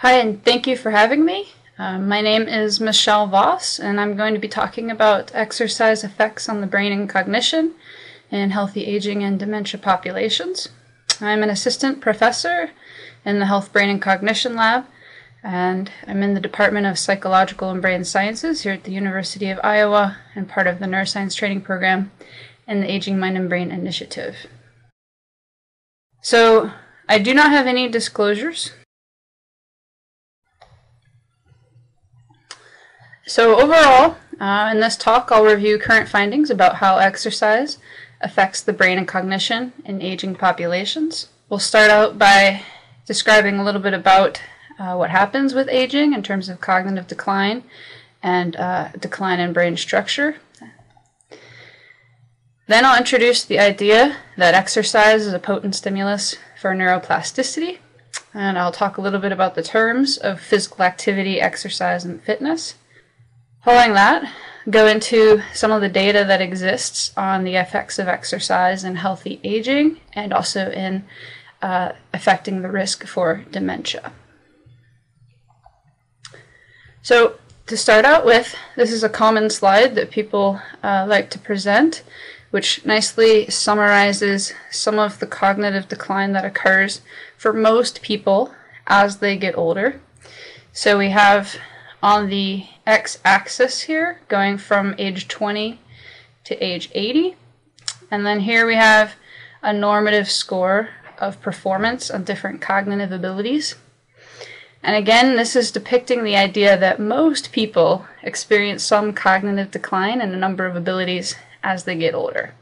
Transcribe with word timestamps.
Hi, 0.00 0.12
and 0.12 0.42
thank 0.42 0.66
you 0.66 0.78
for 0.78 0.92
having 0.92 1.26
me. 1.26 1.50
Uh, 1.78 1.98
my 1.98 2.22
name 2.22 2.48
is 2.48 2.80
Michelle 2.80 3.26
Voss, 3.26 3.78
and 3.78 4.00
I'm 4.00 4.16
going 4.16 4.32
to 4.32 4.40
be 4.40 4.48
talking 4.48 4.90
about 4.90 5.30
exercise 5.34 6.02
effects 6.02 6.48
on 6.48 6.62
the 6.62 6.66
brain 6.66 6.90
and 6.90 7.06
cognition 7.06 7.74
in 8.30 8.48
healthy 8.48 8.86
aging 8.86 9.22
and 9.22 9.38
dementia 9.38 9.78
populations. 9.78 10.70
I'm 11.20 11.42
an 11.42 11.50
assistant 11.50 12.00
professor 12.00 12.70
in 13.26 13.40
the 13.40 13.44
Health, 13.44 13.74
Brain, 13.74 13.90
and 13.90 14.00
Cognition 14.00 14.56
Lab, 14.56 14.86
and 15.42 15.90
I'm 16.06 16.22
in 16.22 16.32
the 16.32 16.40
Department 16.40 16.86
of 16.86 16.98
Psychological 16.98 17.68
and 17.68 17.82
Brain 17.82 18.02
Sciences 18.04 18.62
here 18.62 18.72
at 18.72 18.84
the 18.84 18.92
University 18.92 19.50
of 19.50 19.60
Iowa 19.62 20.16
and 20.34 20.48
part 20.48 20.66
of 20.66 20.78
the 20.78 20.86
Neuroscience 20.86 21.36
Training 21.36 21.60
Program 21.60 22.10
and 22.66 22.82
the 22.82 22.90
Aging 22.90 23.18
Mind 23.18 23.36
and 23.36 23.50
Brain 23.50 23.70
Initiative. 23.70 24.46
So, 26.22 26.72
I 27.06 27.18
do 27.18 27.34
not 27.34 27.50
have 27.50 27.66
any 27.66 27.86
disclosures 27.86 28.72
So 33.30 33.60
overall, 33.60 34.16
uh, 34.40 34.70
in 34.72 34.80
this 34.80 34.96
talk, 34.96 35.30
I'll 35.30 35.44
review 35.44 35.78
current 35.78 36.08
findings 36.08 36.50
about 36.50 36.78
how 36.78 36.98
exercise 36.98 37.78
affects 38.20 38.60
the 38.60 38.72
brain 38.72 38.98
and 38.98 39.06
cognition 39.06 39.72
in 39.84 40.02
aging 40.02 40.34
populations. 40.34 41.28
We'll 41.48 41.60
start 41.60 41.92
out 41.92 42.18
by 42.18 42.64
describing 43.06 43.60
a 43.60 43.64
little 43.64 43.80
bit 43.80 43.94
about 43.94 44.42
uh, 44.80 44.96
what 44.96 45.10
happens 45.10 45.54
with 45.54 45.68
aging 45.68 46.12
in 46.12 46.24
terms 46.24 46.48
of 46.48 46.60
cognitive 46.60 47.06
decline 47.06 47.62
and 48.20 48.56
uh, 48.56 48.88
decline 48.98 49.38
in 49.38 49.52
brain 49.52 49.76
structure. 49.76 50.38
Then 52.66 52.84
I'll 52.84 52.98
introduce 52.98 53.44
the 53.44 53.60
idea 53.60 54.16
that 54.38 54.54
exercise 54.54 55.24
is 55.24 55.32
a 55.32 55.38
potent 55.38 55.76
stimulus 55.76 56.34
for 56.60 56.74
neuroplasticity, 56.74 57.78
and 58.34 58.58
I'll 58.58 58.72
talk 58.72 58.98
a 58.98 59.00
little 59.00 59.20
bit 59.20 59.30
about 59.30 59.54
the 59.54 59.62
terms 59.62 60.16
of 60.16 60.40
physical 60.40 60.84
activity, 60.84 61.40
exercise, 61.40 62.04
and 62.04 62.20
fitness. 62.20 62.74
Following 63.62 63.92
that, 63.92 64.32
go 64.70 64.86
into 64.86 65.42
some 65.52 65.70
of 65.70 65.82
the 65.82 65.88
data 65.90 66.24
that 66.24 66.40
exists 66.40 67.12
on 67.14 67.44
the 67.44 67.56
effects 67.56 67.98
of 67.98 68.08
exercise 68.08 68.84
in 68.84 68.96
healthy 68.96 69.38
aging 69.44 70.00
and 70.14 70.32
also 70.32 70.70
in 70.70 71.04
uh, 71.60 71.92
affecting 72.14 72.62
the 72.62 72.70
risk 72.70 73.06
for 73.06 73.44
dementia. 73.50 74.12
So, 77.02 77.34
to 77.66 77.76
start 77.76 78.06
out 78.06 78.24
with, 78.24 78.56
this 78.76 78.92
is 78.92 79.04
a 79.04 79.10
common 79.10 79.50
slide 79.50 79.94
that 79.94 80.10
people 80.10 80.58
uh, 80.82 81.04
like 81.06 81.28
to 81.30 81.38
present, 81.38 82.02
which 82.50 82.86
nicely 82.86 83.50
summarizes 83.50 84.54
some 84.70 84.98
of 84.98 85.18
the 85.18 85.26
cognitive 85.26 85.86
decline 85.86 86.32
that 86.32 86.46
occurs 86.46 87.02
for 87.36 87.52
most 87.52 88.00
people 88.00 88.54
as 88.86 89.18
they 89.18 89.36
get 89.36 89.56
older. 89.56 90.00
So, 90.72 90.96
we 90.96 91.10
have 91.10 91.56
on 92.02 92.28
the 92.28 92.66
x-axis 92.86 93.82
here, 93.82 94.20
going 94.28 94.58
from 94.58 94.94
age 94.98 95.28
20 95.28 95.78
to 96.44 96.64
age 96.64 96.90
80. 96.94 97.36
And 98.10 98.26
then 98.26 98.40
here 98.40 98.66
we 98.66 98.74
have 98.74 99.14
a 99.62 99.72
normative 99.72 100.30
score 100.30 100.90
of 101.18 101.40
performance 101.42 102.10
on 102.10 102.24
different 102.24 102.60
cognitive 102.60 103.12
abilities. 103.12 103.76
And 104.82 104.96
again, 104.96 105.36
this 105.36 105.54
is 105.54 105.70
depicting 105.70 106.24
the 106.24 106.36
idea 106.36 106.76
that 106.78 106.98
most 106.98 107.52
people 107.52 108.06
experience 108.22 108.82
some 108.82 109.12
cognitive 109.12 109.70
decline 109.70 110.22
in 110.22 110.32
a 110.32 110.38
number 110.38 110.64
of 110.64 110.74
abilities 110.74 111.36
as 111.62 111.84
they 111.84 111.96
get 111.96 112.14
older. 112.14 112.54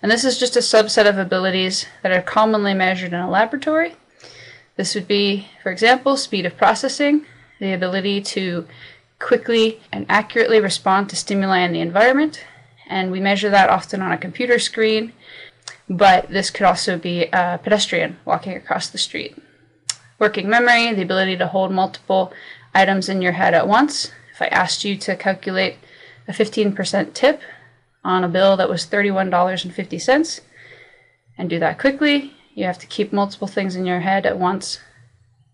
And 0.00 0.12
this 0.12 0.24
is 0.24 0.38
just 0.38 0.56
a 0.56 0.60
subset 0.60 1.08
of 1.08 1.18
abilities 1.18 1.86
that 2.02 2.12
are 2.12 2.22
commonly 2.22 2.74
measured 2.74 3.12
in 3.12 3.18
a 3.18 3.28
laboratory. 3.28 3.96
This 4.76 4.94
would 4.94 5.08
be, 5.08 5.48
for 5.62 5.72
example, 5.72 6.16
speed 6.16 6.46
of 6.46 6.56
processing, 6.56 7.26
the 7.60 7.72
ability 7.72 8.20
to 8.20 8.66
quickly 9.18 9.80
and 9.92 10.06
accurately 10.08 10.60
respond 10.60 11.08
to 11.08 11.16
stimuli 11.16 11.60
in 11.60 11.72
the 11.72 11.80
environment. 11.80 12.44
And 12.86 13.10
we 13.10 13.20
measure 13.20 13.50
that 13.50 13.70
often 13.70 14.02
on 14.02 14.12
a 14.12 14.18
computer 14.18 14.58
screen, 14.58 15.12
but 15.88 16.28
this 16.28 16.50
could 16.50 16.66
also 16.66 16.98
be 16.98 17.24
a 17.32 17.58
pedestrian 17.62 18.18
walking 18.24 18.56
across 18.56 18.88
the 18.88 18.98
street. 18.98 19.36
Working 20.18 20.48
memory, 20.48 20.92
the 20.92 21.02
ability 21.02 21.36
to 21.38 21.48
hold 21.48 21.72
multiple 21.72 22.32
items 22.74 23.08
in 23.08 23.22
your 23.22 23.32
head 23.32 23.54
at 23.54 23.68
once. 23.68 24.12
If 24.32 24.42
I 24.42 24.46
asked 24.46 24.84
you 24.84 24.96
to 24.98 25.16
calculate 25.16 25.76
a 26.28 26.32
15% 26.32 27.14
tip 27.14 27.40
on 28.04 28.22
a 28.22 28.28
bill 28.28 28.56
that 28.56 28.68
was 28.68 28.86
$31.50 28.86 30.40
and 31.38 31.50
do 31.50 31.58
that 31.58 31.78
quickly, 31.78 32.34
you 32.54 32.64
have 32.64 32.78
to 32.78 32.86
keep 32.86 33.12
multiple 33.12 33.48
things 33.48 33.76
in 33.76 33.84
your 33.84 34.00
head 34.00 34.24
at 34.26 34.38
once 34.38 34.80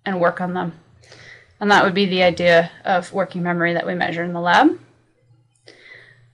and 0.04 0.20
work 0.20 0.40
on 0.40 0.54
them. 0.54 0.78
And 1.62 1.70
that 1.70 1.84
would 1.84 1.94
be 1.94 2.06
the 2.06 2.24
idea 2.24 2.72
of 2.84 3.12
working 3.12 3.44
memory 3.44 3.72
that 3.72 3.86
we 3.86 3.94
measure 3.94 4.24
in 4.24 4.32
the 4.32 4.40
lab. 4.40 4.80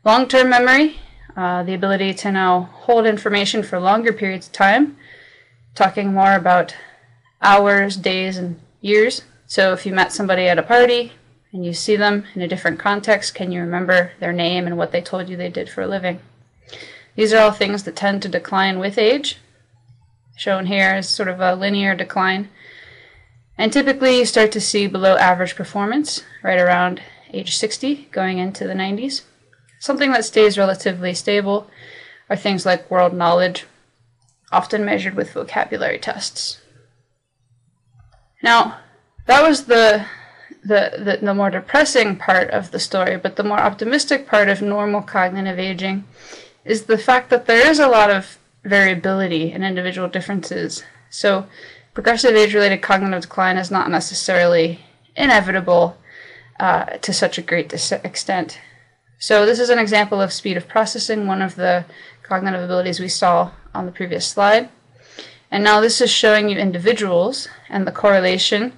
Long 0.03 0.27
term 0.27 0.49
memory, 0.49 1.01
uh, 1.37 1.65
the 1.65 1.75
ability 1.75 2.15
to 2.15 2.33
now 2.33 2.71
hold 2.73 3.05
information 3.05 3.63
for 3.63 3.79
longer 3.79 4.11
periods 4.15 4.47
of 4.47 4.55
time, 4.55 4.97
talking 5.75 6.15
more 6.15 6.33
about 6.33 6.75
hours, 7.43 7.95
days, 7.99 8.39
and 8.39 8.59
years. 8.81 9.21
So 9.47 9.75
if 9.75 9.85
you 9.85 9.93
met 9.93 10.15
somebody 10.15 10.49
at 10.49 10.59
a 10.59 10.63
party 10.63 11.13
and 11.53 11.63
you 11.63 11.75
see 11.75 11.95
them 11.95 12.25
in 12.35 12.41
a 12.41 12.49
different 12.49 12.79
context, 12.79 13.35
can 13.35 13.53
you 13.53 13.61
remember 13.61 14.13
their 14.21 14.33
name 14.33 14.67
and 14.67 14.79
what 14.79 14.93
they 14.93 15.03
told 15.03 15.29
you 15.29 15.37
they 15.37 15.51
did 15.51 15.69
for 15.69 15.83
a 15.83 15.87
living? 15.87 16.21
These 17.17 17.35
are 17.35 17.43
all 17.43 17.53
things 17.53 17.83
that 17.83 17.97
tend 17.97 18.23
to 18.23 18.31
decline 18.31 18.79
with 18.79 18.97
age. 18.97 19.37
Shown 20.39 20.65
here 20.65 20.97
is 20.97 21.07
sort 21.07 21.29
of 21.29 21.39
a 21.39 21.55
linear 21.55 21.95
decline 21.95 22.49
and 23.59 23.73
typically 23.73 24.19
you 24.19 24.25
start 24.25 24.53
to 24.53 24.61
see 24.61 24.87
below 24.87 25.17
average 25.17 25.57
performance 25.57 26.23
right 26.43 26.61
around 26.61 27.03
age 27.33 27.57
60 27.57 28.09
going 28.13 28.39
into 28.39 28.67
the 28.67 28.73
90s. 28.73 29.23
Something 29.81 30.13
that 30.13 30.25
stays 30.25 30.57
relatively 30.57 31.13
stable 31.13 31.69
are 32.31 32.37
things 32.37 32.65
like 32.65 32.91
world 32.91 33.13
knowledge, 33.13 33.67
often 34.51 34.85
measured 34.85 35.15
with 35.15 35.33
vocabulary 35.33 35.99
tests. 35.99 36.61
Now, 38.43 38.79
that 39.27 39.47
was 39.47 39.65
the, 39.65 40.07
the, 40.63 40.93
the, 40.99 41.19
the, 41.25 41.35
more 41.35 41.51
depressing 41.51 42.17
part 42.17 42.51
of 42.51 42.71
the 42.71 42.79
story, 42.79 43.17
but 43.17 43.37
the 43.37 43.43
more 43.43 43.59
optimistic 43.59 44.27
part 44.27 44.49
of 44.49 44.63
normal 44.63 45.03
cognitive 45.03 45.59
aging 45.59 46.05
is 46.65 46.85
the 46.85 46.99
fact 46.99 47.31
that 47.31 47.47
there 47.47 47.69
is 47.69 47.79
a 47.79 47.89
lot 47.89 48.11
of 48.11 48.39
variability 48.65 49.53
and 49.53 49.65
individual 49.65 50.09
differences. 50.09 50.85
So, 51.11 51.47
progressive 51.95 52.35
age 52.35 52.55
related 52.55 52.83
cognitive 52.83 53.23
decline 53.23 53.57
is 53.57 53.71
not 53.71 53.91
necessarily 53.91 54.81
inevitable 55.17 55.97
uh, 56.61 56.85
to 56.85 57.13
such 57.13 57.39
a 57.39 57.43
great 57.43 57.69
dis- 57.69 57.93
extent. 57.93 58.61
So, 59.19 59.45
this 59.45 59.59
is 59.59 59.71
an 59.71 59.79
example 59.79 60.21
of 60.21 60.33
speed 60.33 60.57
of 60.57 60.69
processing, 60.69 61.27
one 61.27 61.43
of 61.43 61.57
the 61.57 61.85
cognitive 62.23 62.63
abilities 62.63 63.01
we 63.01 63.09
saw 63.09 63.51
on 63.75 63.87
the 63.87 63.93
previous 63.93 64.27
slide. 64.27 64.69
And 65.51 65.65
now 65.65 65.81
this 65.81 66.01
is 66.01 66.11
showing 66.11 66.49
you 66.49 66.59
individuals 66.59 67.49
and 67.69 67.87
the 67.87 67.93
correlation 67.93 68.73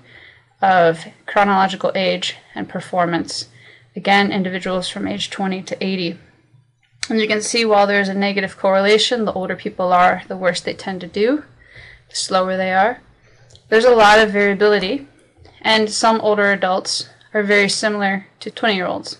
of 0.62 1.04
chronological 1.26 1.92
age 1.94 2.36
and 2.54 2.68
performance. 2.68 3.48
Again, 3.96 4.30
individuals 4.30 4.88
from 4.88 5.08
age 5.08 5.30
20 5.30 5.62
to 5.62 5.84
80. 5.84 6.18
And 7.08 7.20
you 7.20 7.26
can 7.26 7.42
see 7.42 7.64
while 7.64 7.86
there's 7.86 8.08
a 8.08 8.14
negative 8.14 8.56
correlation, 8.56 9.24
the 9.24 9.32
older 9.32 9.56
people 9.56 9.92
are, 9.92 10.22
the 10.28 10.36
worse 10.36 10.60
they 10.60 10.74
tend 10.74 11.00
to 11.00 11.08
do, 11.08 11.44
the 12.10 12.16
slower 12.16 12.56
they 12.56 12.72
are. 12.72 13.00
There's 13.68 13.84
a 13.84 13.94
lot 13.94 14.18
of 14.18 14.32
variability, 14.32 15.06
and 15.62 15.90
some 15.90 16.20
older 16.20 16.52
adults 16.52 17.08
are 17.32 17.42
very 17.42 17.68
similar 17.68 18.26
to 18.40 18.50
20 18.50 18.74
year 18.74 18.86
olds. 18.86 19.18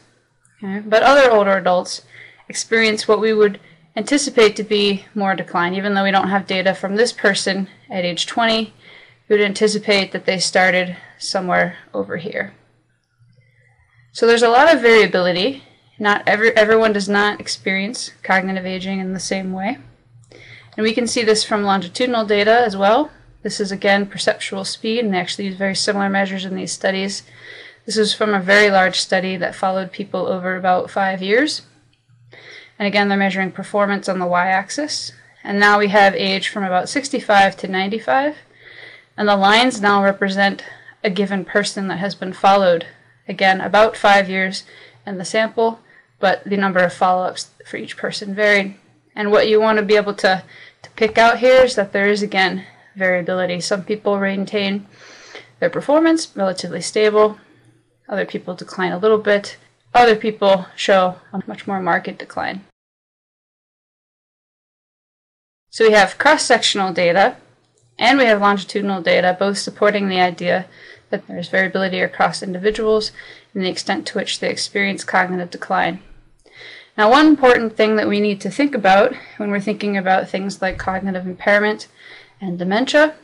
Okay? 0.62 0.80
But 0.80 1.02
other 1.02 1.30
older 1.30 1.56
adults 1.56 2.02
experience 2.48 3.06
what 3.06 3.20
we 3.20 3.32
would 3.32 3.60
anticipate 3.96 4.56
to 4.56 4.64
be 4.64 5.04
more 5.14 5.34
decline. 5.34 5.74
Even 5.74 5.94
though 5.94 6.04
we 6.04 6.10
don't 6.10 6.28
have 6.28 6.46
data 6.46 6.74
from 6.74 6.96
this 6.96 7.12
person 7.12 7.68
at 7.88 8.04
age 8.04 8.26
20, 8.26 8.72
we 9.28 9.36
would 9.36 9.44
anticipate 9.44 10.12
that 10.12 10.26
they 10.26 10.38
started 10.38 10.96
somewhere 11.18 11.76
over 11.94 12.16
here. 12.16 12.54
So 14.12 14.26
there's 14.26 14.42
a 14.42 14.48
lot 14.48 14.72
of 14.72 14.82
variability. 14.82 15.62
Not 15.98 16.26
every, 16.26 16.56
everyone 16.56 16.92
does 16.92 17.08
not 17.08 17.40
experience 17.40 18.10
cognitive 18.22 18.66
aging 18.66 18.98
in 18.98 19.12
the 19.12 19.20
same 19.20 19.52
way. 19.52 19.78
And 20.80 20.86
we 20.86 20.94
can 20.94 21.06
see 21.06 21.22
this 21.22 21.44
from 21.44 21.62
longitudinal 21.62 22.24
data 22.24 22.62
as 22.64 22.74
well. 22.74 23.10
This 23.42 23.60
is 23.60 23.70
again 23.70 24.06
perceptual 24.06 24.64
speed, 24.64 25.04
and 25.04 25.12
they 25.12 25.18
actually 25.18 25.44
use 25.44 25.56
very 25.56 25.74
similar 25.74 26.08
measures 26.08 26.46
in 26.46 26.54
these 26.54 26.72
studies. 26.72 27.22
This 27.84 27.98
is 27.98 28.14
from 28.14 28.32
a 28.32 28.40
very 28.40 28.70
large 28.70 28.98
study 28.98 29.36
that 29.36 29.54
followed 29.54 29.92
people 29.92 30.26
over 30.26 30.56
about 30.56 30.90
five 30.90 31.20
years. 31.20 31.60
And 32.78 32.88
again, 32.88 33.10
they're 33.10 33.18
measuring 33.18 33.52
performance 33.52 34.08
on 34.08 34.20
the 34.20 34.26
y 34.26 34.46
axis. 34.46 35.12
And 35.44 35.60
now 35.60 35.78
we 35.78 35.88
have 35.88 36.14
age 36.14 36.48
from 36.48 36.64
about 36.64 36.88
65 36.88 37.58
to 37.58 37.68
95. 37.68 38.36
And 39.18 39.28
the 39.28 39.36
lines 39.36 39.82
now 39.82 40.02
represent 40.02 40.64
a 41.04 41.10
given 41.10 41.44
person 41.44 41.88
that 41.88 41.98
has 41.98 42.14
been 42.14 42.32
followed. 42.32 42.86
Again, 43.28 43.60
about 43.60 43.98
five 43.98 44.30
years 44.30 44.64
in 45.06 45.18
the 45.18 45.26
sample, 45.26 45.80
but 46.20 46.42
the 46.44 46.56
number 46.56 46.80
of 46.80 46.94
follow 46.94 47.24
ups 47.24 47.50
for 47.66 47.76
each 47.76 47.98
person 47.98 48.34
varied. 48.34 48.76
And 49.14 49.30
what 49.30 49.48
you 49.48 49.60
want 49.60 49.78
to 49.78 49.84
be 49.84 49.96
able 49.96 50.14
to, 50.14 50.20
to 50.24 50.42
pick 51.00 51.16
out 51.16 51.38
here 51.38 51.64
is 51.64 51.76
that 51.76 51.92
there 51.92 52.10
is, 52.10 52.22
again, 52.22 52.62
variability. 52.94 53.58
Some 53.58 53.84
people 53.84 54.20
maintain 54.20 54.86
their 55.58 55.70
performance, 55.70 56.30
relatively 56.36 56.82
stable. 56.82 57.38
Other 58.06 58.26
people 58.26 58.54
decline 58.54 58.92
a 58.92 58.98
little 58.98 59.16
bit. 59.16 59.56
Other 59.94 60.14
people 60.14 60.66
show 60.76 61.16
a 61.32 61.42
much 61.46 61.66
more 61.66 61.80
marked 61.80 62.18
decline. 62.18 62.66
So 65.70 65.86
we 65.86 65.92
have 65.94 66.18
cross-sectional 66.18 66.92
data 66.92 67.36
and 67.98 68.18
we 68.18 68.26
have 68.26 68.42
longitudinal 68.42 69.00
data, 69.00 69.34
both 69.38 69.56
supporting 69.56 70.10
the 70.10 70.20
idea 70.20 70.66
that 71.08 71.26
there's 71.26 71.48
variability 71.48 72.00
across 72.00 72.42
individuals 72.42 73.10
and 73.54 73.64
the 73.64 73.70
extent 73.70 74.06
to 74.08 74.18
which 74.18 74.40
they 74.40 74.50
experience 74.50 75.02
cognitive 75.02 75.50
decline. 75.50 76.02
Now, 76.96 77.10
one 77.10 77.26
important 77.26 77.76
thing 77.76 77.96
that 77.96 78.08
we 78.08 78.20
need 78.20 78.40
to 78.42 78.50
think 78.50 78.74
about 78.74 79.14
when 79.36 79.50
we're 79.50 79.60
thinking 79.60 79.96
about 79.96 80.28
things 80.28 80.60
like 80.60 80.78
cognitive 80.78 81.26
impairment 81.26 81.88
and 82.40 82.58
dementia 82.58 83.14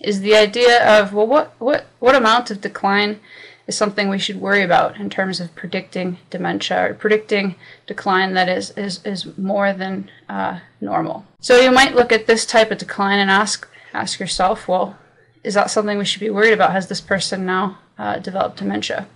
is 0.00 0.20
the 0.20 0.34
idea 0.34 1.00
of 1.00 1.12
well, 1.12 1.26
what, 1.26 1.54
what, 1.58 1.86
what 1.98 2.14
amount 2.14 2.50
of 2.50 2.60
decline 2.60 3.20
is 3.66 3.76
something 3.76 4.08
we 4.08 4.18
should 4.18 4.40
worry 4.40 4.62
about 4.62 4.96
in 4.96 5.08
terms 5.08 5.40
of 5.40 5.54
predicting 5.54 6.18
dementia 6.30 6.90
or 6.90 6.94
predicting 6.94 7.54
decline 7.86 8.34
that 8.34 8.48
is, 8.48 8.70
is, 8.72 9.04
is 9.04 9.38
more 9.38 9.72
than 9.72 10.10
uh, 10.28 10.58
normal. 10.80 11.24
So 11.40 11.60
you 11.60 11.70
might 11.70 11.94
look 11.94 12.12
at 12.12 12.26
this 12.26 12.44
type 12.44 12.70
of 12.70 12.78
decline 12.78 13.20
and 13.20 13.30
ask, 13.30 13.68
ask 13.94 14.18
yourself, 14.18 14.66
well, 14.66 14.96
is 15.44 15.54
that 15.54 15.70
something 15.70 15.98
we 15.98 16.04
should 16.04 16.20
be 16.20 16.30
worried 16.30 16.52
about? 16.52 16.72
Has 16.72 16.88
this 16.88 17.00
person 17.00 17.46
now 17.46 17.78
uh, 17.98 18.18
developed 18.18 18.58
dementia? 18.58 19.06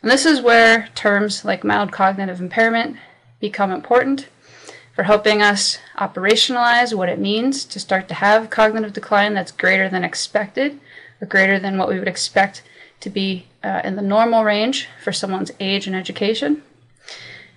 And 0.00 0.10
this 0.10 0.26
is 0.26 0.40
where 0.40 0.88
terms 0.94 1.44
like 1.44 1.64
mild 1.64 1.92
cognitive 1.92 2.40
impairment 2.40 2.96
become 3.42 3.70
important 3.70 4.28
for 4.94 5.02
helping 5.02 5.42
us 5.42 5.78
operationalize 5.98 6.94
what 6.94 7.08
it 7.08 7.18
means 7.18 7.64
to 7.64 7.80
start 7.80 8.08
to 8.08 8.14
have 8.14 8.48
cognitive 8.48 8.92
decline 8.92 9.34
that's 9.34 9.52
greater 9.52 9.88
than 9.88 10.04
expected 10.04 10.78
or 11.20 11.26
greater 11.26 11.58
than 11.58 11.76
what 11.76 11.88
we 11.88 11.98
would 11.98 12.08
expect 12.08 12.62
to 13.00 13.10
be 13.10 13.46
uh, 13.64 13.80
in 13.84 13.96
the 13.96 14.02
normal 14.02 14.44
range 14.44 14.88
for 15.02 15.12
someone's 15.12 15.50
age 15.58 15.86
and 15.86 15.96
education. 15.96 16.62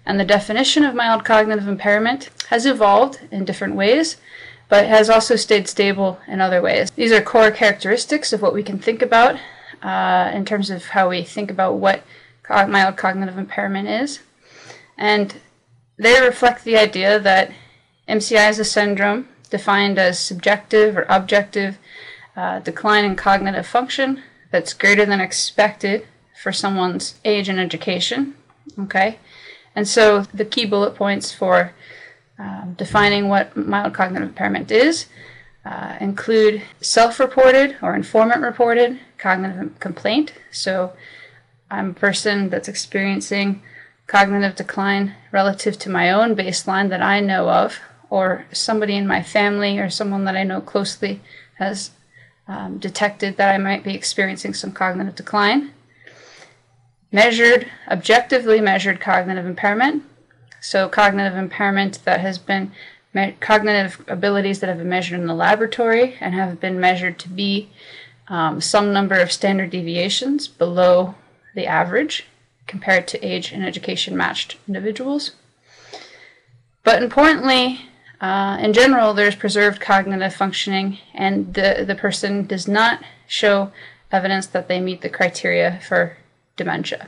And 0.05 0.19
the 0.19 0.25
definition 0.25 0.83
of 0.83 0.95
mild 0.95 1.23
cognitive 1.23 1.67
impairment 1.67 2.29
has 2.49 2.65
evolved 2.65 3.19
in 3.31 3.45
different 3.45 3.75
ways, 3.75 4.17
but 4.69 4.87
has 4.87 5.09
also 5.09 5.35
stayed 5.35 5.67
stable 5.67 6.19
in 6.27 6.41
other 6.41 6.61
ways. 6.61 6.89
These 6.91 7.11
are 7.11 7.21
core 7.21 7.51
characteristics 7.51 8.33
of 8.33 8.41
what 8.41 8.53
we 8.53 8.63
can 8.63 8.79
think 8.79 9.01
about 9.01 9.39
uh, 9.83 10.31
in 10.33 10.45
terms 10.45 10.69
of 10.69 10.85
how 10.85 11.09
we 11.09 11.23
think 11.23 11.51
about 11.51 11.75
what 11.75 12.03
mild 12.49 12.97
cognitive 12.97 13.37
impairment 13.37 13.87
is. 13.87 14.19
And 14.97 15.35
they 15.97 16.19
reflect 16.21 16.63
the 16.63 16.77
idea 16.77 17.19
that 17.19 17.51
MCI 18.07 18.49
is 18.49 18.59
a 18.59 18.65
syndrome 18.65 19.27
defined 19.49 19.97
as 19.97 20.19
subjective 20.19 20.97
or 20.97 21.05
objective 21.09 21.77
uh, 22.35 22.59
decline 22.59 23.05
in 23.05 23.15
cognitive 23.15 23.65
function 23.65 24.21
that's 24.51 24.73
greater 24.73 25.05
than 25.05 25.21
expected 25.21 26.05
for 26.41 26.51
someone's 26.51 27.19
age 27.23 27.49
and 27.49 27.59
education. 27.59 28.35
Okay, 28.77 29.19
and 29.75 29.87
so 29.87 30.21
the 30.33 30.45
key 30.45 30.65
bullet 30.65 30.95
points 30.95 31.31
for 31.31 31.73
um, 32.37 32.75
defining 32.77 33.29
what 33.29 33.55
mild 33.55 33.93
cognitive 33.93 34.27
impairment 34.27 34.69
is 34.69 35.05
uh, 35.65 35.95
include 35.99 36.61
self 36.81 37.19
reported 37.19 37.77
or 37.81 37.95
informant 37.95 38.41
reported 38.41 38.99
cognitive 39.17 39.79
complaint. 39.79 40.33
So 40.51 40.93
I'm 41.71 41.91
a 41.91 41.93
person 41.93 42.49
that's 42.49 42.67
experiencing 42.67 43.61
cognitive 44.07 44.55
decline 44.55 45.15
relative 45.31 45.77
to 45.79 45.89
my 45.89 46.11
own 46.11 46.35
baseline 46.35 46.89
that 46.89 47.01
I 47.01 47.19
know 47.19 47.49
of, 47.49 47.79
or 48.09 48.45
somebody 48.51 48.95
in 48.95 49.07
my 49.07 49.23
family 49.23 49.79
or 49.79 49.89
someone 49.89 50.25
that 50.25 50.35
I 50.35 50.43
know 50.43 50.61
closely 50.61 51.21
has 51.55 51.91
um, 52.47 52.77
detected 52.77 53.37
that 53.37 53.53
I 53.53 53.57
might 53.57 53.83
be 53.83 53.95
experiencing 53.95 54.53
some 54.53 54.71
cognitive 54.71 55.15
decline. 55.15 55.71
Measured, 57.11 57.67
objectively 57.87 58.61
measured 58.61 58.99
cognitive 58.99 59.45
impairment. 59.45 60.03
So, 60.61 60.89
cognitive 60.89 61.37
impairment 61.37 62.03
that 62.05 62.19
has 62.19 62.37
been 62.37 62.71
cognitive 63.39 64.03
abilities 64.07 64.59
that 64.59 64.67
have 64.67 64.79
been 64.79 64.89
measured 64.89 65.19
in 65.19 65.27
the 65.27 65.33
laboratory 65.33 66.15
and 66.19 66.33
have 66.33 66.59
been 66.59 66.79
measured 66.79 67.17
to 67.19 67.29
be 67.29 67.69
um, 68.27 68.59
some 68.59 68.91
number 68.91 69.15
of 69.15 69.31
standard 69.31 69.69
deviations 69.69 70.47
below 70.47 71.15
the 71.53 71.65
average 71.65 72.25
compared 72.67 73.07
to 73.07 73.25
age 73.25 73.51
and 73.51 73.63
education 73.63 74.17
matched 74.17 74.57
individuals. 74.67 75.31
But 76.83 77.01
importantly, 77.01 77.81
uh, 78.21 78.57
in 78.61 78.73
general, 78.73 79.13
there's 79.13 79.35
preserved 79.35 79.81
cognitive 79.81 80.33
functioning, 80.33 80.99
and 81.13 81.53
the, 81.53 81.83
the 81.85 81.95
person 81.95 82.45
does 82.45 82.67
not 82.67 83.03
show 83.27 83.71
evidence 84.11 84.47
that 84.47 84.67
they 84.67 84.79
meet 84.79 85.01
the 85.01 85.09
criteria 85.09 85.79
for 85.87 86.17
dementia. 86.55 87.07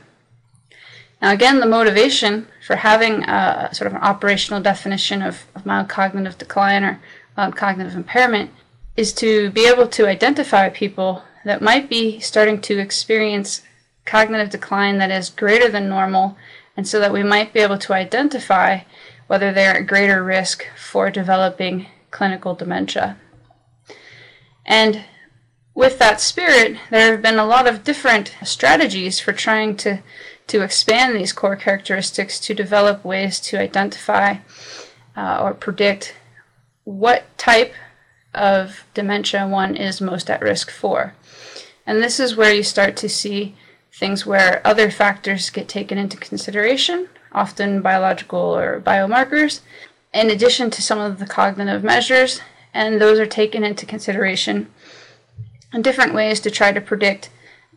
Now, 1.20 1.32
again, 1.32 1.58
the 1.58 1.66
motivation 1.66 2.46
for 2.64 2.76
having 2.76 3.24
a 3.24 3.70
sort 3.72 3.88
of 3.88 3.94
an 3.94 4.02
operational 4.02 4.60
definition 4.60 5.22
of, 5.22 5.46
of 5.54 5.66
mild 5.66 5.88
cognitive 5.88 6.38
decline 6.38 6.84
or 6.84 7.00
mild 7.36 7.56
cognitive 7.56 7.96
impairment 7.96 8.50
is 8.96 9.12
to 9.14 9.50
be 9.50 9.66
able 9.66 9.88
to 9.88 10.06
identify 10.06 10.68
people 10.68 11.22
that 11.44 11.62
might 11.62 11.88
be 11.88 12.20
starting 12.20 12.60
to 12.60 12.78
experience 12.78 13.62
cognitive 14.08 14.50
decline 14.50 14.98
that 14.98 15.10
is 15.10 15.28
greater 15.28 15.68
than 15.68 15.88
normal, 15.88 16.36
and 16.76 16.88
so 16.88 16.98
that 16.98 17.12
we 17.12 17.22
might 17.22 17.52
be 17.52 17.60
able 17.60 17.78
to 17.78 17.92
identify 17.92 18.80
whether 19.26 19.52
they're 19.52 19.76
at 19.76 19.86
greater 19.86 20.24
risk 20.24 20.64
for 20.76 21.10
developing 21.10 21.86
clinical 22.10 22.54
dementia. 22.54 23.18
And 24.64 25.04
with 25.74 25.98
that 25.98 26.20
spirit, 26.20 26.78
there 26.90 27.12
have 27.12 27.22
been 27.22 27.38
a 27.38 27.44
lot 27.44 27.68
of 27.68 27.84
different 27.84 28.34
strategies 28.42 29.20
for 29.20 29.32
trying 29.32 29.76
to, 29.76 30.02
to 30.46 30.62
expand 30.62 31.14
these 31.14 31.32
core 31.32 31.56
characteristics 31.56 32.40
to 32.40 32.54
develop 32.54 33.04
ways 33.04 33.38
to 33.40 33.60
identify 33.60 34.36
uh, 35.16 35.40
or 35.42 35.54
predict 35.54 36.14
what 36.84 37.36
type 37.36 37.74
of 38.34 38.84
dementia 38.94 39.46
one 39.46 39.76
is 39.76 40.00
most 40.00 40.30
at 40.30 40.40
risk 40.40 40.70
for. 40.70 41.14
And 41.86 42.02
this 42.02 42.18
is 42.18 42.36
where 42.36 42.52
you 42.52 42.62
start 42.62 42.96
to 42.96 43.08
see 43.08 43.54
things 43.98 44.24
where 44.24 44.64
other 44.64 44.90
factors 44.90 45.50
get 45.50 45.68
taken 45.68 45.98
into 45.98 46.16
consideration, 46.16 47.08
often 47.32 47.82
biological 47.82 48.38
or 48.38 48.80
biomarkers, 48.80 49.60
in 50.14 50.30
addition 50.30 50.70
to 50.70 50.80
some 50.80 51.00
of 51.00 51.18
the 51.18 51.26
cognitive 51.26 51.82
measures, 51.82 52.40
and 52.72 53.00
those 53.00 53.18
are 53.18 53.26
taken 53.26 53.64
into 53.64 53.84
consideration 53.84 54.68
in 55.72 55.82
different 55.82 56.14
ways 56.14 56.38
to 56.40 56.50
try 56.50 56.70
to 56.70 56.80
predict 56.80 57.30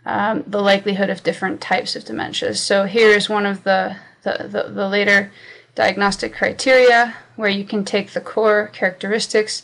um, 0.06 0.44
the 0.45 0.62
likelihood 0.62 1.09
of 1.09 1.23
different 1.23 1.59
types 1.59 1.95
of 1.95 2.04
dementias. 2.04 2.57
So 2.57 2.85
here 2.85 3.09
is 3.09 3.28
one 3.28 3.47
of 3.47 3.63
the, 3.63 3.97
the, 4.23 4.47
the, 4.47 4.71
the 4.71 4.87
later 4.87 5.31
diagnostic 5.73 6.35
criteria 6.35 7.16
where 7.35 7.49
you 7.49 7.66
can 7.66 7.83
take 7.83 8.11
the 8.11 8.21
core 8.21 8.68
characteristics 8.73 9.63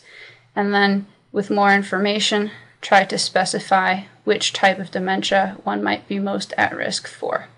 and 0.56 0.74
then 0.74 1.06
with 1.30 1.50
more 1.50 1.72
information 1.72 2.50
try 2.80 3.04
to 3.04 3.18
specify 3.18 4.02
which 4.24 4.52
type 4.52 4.78
of 4.78 4.90
dementia 4.90 5.56
one 5.64 5.82
might 5.82 6.06
be 6.08 6.18
most 6.18 6.52
at 6.56 6.76
risk 6.76 7.08
for. 7.08 7.48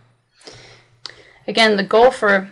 Again, 1.46 1.76
the 1.76 1.82
goal 1.82 2.10
for 2.10 2.50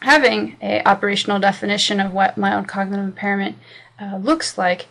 having 0.00 0.56
a 0.60 0.82
operational 0.86 1.38
definition 1.38 2.00
of 2.00 2.12
what 2.12 2.36
mild 2.36 2.68
cognitive 2.68 3.04
impairment 3.04 3.56
uh, 4.00 4.16
looks 4.16 4.58
like 4.58 4.86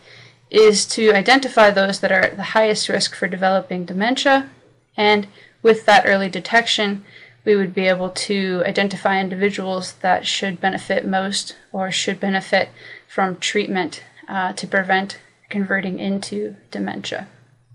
is 0.50 0.84
to 0.84 1.12
identify 1.12 1.70
those 1.70 2.00
that 2.00 2.12
are 2.12 2.20
at 2.20 2.36
the 2.36 2.42
highest 2.42 2.88
risk 2.88 3.14
for 3.14 3.26
developing 3.26 3.84
dementia, 3.84 4.50
and 4.96 5.26
with 5.62 5.86
that 5.86 6.04
early 6.06 6.28
detection, 6.28 7.04
we 7.44 7.56
would 7.56 7.74
be 7.74 7.88
able 7.88 8.10
to 8.10 8.62
identify 8.66 9.18
individuals 9.18 9.94
that 10.02 10.26
should 10.26 10.60
benefit 10.60 11.06
most 11.06 11.56
or 11.72 11.90
should 11.90 12.20
benefit 12.20 12.68
from 13.08 13.36
treatment 13.36 14.02
uh, 14.28 14.52
to 14.52 14.66
prevent 14.66 15.18
converting 15.52 16.00
into 16.00 16.56
dementia. 16.72 17.28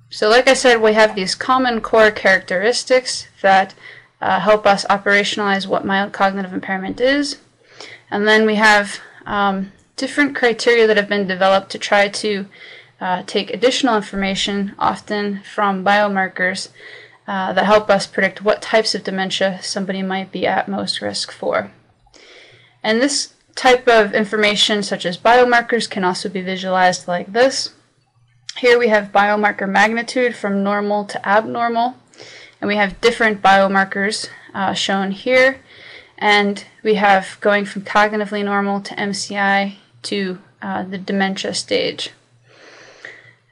So, 0.09 0.29
like 0.29 0.49
I 0.49 0.53
said, 0.53 0.81
we 0.81 0.93
have 0.93 1.15
these 1.15 1.35
common 1.35 1.79
core 1.79 2.11
characteristics 2.11 3.27
that 3.41 3.73
uh, 4.19 4.39
help 4.39 4.65
us 4.65 4.83
operationalize 4.85 5.67
what 5.67 5.85
mild 5.85 6.11
cognitive 6.11 6.53
impairment 6.53 6.99
is. 6.99 7.37
And 8.09 8.27
then 8.27 8.45
we 8.45 8.55
have 8.55 8.99
um, 9.25 9.71
different 9.95 10.35
criteria 10.35 10.87
that 10.87 10.97
have 10.97 11.09
been 11.09 11.27
developed 11.27 11.69
to 11.71 11.77
try 11.77 12.07
to 12.07 12.47
uh, 12.99 13.23
take 13.27 13.53
additional 13.53 13.95
information, 13.95 14.73
often 14.79 15.41
from 15.43 15.85
biomarkers, 15.85 16.69
uh, 17.27 17.53
that 17.53 17.65
help 17.65 17.89
us 17.89 18.07
predict 18.07 18.41
what 18.41 18.61
types 18.61 18.95
of 18.95 19.03
dementia 19.03 19.59
somebody 19.61 20.01
might 20.01 20.31
be 20.31 20.47
at 20.47 20.67
most 20.67 21.01
risk 21.01 21.31
for. 21.31 21.71
And 22.81 23.01
this 23.01 23.33
type 23.57 23.87
of 23.87 24.13
information, 24.13 24.83
such 24.83 25.05
as 25.05 25.17
biomarkers, 25.17 25.89
can 25.89 26.05
also 26.05 26.29
be 26.29 26.41
visualized 26.41 27.07
like 27.07 27.33
this. 27.33 27.73
Here 28.57 28.79
we 28.79 28.87
have 28.87 29.11
biomarker 29.11 29.67
magnitude 29.67 30.35
from 30.35 30.63
normal 30.63 31.03
to 31.05 31.27
abnormal, 31.27 31.95
and 32.61 32.67
we 32.67 32.77
have 32.77 33.01
different 33.01 33.41
biomarkers 33.41 34.29
uh, 34.53 34.73
shown 34.73 35.11
here. 35.11 35.59
And 36.19 36.63
we 36.81 36.95
have 36.95 37.37
going 37.41 37.65
from 37.65 37.83
cognitively 37.83 38.43
normal 38.43 38.81
to 38.81 38.95
MCI 38.95 39.75
to 40.03 40.39
uh, 40.61 40.83
the 40.83 40.97
dementia 40.97 41.53
stage. 41.53 42.11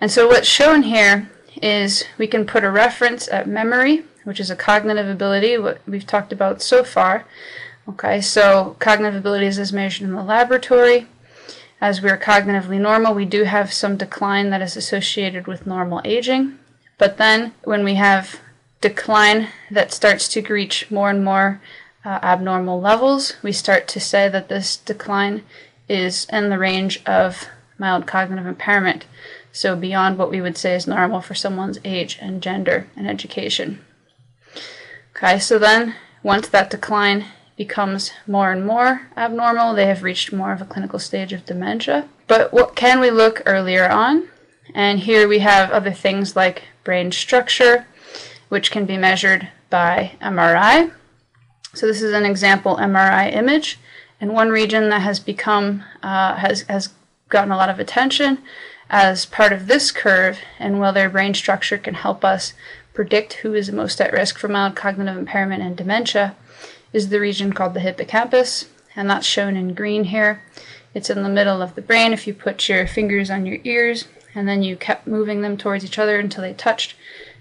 And 0.01 0.11
so 0.11 0.27
what's 0.27 0.47
shown 0.47 0.83
here 0.83 1.29
is 1.61 2.05
we 2.17 2.27
can 2.27 2.45
put 2.45 2.63
a 2.63 2.71
reference 2.71 3.27
at 3.27 3.47
memory, 3.47 4.03
which 4.23 4.39
is 4.39 4.49
a 4.49 4.55
cognitive 4.55 5.07
ability, 5.07 5.57
what 5.57 5.79
we've 5.87 6.07
talked 6.07 6.33
about 6.33 6.61
so 6.61 6.83
far. 6.83 7.25
Okay, 7.87 8.19
so 8.19 8.75
cognitive 8.79 9.19
abilities 9.19 9.59
is 9.59 9.71
measured 9.71 10.07
in 10.07 10.15
the 10.15 10.23
laboratory. 10.23 11.07
As 11.79 12.01
we're 12.01 12.17
cognitively 12.17 12.79
normal, 12.79 13.13
we 13.13 13.25
do 13.25 13.43
have 13.43 13.71
some 13.71 13.95
decline 13.95 14.49
that 14.49 14.61
is 14.61 14.75
associated 14.75 15.45
with 15.45 15.67
normal 15.67 16.01
aging. 16.03 16.57
But 16.97 17.17
then 17.17 17.53
when 17.63 17.83
we 17.83 17.95
have 17.95 18.39
decline 18.81 19.49
that 19.69 19.91
starts 19.91 20.27
to 20.29 20.41
reach 20.41 20.89
more 20.89 21.09
and 21.09 21.23
more 21.23 21.61
uh, 22.03 22.19
abnormal 22.23 22.81
levels, 22.81 23.33
we 23.43 23.51
start 23.51 23.87
to 23.89 23.99
say 23.99 24.29
that 24.29 24.49
this 24.49 24.77
decline 24.77 25.43
is 25.87 26.25
in 26.31 26.49
the 26.49 26.57
range 26.57 27.03
of 27.05 27.47
mild 27.77 28.07
cognitive 28.07 28.47
impairment. 28.47 29.05
So 29.51 29.75
beyond 29.75 30.17
what 30.17 30.31
we 30.31 30.41
would 30.41 30.57
say 30.57 30.75
is 30.75 30.87
normal 30.87 31.21
for 31.21 31.35
someone's 31.35 31.79
age 31.85 32.17
and 32.21 32.41
gender 32.41 32.87
and 32.95 33.07
education. 33.07 33.85
Okay, 35.15 35.39
so 35.39 35.59
then 35.59 35.95
once 36.23 36.47
that 36.47 36.69
decline 36.69 37.25
becomes 37.57 38.11
more 38.27 38.51
and 38.51 38.65
more 38.65 39.07
abnormal, 39.15 39.73
they 39.73 39.85
have 39.87 40.03
reached 40.03 40.33
more 40.33 40.51
of 40.51 40.61
a 40.61 40.65
clinical 40.65 40.99
stage 40.99 41.33
of 41.33 41.45
dementia. 41.45 42.07
But 42.27 42.51
what 42.51 42.75
can 42.75 42.99
we 42.99 43.11
look 43.11 43.41
earlier 43.45 43.87
on? 43.87 44.27
And 44.73 44.99
here 44.99 45.27
we 45.27 45.39
have 45.39 45.71
other 45.71 45.91
things 45.91 46.35
like 46.35 46.63
brain 46.83 47.11
structure, 47.11 47.85
which 48.49 48.71
can 48.71 48.85
be 48.85 48.97
measured 48.97 49.49
by 49.69 50.17
MRI. 50.21 50.91
So 51.73 51.87
this 51.87 52.01
is 52.01 52.13
an 52.13 52.25
example 52.25 52.77
MRI 52.77 53.33
image, 53.33 53.79
and 54.19 54.33
one 54.33 54.49
region 54.49 54.89
that 54.89 55.01
has 55.01 55.19
become 55.19 55.83
uh, 56.01 56.35
has 56.35 56.61
has 56.63 56.89
gotten 57.29 57.51
a 57.51 57.57
lot 57.57 57.69
of 57.69 57.79
attention 57.79 58.39
as 58.89 59.25
part 59.25 59.51
of 59.51 59.67
this 59.67 59.91
curve, 59.91 60.39
and 60.59 60.79
whether 60.79 61.09
brain 61.09 61.33
structure 61.33 61.77
can 61.77 61.95
help 61.95 62.23
us 62.23 62.53
predict 62.93 63.33
who 63.33 63.53
is 63.53 63.71
most 63.71 63.99
at 63.99 64.13
risk 64.13 64.37
for 64.37 64.47
mild 64.47 64.75
cognitive 64.75 65.17
impairment 65.17 65.61
and 65.61 65.75
dementia, 65.75 66.35
is 66.95 67.09
the 67.09 67.19
region 67.19 67.51
called 67.51 67.73
the 67.73 67.81
hippocampus, 67.81 68.69
and 68.95 69.09
that's 69.09 69.27
shown 69.27 69.57
in 69.57 69.73
green 69.73 70.05
here. 70.05 70.41
It's 70.93 71.09
in 71.09 71.23
the 71.23 71.29
middle 71.29 71.61
of 71.61 71.75
the 71.75 71.81
brain. 71.81 72.13
If 72.13 72.25
you 72.25 72.33
put 72.33 72.69
your 72.69 72.87
fingers 72.87 73.29
on 73.29 73.45
your 73.45 73.59
ears 73.65 74.07
and 74.33 74.47
then 74.47 74.63
you 74.63 74.77
kept 74.77 75.05
moving 75.05 75.41
them 75.41 75.57
towards 75.57 75.83
each 75.83 75.99
other 75.99 76.17
until 76.17 76.41
they 76.41 76.53
touched, 76.53 76.95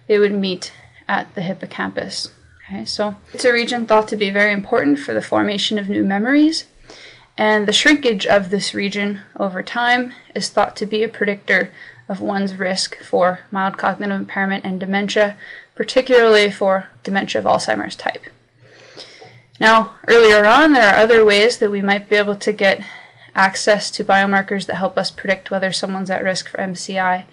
they 0.08 0.18
would 0.18 0.32
meet 0.32 0.72
at 1.06 1.32
the 1.36 1.40
hippocampus. 1.40 2.32
Okay, 2.66 2.84
so 2.84 3.14
it's 3.32 3.44
a 3.44 3.52
region 3.52 3.86
thought 3.86 4.08
to 4.08 4.16
be 4.16 4.28
very 4.28 4.52
important 4.52 4.98
for 4.98 5.14
the 5.14 5.22
formation 5.22 5.78
of 5.78 5.88
new 5.88 6.02
memories, 6.02 6.64
and 7.38 7.68
the 7.68 7.72
shrinkage 7.72 8.26
of 8.26 8.50
this 8.50 8.74
region 8.74 9.20
over 9.38 9.62
time 9.62 10.14
is 10.34 10.48
thought 10.48 10.74
to 10.76 10.86
be 10.86 11.04
a 11.04 11.08
predictor 11.08 11.70
of 12.08 12.20
one's 12.20 12.56
risk 12.56 12.98
for 13.04 13.40
mild 13.52 13.78
cognitive 13.78 14.18
impairment 14.18 14.64
and 14.64 14.80
dementia, 14.80 15.36
particularly 15.76 16.50
for 16.50 16.88
dementia 17.04 17.40
of 17.40 17.46
Alzheimer's 17.46 17.94
type. 17.94 18.24
Now, 19.64 19.94
earlier 20.08 20.44
on, 20.44 20.74
there 20.74 20.92
are 20.92 21.02
other 21.02 21.24
ways 21.24 21.56
that 21.56 21.70
we 21.70 21.80
might 21.80 22.10
be 22.10 22.16
able 22.16 22.36
to 22.36 22.52
get 22.52 22.84
access 23.34 23.90
to 23.92 24.04
biomarkers 24.04 24.66
that 24.66 24.74
help 24.74 24.98
us 24.98 25.10
predict 25.10 25.50
whether 25.50 25.72
someone's 25.72 26.10
at 26.10 26.22
risk 26.22 26.50
for 26.50 26.58
MCI 26.58 27.24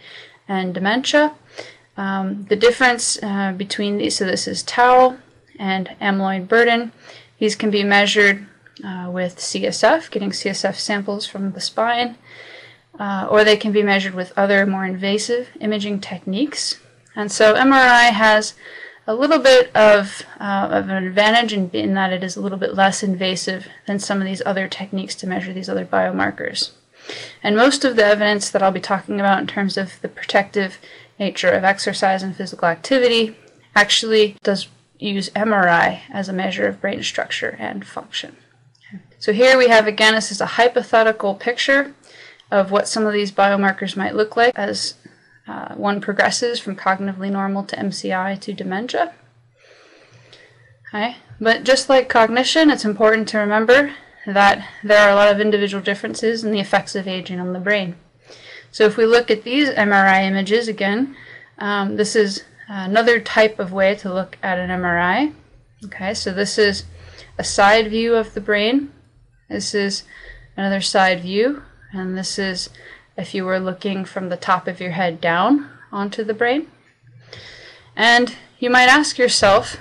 and 0.47 0.73
dementia. 0.73 1.35
Um, 1.97 2.45
the 2.45 2.55
difference 2.55 3.21
uh, 3.21 3.51
between 3.51 3.97
these, 3.97 4.15
so 4.15 4.23
this 4.23 4.47
is 4.47 4.63
tau 4.63 5.17
and 5.59 5.89
amyloid 6.00 6.47
burden, 6.47 6.93
these 7.38 7.57
can 7.57 7.69
be 7.69 7.83
measured 7.83 8.47
uh, 8.81 9.09
with 9.11 9.35
CSF, 9.35 10.09
getting 10.09 10.29
CSF 10.29 10.75
samples 10.75 11.27
from 11.27 11.51
the 11.51 11.59
spine, 11.59 12.15
uh, 12.97 13.27
or 13.29 13.43
they 13.43 13.57
can 13.57 13.73
be 13.73 13.83
measured 13.83 14.13
with 14.13 14.31
other 14.38 14.65
more 14.65 14.85
invasive 14.85 15.50
imaging 15.59 16.00
techniques. 16.00 16.79
And 17.13 17.29
so 17.29 17.55
MRI 17.55 18.09
has 18.09 18.53
a 19.08 19.15
little 19.15 19.39
bit 19.39 19.75
of, 19.75 20.24
uh, 20.39 20.67
of 20.72 20.89
an 20.89 21.05
advantage 21.05 21.53
in, 21.53 21.70
in 21.72 21.93
that 21.96 22.13
it 22.13 22.24
is 22.24 22.36
a 22.36 22.41
little 22.41 22.58
bit 22.58 22.75
less 22.75 23.03
invasive 23.03 23.67
than 23.88 24.00
some 24.00 24.20
of 24.20 24.25
these 24.25 24.41
other 24.46 24.67
techniques 24.67 25.15
to 25.15 25.27
measure 25.27 25.53
these 25.53 25.70
other 25.70 25.86
biomarkers. 25.86 26.72
And 27.41 27.55
most 27.55 27.84
of 27.84 27.96
the 27.96 28.05
evidence 28.05 28.50
that 28.50 28.62
I'll 28.62 28.72
be 28.72 28.79
talking 28.79 29.20
about 29.20 29.39
in 29.39 29.48
terms 29.48 29.75
of 29.75 30.00
the 30.01 30.08
protective 30.08 30.77
nature 31.20 31.50
of 31.50 31.63
exercise 31.63 32.24
and 32.24 32.36
physical 32.36 32.67
activity 32.67 33.36
actually 33.75 34.36
does 34.43 34.67
use 35.00 35.29
MRI 35.31 36.01
as 36.12 36.29
a 36.29 36.34
measure 36.34 36.67
of 36.67 36.79
brain 36.79 37.01
structure 37.01 37.55
and 37.60 37.86
function. 37.86 38.38
So 39.17 39.34
here 39.34 39.58
we 39.58 39.67
have 39.67 39.88
again, 39.88 40.15
this 40.15 40.31
is 40.31 40.41
a 40.41 40.58
hypothetical 40.58 41.36
picture 41.36 41.93
of 42.50 42.70
what 42.70 42.88
some 42.88 43.05
of 43.05 43.13
these 43.13 43.31
biomarkers 43.31 43.96
might 43.96 44.15
look 44.15 44.36
like 44.36 44.53
as 44.55 44.96
uh, 45.51 45.75
one 45.75 46.00
progresses 46.00 46.60
from 46.60 46.77
cognitively 46.77 47.29
normal 47.29 47.63
to 47.65 47.75
MCI 47.75 48.39
to 48.39 48.53
dementia. 48.53 49.13
Okay. 50.88 51.17
But 51.41 51.65
just 51.65 51.89
like 51.89 52.08
cognition, 52.08 52.70
it's 52.70 52.86
important 52.86 53.27
to 53.29 53.39
remember 53.39 53.93
that 54.25 54.65
there 54.81 55.00
are 55.00 55.10
a 55.10 55.15
lot 55.15 55.29
of 55.29 55.41
individual 55.41 55.84
differences 55.84 56.46
in 56.46 56.51
the 56.51 56.62
effects 56.62 56.96
of 56.96 57.05
aging 57.05 57.39
on 57.39 57.51
the 57.51 57.60
brain. 57.60 57.96
So 58.72 58.86
if 58.86 58.96
we 58.96 59.05
look 59.05 59.29
at 59.29 59.43
these 59.43 59.70
MRI 59.70 60.24
images 60.24 60.70
again, 60.70 61.17
um, 61.58 61.98
this 61.98 62.15
is 62.15 62.46
another 62.70 63.20
type 63.20 63.60
of 63.60 63.74
way 63.74 63.96
to 63.96 64.13
look 64.13 64.38
at 64.41 64.58
an 64.58 64.70
MRI. 64.70 65.34
Okay, 65.86 66.13
so 66.13 66.31
this 66.31 66.58
is 66.58 66.86
a 67.38 67.43
side 67.43 67.89
view 67.89 68.15
of 68.15 68.34
the 68.34 68.41
brain. 68.41 68.93
This 69.50 69.75
is 69.75 70.03
another 70.55 70.79
side 70.79 71.22
view, 71.22 71.63
and 71.91 72.17
this 72.17 72.39
is 72.39 72.70
if 73.18 73.34
you 73.34 73.46
were 73.46 73.60
looking 73.60 74.06
from 74.06 74.30
the 74.30 74.38
top 74.38 74.68
of 74.68 74.80
your 74.80 74.91
head 74.91 75.22
down 75.22 75.70
onto 75.91 76.24
the 76.24 76.34
brain. 76.34 76.68
And 77.96 78.36
you 78.60 78.70
might 78.70 78.88
ask 78.88 79.18
yourself, 79.18 79.77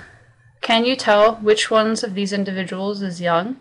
can 0.61 0.85
you 0.85 0.95
tell 0.95 1.35
which 1.35 1.71
ones 1.71 2.03
of 2.03 2.13
these 2.13 2.33
individuals 2.33 3.01
is 3.01 3.21
young, 3.21 3.57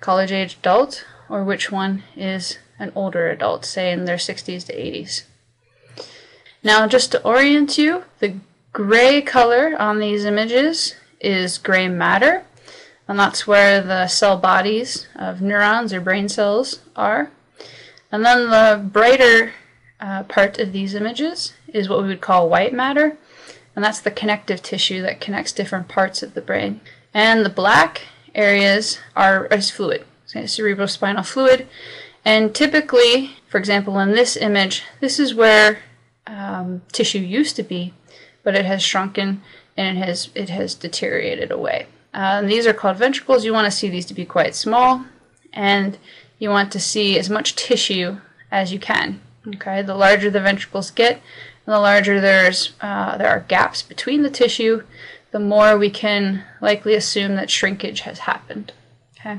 college 0.00 0.32
age 0.32 0.56
adult, 0.58 1.04
or 1.28 1.44
which 1.44 1.70
one 1.70 2.02
is 2.16 2.58
an 2.78 2.92
older 2.94 3.30
adult, 3.30 3.64
say 3.64 3.92
in 3.92 4.04
their 4.04 4.16
60s 4.16 4.66
to 4.66 4.74
80s? 4.74 5.22
Now, 6.64 6.86
just 6.86 7.12
to 7.12 7.22
orient 7.22 7.78
you, 7.78 8.04
the 8.18 8.36
gray 8.72 9.20
color 9.20 9.76
on 9.78 9.98
these 9.98 10.24
images 10.24 10.94
is 11.20 11.58
gray 11.58 11.88
matter, 11.88 12.44
and 13.06 13.18
that's 13.18 13.46
where 13.46 13.80
the 13.80 14.06
cell 14.06 14.36
bodies 14.36 15.06
of 15.14 15.42
neurons 15.42 15.92
or 15.92 16.00
brain 16.00 16.28
cells 16.28 16.80
are. 16.96 17.30
And 18.12 18.24
then 18.24 18.50
the 18.50 18.80
brighter 18.80 19.54
uh, 19.98 20.24
part 20.24 20.58
of 20.58 20.72
these 20.72 20.94
images 20.94 21.54
is 21.68 21.88
what 21.88 22.02
we 22.02 22.08
would 22.08 22.20
call 22.20 22.48
white 22.48 22.74
matter, 22.74 23.16
and 23.74 23.82
that's 23.82 24.00
the 24.00 24.10
connective 24.10 24.62
tissue 24.62 25.00
that 25.02 25.20
connects 25.20 25.52
different 25.52 25.88
parts 25.88 26.22
of 26.22 26.34
the 26.34 26.42
brain. 26.42 26.82
And 27.14 27.44
the 27.44 27.50
black 27.50 28.02
areas 28.34 28.98
are 29.16 29.46
is 29.46 29.70
fluid, 29.70 30.04
cerebrospinal 30.28 31.26
fluid. 31.26 31.66
And 32.24 32.54
typically, 32.54 33.36
for 33.48 33.58
example, 33.58 33.98
in 33.98 34.12
this 34.12 34.36
image, 34.36 34.82
this 35.00 35.18
is 35.18 35.34
where 35.34 35.78
um, 36.26 36.82
tissue 36.92 37.18
used 37.18 37.56
to 37.56 37.62
be, 37.62 37.94
but 38.42 38.54
it 38.54 38.64
has 38.64 38.82
shrunken 38.82 39.42
and 39.76 39.96
it 39.96 40.04
has 40.04 40.28
it 40.34 40.50
has 40.50 40.74
deteriorated 40.74 41.50
away. 41.50 41.86
Uh, 42.14 42.40
and 42.40 42.50
these 42.50 42.66
are 42.66 42.74
called 42.74 42.98
ventricles. 42.98 43.44
You 43.44 43.54
want 43.54 43.64
to 43.64 43.70
see 43.70 43.88
these 43.88 44.06
to 44.06 44.14
be 44.14 44.26
quite 44.26 44.54
small, 44.54 45.06
and 45.52 45.98
you 46.42 46.50
want 46.50 46.72
to 46.72 46.80
see 46.80 47.16
as 47.16 47.30
much 47.30 47.54
tissue 47.54 48.18
as 48.50 48.72
you 48.72 48.78
can. 48.80 49.20
Okay, 49.46 49.80
the 49.80 49.94
larger 49.94 50.28
the 50.28 50.40
ventricles 50.40 50.90
get, 50.90 51.22
and 51.64 51.72
the 51.72 51.78
larger 51.78 52.20
there's 52.20 52.72
uh, 52.80 53.16
there 53.16 53.28
are 53.28 53.46
gaps 53.46 53.80
between 53.80 54.22
the 54.22 54.30
tissue, 54.30 54.82
the 55.30 55.38
more 55.38 55.78
we 55.78 55.88
can 55.88 56.42
likely 56.60 56.94
assume 56.94 57.36
that 57.36 57.48
shrinkage 57.48 58.00
has 58.00 58.20
happened. 58.20 58.72
Okay. 59.20 59.38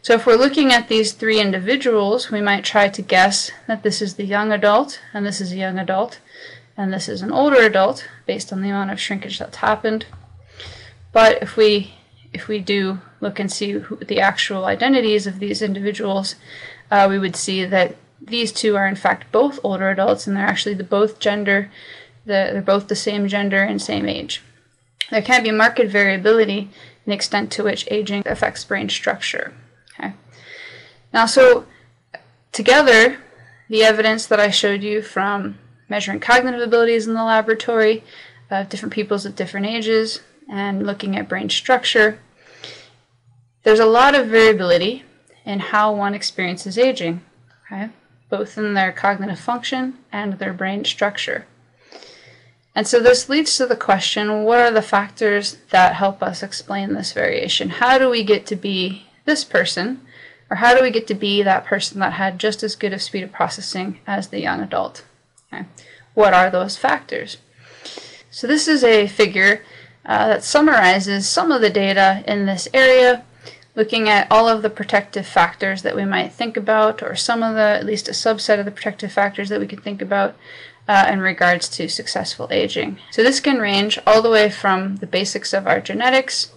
So 0.00 0.14
if 0.14 0.24
we're 0.24 0.36
looking 0.36 0.72
at 0.72 0.88
these 0.88 1.12
three 1.12 1.38
individuals, 1.42 2.30
we 2.30 2.40
might 2.40 2.64
try 2.64 2.88
to 2.88 3.02
guess 3.02 3.50
that 3.66 3.82
this 3.82 4.00
is 4.00 4.14
the 4.14 4.24
young 4.24 4.50
adult, 4.50 5.00
and 5.12 5.26
this 5.26 5.42
is 5.42 5.52
a 5.52 5.56
young 5.56 5.78
adult, 5.78 6.20
and 6.74 6.90
this 6.90 7.06
is 7.06 7.20
an 7.20 7.32
older 7.32 7.60
adult, 7.60 8.08
based 8.24 8.50
on 8.50 8.62
the 8.62 8.70
amount 8.70 8.92
of 8.92 8.98
shrinkage 8.98 9.38
that's 9.38 9.58
happened. 9.58 10.06
But 11.12 11.42
if 11.42 11.58
we 11.58 11.92
if 12.32 12.48
we 12.48 12.60
do 12.60 13.00
look 13.20 13.38
and 13.38 13.50
see 13.50 13.72
who, 13.72 13.96
the 13.96 14.20
actual 14.20 14.64
identities 14.64 15.26
of 15.26 15.38
these 15.38 15.62
individuals, 15.62 16.36
uh, 16.90 17.06
we 17.08 17.18
would 17.18 17.36
see 17.36 17.64
that 17.64 17.96
these 18.20 18.52
two 18.52 18.76
are 18.76 18.86
in 18.86 18.96
fact 18.96 19.30
both 19.32 19.60
older 19.62 19.90
adults 19.90 20.26
and 20.26 20.36
they're 20.36 20.46
actually 20.46 20.74
the 20.74 20.84
both 20.84 21.18
gender, 21.18 21.70
the, 22.24 22.50
they're 22.52 22.62
both 22.62 22.88
the 22.88 22.96
same 22.96 23.28
gender 23.28 23.62
and 23.62 23.80
same 23.80 24.08
age. 24.08 24.42
There 25.10 25.22
can 25.22 25.42
be 25.42 25.50
marked 25.50 25.82
variability 25.82 26.58
in 26.58 26.70
the 27.06 27.14
extent 27.14 27.50
to 27.52 27.64
which 27.64 27.88
aging 27.90 28.22
affects 28.26 28.64
brain 28.64 28.88
structure. 28.88 29.52
Okay. 29.98 30.12
Now, 31.12 31.26
so 31.26 31.66
together, 32.52 33.18
the 33.68 33.84
evidence 33.84 34.26
that 34.26 34.40
I 34.40 34.50
showed 34.50 34.82
you 34.82 35.02
from 35.02 35.58
measuring 35.88 36.20
cognitive 36.20 36.60
abilities 36.60 37.06
in 37.06 37.14
the 37.14 37.24
laboratory 37.24 38.04
of 38.50 38.68
different 38.68 38.92
peoples 38.92 39.24
at 39.24 39.36
different 39.36 39.66
ages 39.66 40.20
and 40.50 40.86
looking 40.86 41.16
at 41.16 41.28
brain 41.28 41.48
structure 41.48 42.18
there's 43.68 43.78
a 43.78 43.84
lot 43.84 44.14
of 44.14 44.28
variability 44.28 45.04
in 45.44 45.60
how 45.60 45.92
one 45.92 46.14
experiences 46.14 46.78
aging, 46.78 47.20
okay? 47.66 47.90
both 48.30 48.56
in 48.56 48.72
their 48.72 48.90
cognitive 48.90 49.38
function 49.38 49.98
and 50.10 50.38
their 50.38 50.54
brain 50.54 50.86
structure. 50.86 51.44
And 52.74 52.86
so 52.86 52.98
this 52.98 53.28
leads 53.28 53.54
to 53.58 53.66
the 53.66 53.76
question 53.76 54.44
what 54.44 54.58
are 54.60 54.70
the 54.70 54.80
factors 54.80 55.58
that 55.68 55.96
help 55.96 56.22
us 56.22 56.42
explain 56.42 56.94
this 56.94 57.12
variation? 57.12 57.68
How 57.68 57.98
do 57.98 58.08
we 58.08 58.24
get 58.24 58.46
to 58.46 58.56
be 58.56 59.06
this 59.26 59.44
person? 59.44 60.00
Or 60.48 60.56
how 60.56 60.74
do 60.74 60.82
we 60.82 60.90
get 60.90 61.06
to 61.08 61.14
be 61.14 61.42
that 61.42 61.66
person 61.66 62.00
that 62.00 62.14
had 62.14 62.38
just 62.38 62.62
as 62.62 62.74
good 62.74 62.94
of 62.94 63.02
speed 63.02 63.22
of 63.22 63.32
processing 63.32 63.98
as 64.06 64.28
the 64.28 64.40
young 64.40 64.62
adult? 64.62 65.04
Okay. 65.52 65.66
What 66.14 66.32
are 66.32 66.48
those 66.48 66.78
factors? 66.78 67.36
So 68.30 68.46
this 68.46 68.66
is 68.66 68.82
a 68.82 69.08
figure 69.08 69.62
uh, 70.06 70.28
that 70.28 70.42
summarizes 70.42 71.28
some 71.28 71.52
of 71.52 71.60
the 71.60 71.68
data 71.68 72.24
in 72.26 72.46
this 72.46 72.66
area, 72.72 73.24
looking 73.78 74.08
at 74.08 74.26
all 74.28 74.48
of 74.48 74.62
the 74.62 74.68
protective 74.68 75.24
factors 75.24 75.82
that 75.82 75.94
we 75.94 76.04
might 76.04 76.32
think 76.32 76.56
about, 76.56 77.00
or 77.00 77.14
some 77.14 77.44
of 77.44 77.54
the, 77.54 77.60
at 77.60 77.86
least 77.86 78.08
a 78.08 78.12
subset 78.12 78.58
of 78.58 78.64
the 78.64 78.72
protective 78.72 79.12
factors 79.12 79.48
that 79.48 79.60
we 79.60 79.68
could 79.68 79.84
think 79.84 80.02
about 80.02 80.34
uh, 80.88 81.08
in 81.08 81.20
regards 81.20 81.68
to 81.68 81.88
successful 81.88 82.48
aging. 82.50 82.98
So 83.12 83.22
this 83.22 83.38
can 83.38 83.58
range 83.58 83.96
all 84.04 84.20
the 84.20 84.30
way 84.30 84.50
from 84.50 84.96
the 84.96 85.06
basics 85.06 85.52
of 85.52 85.68
our 85.68 85.80
genetics 85.80 86.50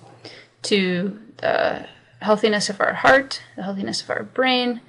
to 0.64 1.20
the 1.38 1.86
healthiness 2.22 2.70
of 2.70 2.82
our 2.82 2.96
heart, 2.96 3.44
the 3.56 3.64
healthiness 3.64 4.02
of 4.02 4.10
our 4.10 4.24
brain, 4.24 4.82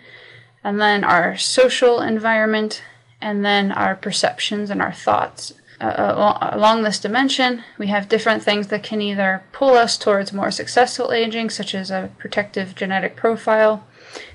and 0.64 0.80
then 0.80 1.04
our 1.04 1.36
social 1.36 2.00
environment, 2.00 2.82
and 3.20 3.44
then 3.44 3.72
our 3.72 3.94
perceptions 3.94 4.70
and 4.70 4.80
our 4.80 4.92
thoughts. 4.92 5.52
Uh, 5.82 6.38
along 6.52 6.82
this 6.82 7.00
dimension, 7.00 7.64
we 7.76 7.88
have 7.88 8.08
different 8.08 8.40
things 8.40 8.68
that 8.68 8.84
can 8.84 9.02
either 9.02 9.42
pull 9.50 9.70
us 9.70 9.98
towards 9.98 10.32
more 10.32 10.52
successful 10.52 11.10
aging, 11.10 11.50
such 11.50 11.74
as 11.74 11.90
a 11.90 12.10
protective 12.18 12.76
genetic 12.76 13.16
profile. 13.16 13.84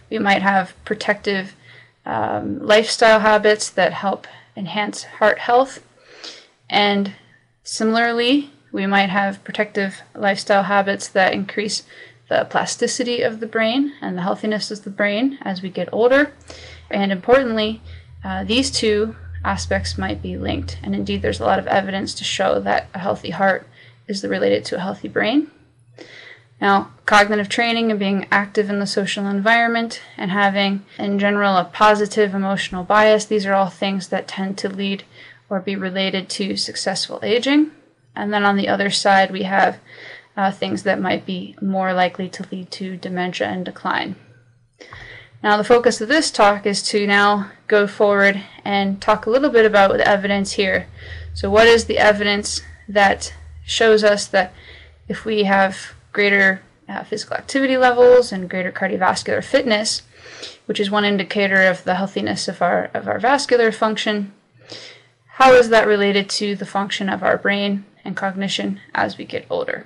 We 0.10 0.20
might 0.20 0.42
have 0.42 0.74
protective 0.84 1.56
um, 2.06 2.60
lifestyle 2.60 3.22
habits 3.22 3.70
that 3.70 3.94
help 3.94 4.28
enhance 4.58 5.04
heart 5.04 5.40
health. 5.40 5.82
And 6.70 7.14
similarly, 7.64 8.52
we 8.74 8.86
might 8.86 9.10
have 9.10 9.44
protective 9.46 10.02
lifestyle 10.14 10.64
habits 10.64 11.08
that 11.08 11.32
increase 11.32 11.84
the 12.28 12.46
plasticity 12.50 13.22
of 13.22 13.40
the 13.40 13.48
brain 13.48 13.94
and 14.02 14.18
the 14.18 14.22
healthiness 14.24 14.70
of 14.70 14.84
the 14.84 14.90
brain 14.90 15.38
as 15.44 15.62
we 15.62 15.70
get 15.70 15.88
older. 15.94 16.34
And 16.92 17.10
importantly, 17.10 17.82
uh, 18.22 18.44
these 18.44 18.70
two 18.70 19.16
aspects 19.48 19.98
might 19.98 20.22
be 20.22 20.38
linked. 20.38 20.78
And 20.84 20.94
indeed, 20.94 21.22
there's 21.22 21.40
a 21.40 21.46
lot 21.46 21.60
of 21.60 21.68
evidence 21.68 22.14
to 22.16 22.24
show 22.24 22.60
that 22.60 22.90
a 22.94 23.00
healthy 23.00 23.32
heart 23.32 23.68
is 24.08 24.24
related 24.24 24.66
to 24.66 24.76
a 24.76 24.80
healthy 24.80 25.08
brain. 25.08 25.50
Now, 26.60 26.92
cognitive 27.06 27.50
training 27.50 27.92
and 27.92 28.00
being 28.00 28.28
active 28.32 28.70
in 28.70 28.80
the 28.80 28.88
social 28.88 29.28
environment 29.28 30.02
and 30.18 30.32
having, 30.32 30.84
in 30.98 31.20
general, 31.20 31.56
a 31.56 31.66
positive 31.66 32.34
emotional 32.34 32.84
bias, 32.84 33.26
these 33.26 33.46
are 33.46 33.54
all 33.54 33.70
things 33.70 34.08
that 34.08 34.28
tend 34.28 34.58
to 34.60 34.70
lead 34.70 35.04
or 35.50 35.60
be 35.60 35.76
related 35.76 36.30
to 36.30 36.58
successful 36.58 37.20
aging. 37.24 37.72
And 38.16 38.34
then 38.34 38.44
on 38.44 38.58
the 38.58 38.68
other 38.68 38.90
side, 38.90 39.32
we 39.32 39.44
have 39.44 39.80
uh, 40.36 40.52
things 40.52 40.84
that 40.84 41.00
might 41.00 41.26
be 41.26 41.56
more 41.62 41.94
likely 41.94 42.28
to 42.30 42.46
lead 42.52 42.72
to 42.72 42.98
dementia 42.98 43.48
and 43.48 43.64
decline. 43.64 44.16
Now, 45.44 45.58
the 45.58 45.64
focus 45.64 46.02
of 46.02 46.10
this 46.10 46.32
talk 46.32 46.66
is 46.66 46.82
to 46.90 47.06
now 47.06 47.52
go 47.68 47.88
forward 47.88 48.42
and 48.64 49.02
talk 49.02 49.26
a 49.26 49.30
little 49.30 49.50
bit 49.50 49.66
about 49.66 49.92
the 49.98 50.08
evidence 50.08 50.54
here. 50.54 50.88
So, 51.34 51.50
what 51.50 51.68
is 51.68 51.86
the 51.86 51.98
evidence 51.98 52.62
that 52.88 53.34
shows 53.66 54.04
us 54.04 54.26
that 54.28 54.54
if 55.08 55.26
we 55.26 55.44
have 55.44 55.94
greater 56.14 56.62
uh, 56.90 57.04
physical 57.04 57.36
activity 57.36 57.78
levels 57.78 58.32
and 58.32 58.50
greater 58.50 58.72
cardiovascular 58.72 59.44
fitness, 59.44 60.04
which 60.66 60.80
is 60.80 60.90
one 60.90 61.06
indicator 61.06 61.64
of 61.64 61.84
the 61.84 61.96
healthiness 61.96 62.48
of 62.48 62.62
our 62.62 62.90
of 62.94 63.08
our 63.08 63.20
vascular 63.20 63.72
function. 63.72 64.34
How 65.34 65.54
is 65.54 65.70
that 65.70 65.88
related 65.88 66.30
to 66.32 66.56
the 66.56 66.66
function 66.66 67.10
of 67.10 67.22
our 67.22 67.38
brain 67.38 67.86
and 68.04 68.18
cognition 68.18 68.82
as 68.96 69.18
we 69.18 69.26
get 69.26 69.46
older? 69.50 69.86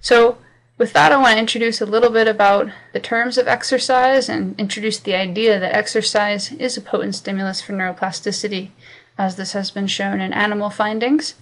So, 0.00 0.38
with 0.76 0.92
that, 0.92 1.12
I 1.12 1.16
want 1.16 1.34
to 1.34 1.38
introduce 1.38 1.80
a 1.80 1.86
little 1.86 2.10
bit 2.10 2.26
about 2.26 2.68
the 2.92 3.00
terms 3.00 3.38
of 3.38 3.46
exercise 3.46 4.28
and 4.28 4.58
introduce 4.58 4.98
the 4.98 5.14
idea 5.14 5.60
that 5.60 5.74
exercise 5.74 6.50
is 6.52 6.76
a 6.76 6.80
potent 6.80 7.14
stimulus 7.14 7.60
for 7.62 7.72
neuroplasticity, 7.72 8.70
as 9.16 9.36
this 9.36 9.52
has 9.52 9.70
been 9.70 9.86
shown 9.86 10.20
in 10.20 10.32
animal 10.32 10.70
findings. 10.70 11.34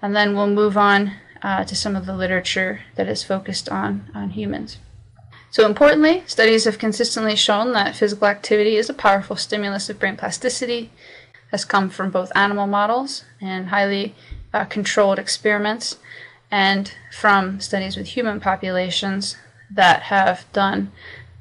And 0.00 0.16
then 0.16 0.34
we'll 0.34 0.48
move 0.48 0.76
on 0.76 1.12
uh, 1.42 1.64
to 1.64 1.76
some 1.76 1.94
of 1.94 2.06
the 2.06 2.16
literature 2.16 2.80
that 2.96 3.06
is 3.06 3.22
focused 3.22 3.68
on, 3.68 4.10
on 4.14 4.30
humans. 4.30 4.78
So, 5.52 5.64
importantly, 5.66 6.24
studies 6.26 6.64
have 6.64 6.78
consistently 6.78 7.36
shown 7.36 7.72
that 7.74 7.94
physical 7.94 8.26
activity 8.26 8.76
is 8.76 8.90
a 8.90 8.94
powerful 8.94 9.36
stimulus 9.36 9.88
of 9.90 10.00
brain 10.00 10.16
plasticity, 10.16 10.90
has 11.52 11.64
come 11.64 11.88
from 11.88 12.10
both 12.10 12.32
animal 12.34 12.66
models 12.66 13.24
and 13.40 13.68
highly 13.68 14.14
uh, 14.52 14.64
controlled 14.64 15.18
experiments, 15.18 15.98
and 16.52 16.92
from 17.10 17.58
studies 17.60 17.96
with 17.96 18.08
human 18.08 18.38
populations 18.38 19.36
that 19.70 20.02
have 20.02 20.44
done 20.52 20.92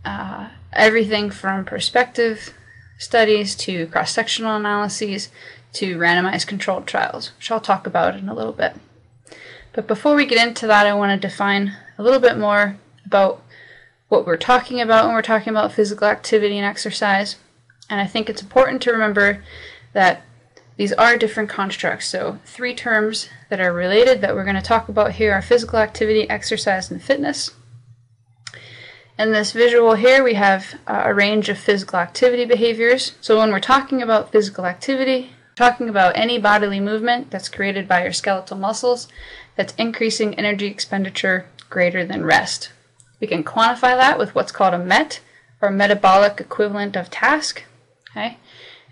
uh, 0.05 0.47
everything 0.71 1.29
from 1.29 1.65
perspective 1.65 2.53
studies 2.97 3.53
to 3.53 3.87
cross 3.87 4.11
sectional 4.13 4.55
analyses 4.55 5.29
to 5.73 5.97
randomized 5.97 6.47
controlled 6.47 6.87
trials, 6.87 7.31
which 7.37 7.51
I'll 7.51 7.59
talk 7.59 7.85
about 7.85 8.15
in 8.15 8.29
a 8.29 8.33
little 8.33 8.53
bit. 8.53 8.73
But 9.73 9.85
before 9.85 10.15
we 10.15 10.25
get 10.25 10.45
into 10.45 10.65
that, 10.67 10.87
I 10.87 10.93
want 10.93 11.21
to 11.21 11.27
define 11.27 11.73
a 11.97 12.03
little 12.03 12.19
bit 12.19 12.37
more 12.37 12.77
about 13.05 13.43
what 14.07 14.25
we're 14.25 14.37
talking 14.37 14.79
about 14.79 15.05
when 15.05 15.13
we're 15.13 15.21
talking 15.21 15.51
about 15.51 15.73
physical 15.73 16.07
activity 16.07 16.57
and 16.57 16.65
exercise. 16.65 17.35
And 17.89 17.99
I 17.99 18.07
think 18.07 18.29
it's 18.29 18.41
important 18.41 18.81
to 18.83 18.91
remember 18.91 19.43
that 19.91 20.23
these 20.81 20.93
are 20.93 21.15
different 21.15 21.47
constructs. 21.47 22.07
So, 22.07 22.39
three 22.43 22.73
terms 22.73 23.29
that 23.49 23.61
are 23.61 23.71
related 23.71 24.21
that 24.21 24.33
we're 24.33 24.43
going 24.43 24.55
to 24.55 24.63
talk 24.63 24.89
about 24.89 25.11
here 25.11 25.31
are 25.31 25.39
physical 25.39 25.77
activity, 25.77 26.27
exercise, 26.27 26.89
and 26.89 26.99
fitness. 26.99 27.51
In 29.19 29.31
this 29.31 29.51
visual 29.51 29.93
here, 29.93 30.23
we 30.23 30.33
have 30.33 30.79
uh, 30.87 31.03
a 31.05 31.13
range 31.13 31.49
of 31.49 31.59
physical 31.59 31.99
activity 31.99 32.45
behaviors. 32.45 33.13
So, 33.21 33.37
when 33.37 33.51
we're 33.51 33.59
talking 33.59 34.01
about 34.01 34.31
physical 34.31 34.65
activity, 34.65 35.33
talking 35.55 35.87
about 35.87 36.17
any 36.17 36.39
bodily 36.39 36.79
movement 36.79 37.29
that's 37.29 37.47
created 37.47 37.87
by 37.87 38.01
your 38.01 38.11
skeletal 38.11 38.57
muscles 38.57 39.07
that's 39.55 39.75
increasing 39.75 40.33
energy 40.33 40.65
expenditure 40.65 41.45
greater 41.69 42.03
than 42.03 42.25
rest. 42.25 42.71
We 43.19 43.27
can 43.27 43.43
quantify 43.43 43.95
that 43.95 44.17
with 44.17 44.33
what's 44.33 44.51
called 44.51 44.73
a 44.73 44.79
MET, 44.79 45.19
or 45.61 45.69
metabolic 45.69 46.41
equivalent 46.41 46.95
of 46.95 47.11
task. 47.11 47.65
Okay? 48.09 48.39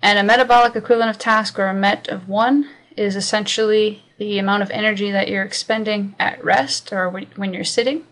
And 0.02 0.18
a 0.18 0.24
metabolic 0.24 0.76
equivalent 0.76 1.10
of 1.10 1.20
task, 1.20 1.60
or 1.60 1.68
a 1.68 1.74
MET 1.74 2.08
of 2.08 2.28
1, 2.28 2.70
is 2.96 3.16
essentially 3.16 4.04
the 4.18 4.38
amount 4.40 4.64
of 4.64 4.72
energy 4.72 5.12
that 5.12 5.28
you're 5.28 5.44
expending 5.44 6.16
at 6.20 6.44
rest 6.44 6.92
or 6.92 7.10
when 7.10 7.54
you're 7.54 7.64
sitting. 7.64 8.04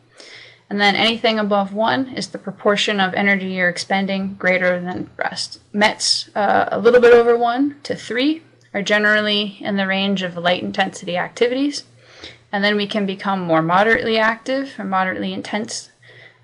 And 0.69 0.81
then 0.81 0.95
anything 0.95 1.39
above 1.39 1.73
1 1.73 2.09
is 2.09 2.27
the 2.27 2.37
proportion 2.37 2.99
of 2.99 3.13
energy 3.13 3.51
you're 3.51 3.69
expending 3.69 4.35
greater 4.35 4.79
than 4.81 5.09
rest. 5.15 5.59
METs 5.71 6.29
uh, 6.35 6.67
a 6.71 6.79
little 6.79 6.99
bit 6.99 7.13
over 7.13 7.37
1 7.37 7.77
to 7.83 7.95
3 7.95 8.41
are 8.73 8.81
generally 8.81 9.57
in 9.61 9.77
the 9.77 9.87
range 9.87 10.23
of 10.23 10.35
light 10.35 10.63
intensity 10.63 11.15
activities. 11.15 11.83
And 12.51 12.63
then 12.63 12.75
we 12.75 12.87
can 12.87 13.05
become 13.05 13.39
more 13.41 13.61
moderately 13.61 14.17
active 14.17 14.75
or 14.77 14.85
moderately 14.85 15.33
intense 15.33 15.89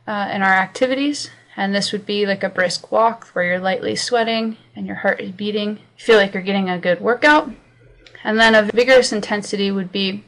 uh, 0.08 0.30
in 0.34 0.42
our 0.42 0.54
activities. 0.54 1.30
And 1.56 1.74
this 1.74 1.92
would 1.92 2.06
be 2.06 2.26
like 2.26 2.44
a 2.44 2.50
brisk 2.50 2.92
walk 2.92 3.28
where 3.34 3.46
you're 3.46 3.60
lightly 3.60 3.96
sweating 3.96 4.58
and 4.76 4.88
your 4.88 4.98
heart 4.98 5.22
is 5.22 5.32
beating. 5.32 5.78
You 5.98 6.06
feel 6.06 6.18
like 6.18 6.34
you're 6.34 6.44
getting 6.44 6.70
a 6.70 6.80
good 6.80 7.00
workout. 7.00 7.52
And 8.24 8.40
then 8.40 8.56
a 8.56 8.64
vigorous 8.64 9.12
intensity 9.12 9.70
would 9.70 9.92
be 9.92 10.24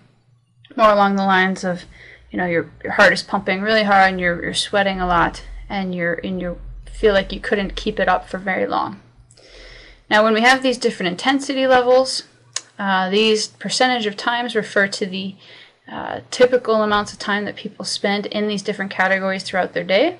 more 0.76 0.92
along 0.92 1.16
the 1.16 1.26
lines 1.26 1.64
of, 1.64 1.86
you 2.30 2.38
know, 2.38 2.46
your, 2.46 2.70
your 2.84 2.94
heart 2.94 3.14
is 3.14 3.24
pumping 3.24 3.62
really 3.62 3.84
hard 3.84 4.12
and 4.12 4.20
you're, 4.20 4.44
you're 4.44 4.54
sweating 4.54 5.00
a 5.00 5.08
lot 5.08 5.44
and 5.70 5.96
you're 5.96 6.16
and 6.24 6.40
you 6.42 6.60
feel 6.86 7.14
like 7.14 7.32
you 7.32 7.40
couldn't 7.40 7.76
keep 7.76 8.00
it 8.00 8.08
up 8.08 8.30
for 8.30 8.38
very 8.38 8.68
long. 8.68 9.00
Now, 10.10 10.24
when 10.24 10.34
we 10.34 10.42
have 10.42 10.62
these 10.62 10.78
different 10.78 11.12
intensity 11.12 11.66
levels, 11.66 12.24
uh, 12.78 13.10
these 13.10 13.48
percentage 13.48 14.06
of 14.06 14.16
times 14.16 14.56
refer 14.56 14.88
to 14.88 15.06
the 15.06 15.36
uh, 15.92 16.22
typical 16.32 16.84
amounts 16.84 17.14
of 17.14 17.20
time 17.20 17.46
that 17.46 17.56
people 17.56 17.86
spend 17.86 18.26
in 18.28 18.48
these 18.48 18.62
different 18.62 18.92
categories 18.92 19.44
throughout 19.44 19.74
their 19.74 19.84
day. 19.84 20.20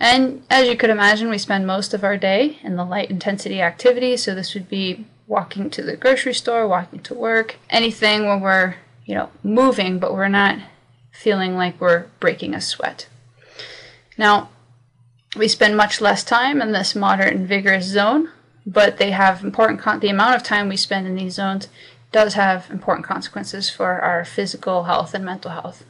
And 0.00 0.42
as 0.48 0.66
you 0.66 0.76
could 0.76 0.88
imagine, 0.88 1.28
we 1.28 1.36
spend 1.36 1.66
most 1.66 1.92
of 1.92 2.02
our 2.02 2.16
day 2.16 2.58
in 2.62 2.76
the 2.76 2.84
light 2.86 3.10
intensity 3.10 3.60
activity. 3.60 4.16
So 4.16 4.34
this 4.34 4.54
would 4.54 4.68
be 4.68 5.04
walking 5.26 5.68
to 5.70 5.82
the 5.82 5.94
grocery 5.96 6.32
store, 6.32 6.66
walking 6.66 7.00
to 7.00 7.14
work, 7.14 7.56
anything 7.68 8.24
where 8.24 8.38
we're, 8.38 8.74
you 9.04 9.14
know, 9.14 9.28
moving, 9.42 9.98
but 9.98 10.14
we're 10.14 10.28
not 10.28 10.58
feeling 11.12 11.54
like 11.54 11.78
we're 11.78 12.06
breaking 12.18 12.54
a 12.54 12.62
sweat. 12.62 13.08
Now, 14.16 14.48
we 15.36 15.48
spend 15.48 15.76
much 15.76 16.00
less 16.00 16.24
time 16.24 16.62
in 16.62 16.72
this 16.72 16.94
moderate 16.94 17.34
and 17.34 17.46
vigorous 17.46 17.84
zone, 17.84 18.30
but 18.66 18.96
they 18.96 19.10
have 19.10 19.44
important 19.44 19.80
con- 19.80 20.00
the 20.00 20.08
amount 20.08 20.34
of 20.34 20.42
time 20.42 20.68
we 20.68 20.76
spend 20.78 21.06
in 21.06 21.14
these 21.14 21.34
zones 21.34 21.68
does 22.10 22.34
have 22.34 22.70
important 22.70 23.06
consequences 23.06 23.68
for 23.68 24.00
our 24.00 24.24
physical 24.24 24.84
health 24.84 25.14
and 25.14 25.24
mental 25.24 25.50
health. 25.50 25.84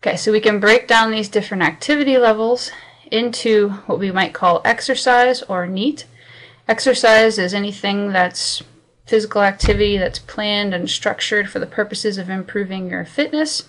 Okay, 0.00 0.16
so 0.16 0.30
we 0.30 0.40
can 0.40 0.60
break 0.60 0.86
down 0.86 1.10
these 1.10 1.28
different 1.28 1.64
activity 1.64 2.18
levels 2.18 2.70
into 3.10 3.70
what 3.86 3.98
we 3.98 4.12
might 4.12 4.32
call 4.32 4.62
exercise 4.64 5.42
or 5.42 5.66
NEAT. 5.66 6.04
Exercise 6.68 7.36
is 7.36 7.52
anything 7.52 8.12
that's 8.12 8.62
physical 9.06 9.42
activity 9.42 9.98
that's 9.98 10.20
planned 10.20 10.72
and 10.72 10.88
structured 10.88 11.50
for 11.50 11.58
the 11.58 11.66
purposes 11.66 12.16
of 12.16 12.30
improving 12.30 12.90
your 12.90 13.04
fitness. 13.04 13.68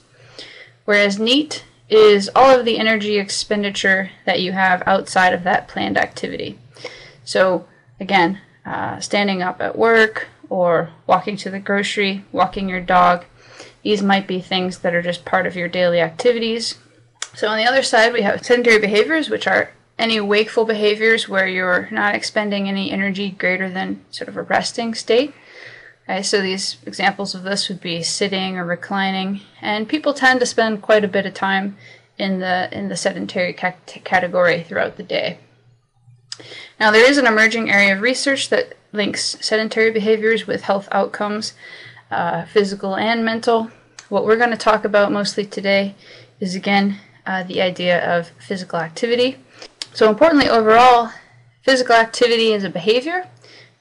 Whereas 0.86 1.18
NEAT 1.18 1.64
is 1.90 2.30
all 2.36 2.60
of 2.60 2.64
the 2.64 2.78
energy 2.78 3.18
expenditure 3.18 4.12
that 4.26 4.40
you 4.40 4.52
have 4.52 4.84
outside 4.86 5.34
of 5.34 5.44
that 5.46 5.68
planned 5.68 5.98
activity. 5.98 6.60
So, 7.24 7.66
again, 8.00 8.40
uh, 8.68 9.00
standing 9.00 9.42
up 9.42 9.62
at 9.62 9.76
work 9.76 10.28
or 10.48 10.92
walking 11.08 11.38
to 11.38 11.50
the 11.50 11.60
grocery, 11.60 12.24
walking 12.32 12.70
your 12.70 12.82
dog, 12.82 13.26
these 13.84 14.02
might 14.02 14.28
be 14.28 14.42
things 14.42 14.80
that 14.80 14.94
are 14.94 15.02
just 15.02 15.26
part 15.26 15.48
of 15.48 15.56
your 15.56 15.68
daily 15.68 16.00
activities. 16.00 16.76
So, 17.36 17.48
on 17.48 17.58
the 17.58 17.66
other 17.66 17.84
side, 17.84 18.14
we 18.14 18.22
have 18.22 18.46
sedentary 18.46 18.80
behaviors, 18.80 19.30
which 19.30 19.48
are 19.48 19.72
any 19.98 20.20
wakeful 20.20 20.66
behaviors 20.66 21.28
where 21.28 21.48
you're 21.48 21.90
not 21.92 22.16
expending 22.16 22.68
any 22.68 22.92
energy 22.92 23.32
greater 23.32 23.70
than 23.70 24.04
sort 24.12 24.30
of 24.30 24.38
a 24.38 24.42
resting 24.42 24.96
state. 24.96 25.34
Okay, 26.10 26.24
so 26.24 26.42
these 26.42 26.78
examples 26.86 27.36
of 27.36 27.44
this 27.44 27.70
would 27.70 27.82
be 27.82 28.02
sitting 28.02 28.58
or 28.58 28.66
reclining, 28.66 29.42
and 29.62 29.88
people 29.88 30.14
tend 30.14 30.40
to 30.40 30.46
spend 30.46 30.82
quite 30.82 31.04
a 31.04 31.08
bit 31.08 31.26
of 31.26 31.34
time 31.34 31.78
in 32.18 32.40
the 32.40 32.70
in 32.76 32.90
the 32.90 32.98
sedentary 32.98 33.54
ca- 33.54 33.76
category 33.86 34.64
throughout 34.64 34.98
the 34.98 35.04
day. 35.04 35.38
Now, 36.80 36.92
there 36.92 37.08
is 37.08 37.18
an 37.18 37.28
emerging 37.28 37.70
area 37.70 37.94
of 37.94 38.02
research 38.02 38.50
that 38.50 38.74
links 38.92 39.38
sedentary 39.42 39.92
behaviors 39.92 40.48
with 40.48 40.64
health 40.64 40.88
outcomes, 40.92 41.54
uh, 42.12 42.46
physical 42.46 42.96
and 42.96 43.24
mental. 43.24 43.70
What 44.10 44.26
we're 44.26 44.38
going 44.38 44.50
to 44.52 44.58
talk 44.58 44.86
about 44.86 45.12
mostly 45.12 45.46
today 45.46 45.96
is 46.40 46.56
again 46.56 46.98
uh, 47.26 47.44
the 47.44 47.62
idea 47.62 48.18
of 48.18 48.30
physical 48.40 48.80
activity. 48.80 49.38
So, 49.94 50.10
importantly, 50.10 50.50
overall, 50.50 51.12
physical 51.62 51.96
activity 51.96 52.54
is 52.54 52.64
a 52.64 52.70
behavior 52.70 53.28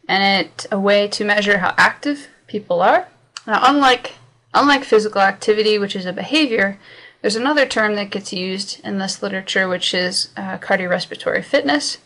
and 0.09 0.47
it's 0.47 0.67
a 0.73 0.81
way 0.81 1.09
to 1.09 1.25
measure 1.25 1.59
how 1.59 1.75
active 1.77 2.29
people 2.47 2.83
are. 2.83 3.09
Now, 3.47 3.61
unlike 3.63 4.15
unlike 4.55 4.85
physical 4.85 5.21
activity, 5.21 5.79
which 5.79 5.95
is 5.95 6.07
a 6.07 6.13
behavior, 6.13 6.79
there's 7.21 7.37
another 7.37 7.67
term 7.67 7.95
that 7.97 8.11
gets 8.11 8.33
used 8.33 8.81
in 8.85 8.99
this 8.99 9.23
literature, 9.23 9.69
which 9.69 9.93
is 9.93 10.31
uh, 10.37 10.59
cardiorespiratory 10.59 11.45
fitness. 11.45 11.99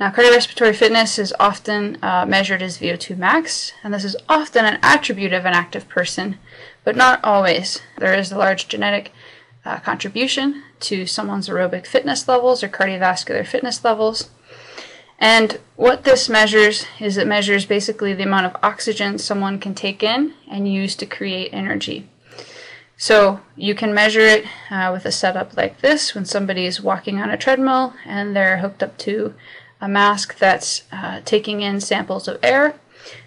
Now, 0.00 0.10
cardiorespiratory 0.10 0.74
fitness 0.74 1.20
is 1.20 1.32
often 1.38 1.98
uh, 2.02 2.26
measured 2.26 2.62
as 2.62 2.78
VO2 2.78 3.16
max, 3.16 3.72
and 3.84 3.94
this 3.94 4.04
is 4.04 4.16
often 4.28 4.64
an 4.64 4.80
attribute 4.82 5.32
of 5.32 5.46
an 5.46 5.54
active 5.54 5.88
person, 5.88 6.38
but 6.82 6.96
not 6.96 7.22
always. 7.22 7.80
There 7.98 8.12
is 8.12 8.32
a 8.32 8.38
large 8.38 8.66
genetic 8.66 9.12
uh, 9.64 9.78
contribution 9.78 10.64
to 10.80 11.06
someone's 11.06 11.48
aerobic 11.48 11.86
fitness 11.86 12.26
levels 12.26 12.64
or 12.64 12.68
cardiovascular 12.68 13.46
fitness 13.46 13.84
levels. 13.84 14.30
And 15.20 15.60
what 15.76 16.02
this 16.02 16.28
measures 16.28 16.86
is 16.98 17.16
it 17.16 17.28
measures 17.28 17.64
basically 17.64 18.14
the 18.14 18.24
amount 18.24 18.46
of 18.46 18.56
oxygen 18.64 19.18
someone 19.18 19.60
can 19.60 19.74
take 19.76 20.02
in 20.02 20.34
and 20.50 20.70
use 20.70 20.96
to 20.96 21.06
create 21.06 21.50
energy. 21.52 22.08
So 22.96 23.40
you 23.56 23.74
can 23.74 23.94
measure 23.94 24.20
it 24.20 24.44
uh, 24.70 24.90
with 24.92 25.04
a 25.04 25.12
setup 25.12 25.56
like 25.56 25.80
this 25.80 26.14
when 26.14 26.24
somebody 26.24 26.66
is 26.66 26.80
walking 26.80 27.20
on 27.20 27.30
a 27.30 27.36
treadmill 27.36 27.94
and 28.04 28.34
they're 28.34 28.58
hooked 28.58 28.82
up 28.82 28.98
to 28.98 29.34
a 29.84 29.88
mask 29.88 30.38
that's 30.38 30.82
uh, 30.90 31.20
taking 31.26 31.60
in 31.60 31.78
samples 31.78 32.26
of 32.26 32.38
air. 32.42 32.74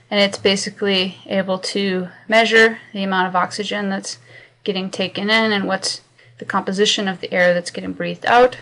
And 0.10 0.20
it's 0.20 0.40
basically 0.40 1.18
able 1.28 1.60
to 1.60 2.08
measure 2.28 2.80
the 2.94 3.04
amount 3.04 3.28
of 3.28 3.36
oxygen 3.36 3.90
that's 3.90 4.18
getting 4.64 4.90
taken 4.90 5.30
in 5.30 5.52
and 5.52 5.68
what's 5.68 6.02
the 6.40 6.46
composition 6.46 7.08
of 7.08 7.22
the 7.22 7.32
air 7.32 7.54
that's 7.54 7.70
getting 7.70 7.94
breathed 7.94 8.26
out. 8.26 8.58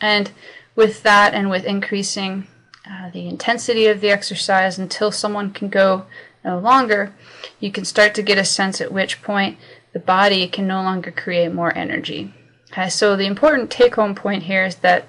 And 0.00 0.30
with 0.74 1.02
that, 1.02 1.34
and 1.34 1.50
with 1.50 1.66
increasing 1.66 2.46
uh, 2.90 3.10
the 3.10 3.28
intensity 3.28 3.88
of 3.88 4.00
the 4.00 4.10
exercise 4.10 4.78
until 4.78 5.12
someone 5.12 5.52
can 5.52 5.68
go 5.68 6.06
no 6.44 6.58
longer, 6.58 7.12
you 7.60 7.70
can 7.70 7.84
start 7.84 8.14
to 8.14 8.22
get 8.22 8.38
a 8.38 8.44
sense 8.44 8.80
at 8.80 8.92
which 8.92 9.22
point 9.22 9.58
the 9.92 9.98
body 9.98 10.48
can 10.48 10.66
no 10.66 10.82
longer 10.82 11.10
create 11.10 11.52
more 11.52 11.76
energy. 11.76 12.32
Okay, 12.72 12.88
so 12.88 13.16
the 13.16 13.26
important 13.26 13.70
take 13.70 13.96
home 13.96 14.14
point 14.14 14.44
here 14.44 14.64
is 14.64 14.76
that 14.76 15.06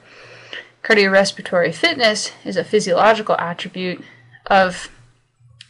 cardiorespiratory 0.85 1.73
fitness 1.73 2.31
is 2.43 2.55
a 2.55 2.63
physiological 2.63 3.35
attribute 3.39 4.03
of 4.45 4.89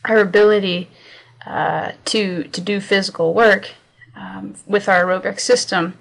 our 0.03 0.17
ability 0.17 0.89
uh, 1.45 1.93
to, 2.03 2.43
to 2.43 2.59
do 2.59 2.81
physical 2.81 3.33
work 3.33 3.71
um, 4.15 4.55
with 4.67 4.89
our 4.89 5.05
aerobic 5.05 5.39
system, 5.39 5.97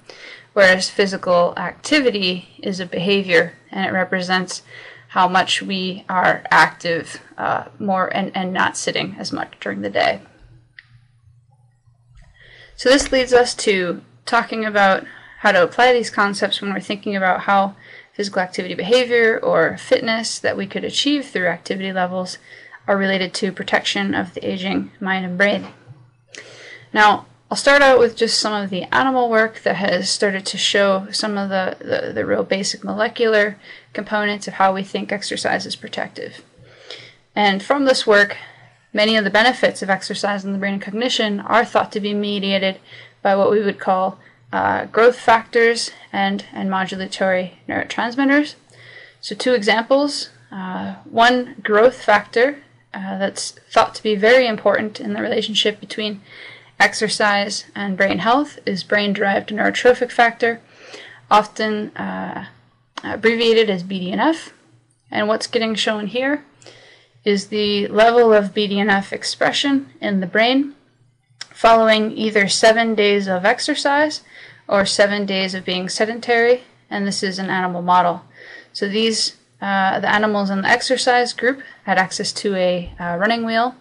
whereas 0.52 0.90
physical 0.90 1.54
activity 1.56 2.48
is 2.58 2.80
a 2.80 2.86
behavior 2.86 3.54
and 3.70 3.86
it 3.86 3.92
represents 3.92 4.62
how 5.08 5.28
much 5.28 5.62
we 5.62 6.04
are 6.08 6.42
active 6.50 7.20
uh, 7.38 7.66
more 7.78 8.08
and, 8.16 8.36
and 8.36 8.52
not 8.52 8.76
sitting 8.76 9.14
as 9.16 9.32
much 9.32 9.52
during 9.60 9.80
the 9.82 9.90
day. 9.90 10.20
So 12.74 12.88
this 12.88 13.12
leads 13.12 13.32
us 13.32 13.54
to 13.56 14.02
talking 14.26 14.64
about 14.64 15.04
how 15.38 15.52
to 15.52 15.62
apply 15.62 15.92
these 15.92 16.10
concepts 16.10 16.60
when 16.60 16.72
we're 16.72 16.80
thinking 16.80 17.14
about 17.14 17.42
how 17.42 17.76
physical 18.14 18.40
activity 18.40 18.74
behavior 18.74 19.38
or 19.42 19.76
fitness 19.76 20.38
that 20.38 20.56
we 20.56 20.66
could 20.66 20.84
achieve 20.84 21.26
through 21.26 21.48
activity 21.48 21.92
levels 21.92 22.38
are 22.86 22.96
related 22.96 23.34
to 23.34 23.52
protection 23.52 24.14
of 24.14 24.34
the 24.34 24.48
aging 24.48 24.92
mind 25.00 25.24
and 25.24 25.36
brain. 25.36 25.66
Now, 26.92 27.26
I'll 27.50 27.56
start 27.56 27.82
out 27.82 27.98
with 27.98 28.16
just 28.16 28.40
some 28.40 28.52
of 28.52 28.70
the 28.70 28.84
animal 28.84 29.28
work 29.28 29.62
that 29.62 29.76
has 29.76 30.08
started 30.08 30.46
to 30.46 30.58
show 30.58 31.08
some 31.10 31.36
of 31.36 31.50
the, 31.50 31.76
the, 31.78 32.12
the, 32.12 32.24
real 32.24 32.42
basic 32.42 32.82
molecular 32.82 33.58
components 33.92 34.48
of 34.48 34.54
how 34.54 34.72
we 34.72 34.82
think 34.82 35.12
exercise 35.12 35.66
is 35.66 35.76
protective. 35.76 36.42
And 37.34 37.62
from 37.62 37.84
this 37.84 38.06
work, 38.06 38.36
many 38.92 39.16
of 39.16 39.24
the 39.24 39.30
benefits 39.30 39.82
of 39.82 39.90
exercise 39.90 40.44
in 40.44 40.52
the 40.52 40.58
brain 40.58 40.74
and 40.74 40.82
cognition 40.82 41.40
are 41.40 41.64
thought 41.64 41.92
to 41.92 42.00
be 42.00 42.14
mediated 42.14 42.80
by 43.22 43.36
what 43.36 43.50
we 43.50 43.62
would 43.62 43.78
call 43.78 44.18
uh, 44.54 44.84
growth 44.86 45.18
factors 45.18 45.90
and, 46.12 46.44
and 46.52 46.70
modulatory 46.70 47.54
neurotransmitters. 47.68 48.54
So, 49.20 49.34
two 49.34 49.52
examples 49.52 50.30
uh, 50.52 50.94
one 51.04 51.56
growth 51.64 52.00
factor 52.00 52.62
uh, 52.94 53.18
that's 53.18 53.50
thought 53.72 53.96
to 53.96 54.02
be 54.04 54.14
very 54.14 54.46
important 54.46 55.00
in 55.00 55.12
the 55.12 55.20
relationship 55.20 55.80
between 55.80 56.20
exercise 56.78 57.64
and 57.74 57.96
brain 57.96 58.20
health 58.20 58.60
is 58.64 58.84
brain 58.84 59.12
derived 59.12 59.48
neurotrophic 59.48 60.12
factor, 60.12 60.60
often 61.28 61.88
uh, 61.96 62.46
abbreviated 63.02 63.68
as 63.68 63.82
BDNF. 63.82 64.52
And 65.10 65.26
what's 65.26 65.48
getting 65.48 65.74
shown 65.74 66.06
here 66.06 66.44
is 67.24 67.48
the 67.48 67.88
level 67.88 68.32
of 68.32 68.54
BDNF 68.54 69.12
expression 69.12 69.90
in 70.00 70.20
the 70.20 70.26
brain 70.28 70.76
following 71.54 72.12
either 72.18 72.48
seven 72.48 72.94
days 72.94 73.28
of 73.28 73.44
exercise 73.44 74.22
or 74.68 74.84
seven 74.84 75.24
days 75.24 75.54
of 75.54 75.64
being 75.64 75.88
sedentary, 75.88 76.64
and 76.90 77.06
this 77.06 77.22
is 77.22 77.38
an 77.38 77.48
animal 77.48 77.80
model. 77.80 78.22
So 78.72 78.88
these 78.88 79.36
uh, 79.62 80.00
the 80.00 80.12
animals 80.12 80.50
in 80.50 80.60
the 80.60 80.68
exercise 80.68 81.32
group 81.32 81.62
had 81.84 81.96
access 81.96 82.32
to 82.32 82.54
a 82.54 82.92
uh, 83.00 83.16
running 83.18 83.46
wheel 83.46 83.76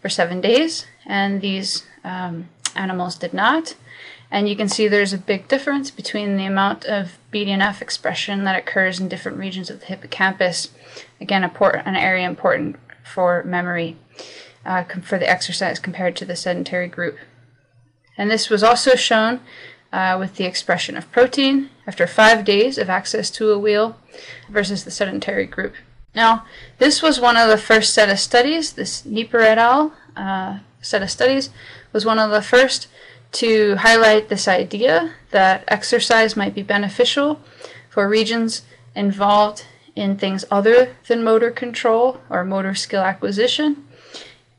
for 0.00 0.08
seven 0.08 0.40
days, 0.40 0.86
and 1.06 1.40
these 1.40 1.84
um, 2.02 2.48
animals 2.74 3.14
did 3.14 3.32
not. 3.32 3.76
And 4.30 4.48
you 4.48 4.56
can 4.56 4.68
see 4.68 4.88
there's 4.88 5.12
a 5.12 5.18
big 5.18 5.48
difference 5.48 5.90
between 5.90 6.36
the 6.36 6.44
amount 6.44 6.84
of 6.86 7.18
BDNF 7.32 7.80
expression 7.80 8.44
that 8.44 8.58
occurs 8.58 8.98
in 8.98 9.08
different 9.08 9.38
regions 9.38 9.70
of 9.70 9.80
the 9.80 9.86
hippocampus. 9.86 10.70
Again, 11.20 11.44
an 11.44 11.96
area 11.96 12.28
important 12.28 12.76
for 13.04 13.42
memory 13.44 13.96
uh, 14.64 14.84
for 15.02 15.18
the 15.18 15.28
exercise 15.28 15.78
compared 15.78 16.16
to 16.16 16.24
the 16.24 16.36
sedentary 16.36 16.88
group. 16.88 17.18
And 18.16 18.30
this 18.30 18.50
was 18.50 18.62
also 18.62 18.94
shown 18.94 19.40
uh, 19.92 20.16
with 20.18 20.36
the 20.36 20.44
expression 20.44 20.96
of 20.96 21.10
protein 21.12 21.70
after 21.86 22.06
five 22.06 22.44
days 22.44 22.78
of 22.78 22.90
access 22.90 23.30
to 23.30 23.50
a 23.50 23.58
wheel 23.58 23.96
versus 24.48 24.84
the 24.84 24.90
sedentary 24.90 25.46
group. 25.46 25.74
Now, 26.14 26.44
this 26.78 27.00
was 27.02 27.20
one 27.20 27.36
of 27.36 27.48
the 27.48 27.58
first 27.58 27.94
set 27.94 28.10
of 28.10 28.18
studies, 28.18 28.72
this 28.72 29.04
Neeper 29.04 29.40
et 29.40 29.58
al. 29.58 29.92
Uh, 30.16 30.58
set 30.80 31.02
of 31.02 31.10
studies, 31.10 31.50
was 31.92 32.04
one 32.04 32.18
of 32.18 32.30
the 32.30 32.42
first 32.42 32.88
to 33.32 33.76
highlight 33.76 34.28
this 34.28 34.48
idea 34.48 35.14
that 35.30 35.64
exercise 35.68 36.36
might 36.36 36.54
be 36.54 36.62
beneficial 36.62 37.40
for 37.90 38.08
regions 38.08 38.62
involved 38.94 39.64
in 39.94 40.16
things 40.16 40.44
other 40.50 40.96
than 41.08 41.24
motor 41.24 41.50
control 41.50 42.20
or 42.30 42.44
motor 42.44 42.74
skill 42.74 43.02
acquisition, 43.02 43.84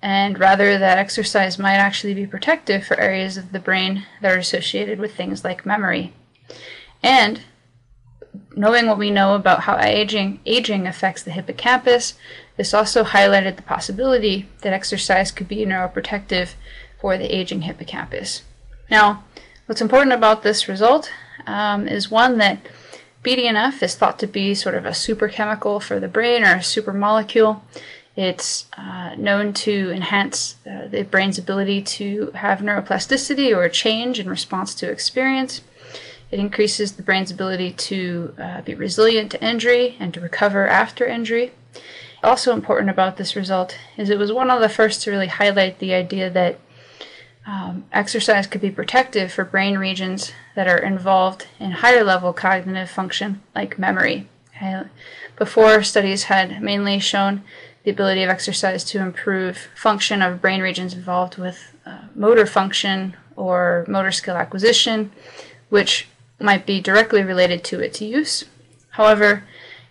and 0.02 0.40
rather 0.40 0.78
that 0.78 0.98
exercise 0.98 1.60
might 1.60 1.76
actually 1.76 2.14
be 2.14 2.26
protective 2.26 2.86
for 2.86 3.00
areas 3.00 3.38
of 3.38 3.52
the 3.52 3.60
brain 3.60 4.06
that 4.22 4.32
are 4.32 4.40
associated 4.40 5.00
with 5.00 5.16
things 5.16 5.44
like 5.44 5.66
memory. 5.66 6.14
And 7.04 7.42
knowing 8.56 8.88
what 8.88 8.98
we 8.98 9.12
know 9.12 9.36
about 9.36 9.62
how 9.62 9.78
aging 9.80 10.40
aging 10.46 10.88
affects 10.88 11.24
the 11.24 11.32
hippocampus, 11.32 12.14
this 12.58 12.74
also 12.74 13.04
highlighted 13.04 13.56
the 13.56 13.62
possibility 13.62 14.48
that 14.62 14.74
exercise 14.74 15.32
could 15.32 15.48
be 15.48 15.66
neuroprotective 15.66 16.54
for 17.00 17.18
the 17.18 17.36
aging 17.36 17.62
hippocampus. 17.62 18.44
Now, 18.90 19.24
what's 19.66 19.82
important 19.82 20.14
about 20.14 20.44
this 20.44 20.68
result 20.68 21.12
um, 21.46 21.88
is 21.88 22.12
one 22.12 22.38
that 22.38 22.60
BDNF 23.24 23.84
is 23.84 23.96
thought 23.96 24.20
to 24.20 24.28
be 24.28 24.56
sort 24.56 24.76
of 24.76 24.86
a 24.86 24.94
super 24.94 25.28
chemical 25.28 25.80
for 25.80 26.00
the 26.00 26.08
brain 26.08 26.44
or 26.44 26.56
a 26.56 26.64
super 26.64 26.94
molecule. 26.94 27.64
It's 28.20 28.66
uh, 28.78 29.16
known 29.18 29.54
to 29.54 29.92
enhance 29.92 30.58
uh, 30.70 30.90
the 30.90 31.04
brain's 31.04 31.38
ability 31.38 31.82
to 31.84 32.32
have 32.36 32.60
neuroplasticity 32.60 33.56
or 33.56 33.70
change 33.70 34.20
in 34.20 34.30
response 34.30 34.76
to 34.76 34.92
experience. 34.92 35.62
It 36.30 36.38
increases 36.38 36.92
the 36.92 37.02
brain's 37.02 37.32
ability 37.32 37.72
to 37.72 38.36
uh, 38.38 38.62
be 38.64 38.76
resilient 38.76 39.32
to 39.32 39.42
injury 39.42 39.96
and 40.02 40.14
to 40.14 40.20
recover 40.20 40.68
after 40.68 41.08
injury. 41.08 41.54
Also 42.22 42.52
important 42.52 42.90
about 42.90 43.16
this 43.16 43.38
result 43.38 43.78
is 43.96 44.10
it 44.10 44.20
was 44.20 44.34
one 44.34 44.52
of 44.52 44.60
the 44.60 44.68
first 44.68 45.02
to 45.04 45.12
really 45.12 45.28
highlight 45.28 45.80
the 45.80 45.94
idea 45.94 46.30
that 46.30 46.60
um, 47.48 47.86
exercise 47.94 48.48
could 48.48 48.60
be 48.60 48.70
protective 48.70 49.32
for 49.32 49.46
brain 49.46 49.78
regions 49.78 50.34
that 50.58 50.68
are 50.68 50.78
involved 50.78 51.48
in 51.58 51.72
higher 51.72 52.04
level 52.04 52.34
cognitive 52.34 52.90
function, 52.90 53.42
like 53.56 53.80
memory. 53.80 54.28
Okay? 54.58 54.82
Before, 55.38 55.82
studies 55.84 56.24
had 56.24 56.62
mainly 56.62 57.00
shown 57.00 57.44
the 57.84 57.92
ability 57.92 58.24
of 58.24 58.30
exercise 58.30 58.84
to 58.86 59.00
improve 59.00 59.58
function 59.76 60.22
of 60.22 60.42
brain 60.42 60.62
regions 60.62 60.94
involved 60.94 61.38
with 61.38 61.76
uh, 61.86 62.02
motor 62.15 62.46
function 62.46 63.15
or 63.36 63.86
motor 63.88 64.12
skill 64.12 64.36
acquisition, 64.36 65.12
which 65.70 66.08
might 66.39 66.65
be 66.65 66.82
directly 66.82 67.24
related 67.24 67.63
to 67.63 67.80
its 67.80 68.02
use. 68.02 68.46
However, 68.92 69.44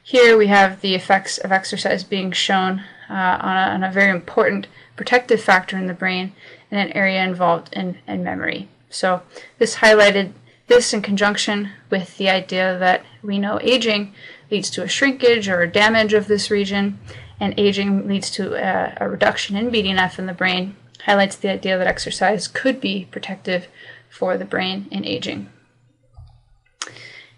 here 0.03 0.37
we 0.37 0.47
have 0.47 0.81
the 0.81 0.95
effects 0.95 1.39
of 1.39 1.53
exercise 1.53 2.05
being 2.05 2.33
shown 2.33 2.83
uh, 3.11 3.39
on, 3.41 3.57
a, 3.57 3.71
on, 3.75 3.85
a, 3.85 3.93
very 3.93 4.11
important 4.11 4.67
protective 4.97 5.43
factor 5.43 5.77
in 5.77 5.87
the 5.87 5.95
brain 5.95 6.33
and 6.71 6.81
an 6.81 6.97
area 6.97 7.23
involved 7.23 7.71
in, 7.73 7.99
in 8.07 8.23
memory. 8.23 8.69
So 8.91 9.23
this 9.59 9.77
highlighted 9.77 10.33
this 10.67 10.93
in 10.93 11.03
conjunction 11.03 11.71
with 11.91 12.17
the 12.19 12.29
idea 12.29 12.79
that 12.79 13.05
we 13.23 13.39
know 13.39 13.59
aging 13.63 14.15
leads 14.51 14.71
to 14.71 14.83
a 14.83 14.89
shrinkage 14.89 15.49
or 15.49 15.63
a 15.63 15.71
damage 15.71 16.13
of 16.13 16.27
this 16.27 16.51
region, 16.51 16.99
and 17.41 17.55
aging 17.57 18.09
leads 18.09 18.31
to 18.33 18.55
a, 18.55 18.97
a 19.01 19.09
reduction 19.09 19.57
in 19.57 19.71
BDNF 19.71 20.19
in 20.19 20.27
the 20.27 20.33
brain, 20.33 20.77
highlights 21.05 21.37
the 21.37 21.51
idea 21.51 21.79
that 21.79 21.87
exercise 21.87 22.49
could 22.49 22.81
be 22.81 23.07
protective 23.11 23.69
for 24.11 24.37
the 24.37 24.45
brain 24.45 24.87
in 24.91 25.05
aging. 25.05 25.49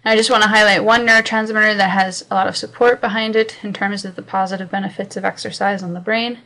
I 0.03 0.15
just 0.15 0.31
want 0.31 0.41
to 0.41 0.49
highlight 0.49 0.83
one 0.83 1.05
neurotransmitter 1.05 1.77
that 1.77 1.91
has 1.91 2.25
a 2.31 2.33
lot 2.33 2.47
of 2.47 2.57
support 2.57 2.99
behind 2.99 3.35
it 3.35 3.63
in 3.63 3.71
terms 3.71 4.03
of 4.03 4.15
the 4.15 4.23
positive 4.23 4.71
benefits 4.71 5.15
of 5.15 5.23
exercise 5.23 5.83
on 5.83 5.93
the 5.93 5.99
brain, 5.99 6.39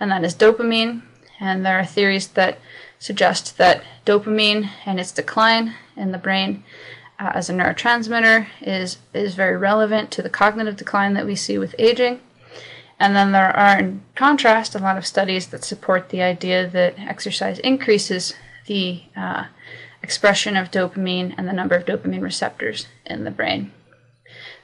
and 0.00 0.10
that 0.10 0.24
is 0.24 0.34
dopamine. 0.34 1.02
And 1.38 1.64
there 1.64 1.78
are 1.78 1.84
theories 1.84 2.26
that 2.28 2.58
suggest 2.98 3.56
that 3.58 3.84
dopamine 4.04 4.70
and 4.84 4.98
its 4.98 5.12
decline 5.12 5.74
in 5.96 6.10
the 6.10 6.18
brain 6.18 6.64
uh, 7.20 7.30
as 7.34 7.48
a 7.48 7.52
neurotransmitter 7.52 8.48
is, 8.60 8.98
is 9.14 9.36
very 9.36 9.56
relevant 9.56 10.10
to 10.10 10.22
the 10.22 10.30
cognitive 10.30 10.76
decline 10.76 11.14
that 11.14 11.26
we 11.26 11.36
see 11.36 11.56
with 11.56 11.76
aging. 11.78 12.20
And 13.00 13.14
then 13.14 13.32
there 13.32 13.56
are, 13.56 13.78
in 13.78 14.02
contrast, 14.16 14.74
a 14.74 14.78
lot 14.78 14.98
of 14.98 15.06
studies 15.06 15.48
that 15.48 15.64
support 15.64 16.08
the 16.08 16.22
idea 16.22 16.68
that 16.68 16.98
exercise 16.98 17.58
increases 17.60 18.34
the 18.66 19.02
uh, 19.16 19.44
expression 20.02 20.56
of 20.56 20.70
dopamine 20.70 21.34
and 21.38 21.48
the 21.48 21.52
number 21.52 21.76
of 21.76 21.84
dopamine 21.84 22.22
receptors 22.22 22.86
in 23.06 23.24
the 23.24 23.30
brain. 23.30 23.72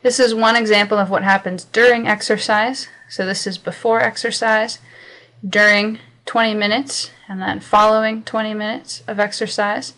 This 0.02 0.18
is 0.20 0.34
one 0.34 0.56
example 0.56 0.98
of 0.98 1.10
what 1.10 1.22
happens 1.22 1.64
during 1.64 2.06
exercise. 2.06 2.88
So, 3.08 3.24
this 3.24 3.46
is 3.46 3.56
before 3.56 4.00
exercise, 4.00 4.78
during 5.46 5.98
20 6.26 6.54
minutes, 6.54 7.10
and 7.28 7.40
then 7.40 7.60
following 7.60 8.22
20 8.22 8.54
minutes 8.54 9.02
of 9.06 9.18
exercise. 9.18 9.94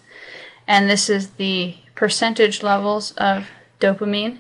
And 0.67 0.91
this 0.91 1.09
is 1.09 1.31
the 1.31 1.77
percentage 1.95 2.63
levels 2.63 3.13
of 3.13 3.49
dopamine 3.81 4.39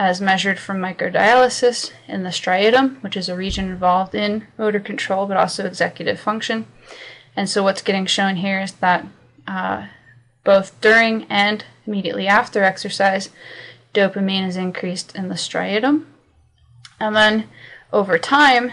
as 0.00 0.18
measured 0.18 0.58
from 0.58 0.78
microdialysis 0.78 1.92
in 2.08 2.22
the 2.22 2.30
striatum, 2.30 2.96
which 3.02 3.18
is 3.18 3.28
a 3.28 3.36
region 3.36 3.66
involved 3.66 4.14
in 4.14 4.46
motor 4.56 4.80
control 4.80 5.26
but 5.26 5.36
also 5.36 5.66
executive 5.66 6.18
function. 6.18 6.64
And 7.36 7.50
so, 7.50 7.62
what's 7.62 7.82
getting 7.82 8.06
shown 8.06 8.36
here 8.36 8.62
is 8.62 8.72
that 8.72 9.06
uh, 9.46 9.88
both 10.42 10.80
during 10.80 11.24
and 11.24 11.66
immediately 11.86 12.26
after 12.26 12.64
exercise, 12.64 13.28
dopamine 13.92 14.48
is 14.48 14.56
increased 14.56 15.14
in 15.14 15.28
the 15.28 15.34
striatum. 15.34 16.06
And 16.98 17.14
then 17.14 17.48
over 17.92 18.18
time, 18.18 18.72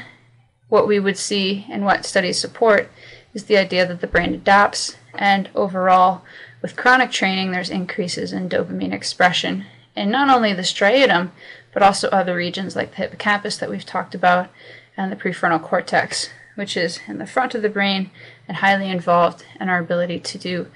what 0.69 0.87
we 0.87 0.97
would 0.97 1.17
see 1.17 1.67
and 1.69 1.83
what 1.83 2.05
studies 2.05 2.39
support 2.39 2.89
is 3.33 3.43
the 3.43 3.57
idea 3.57 3.85
that 3.85 3.99
the 3.99 4.07
brain 4.07 4.33
adapts, 4.33 4.95
and 5.13 5.49
overall, 5.53 6.21
with 6.61 6.77
chronic 6.77 7.11
training, 7.11 7.51
there's 7.51 7.69
increases 7.69 8.31
in 8.31 8.47
dopamine 8.47 8.93
expression 8.93 9.65
in 9.97 10.12
not 10.12 10.29
only 10.29 10.53
the 10.53 10.62
striatum, 10.62 11.31
but 11.73 11.83
also 11.83 12.07
other 12.10 12.36
regions 12.36 12.75
like 12.75 12.91
the 12.91 12.97
hippocampus 12.97 13.57
that 13.57 13.69
we've 13.69 13.86
talked 13.86 14.15
about 14.15 14.49
and 14.95 15.12
the 15.12 15.15
prefrontal 15.15 15.62
cortex, 15.62 16.29
which 16.55 16.77
is 16.77 16.99
in 17.07 17.17
the 17.17 17.27
front 17.27 17.55
of 17.55 17.62
the 17.62 17.69
brain 17.69 18.10
and 18.47 18.57
highly 18.57 18.89
involved 18.89 19.43
in 19.60 19.69
our 19.69 19.79
ability 19.79 20.19
to 20.19 20.38
do 20.38 20.67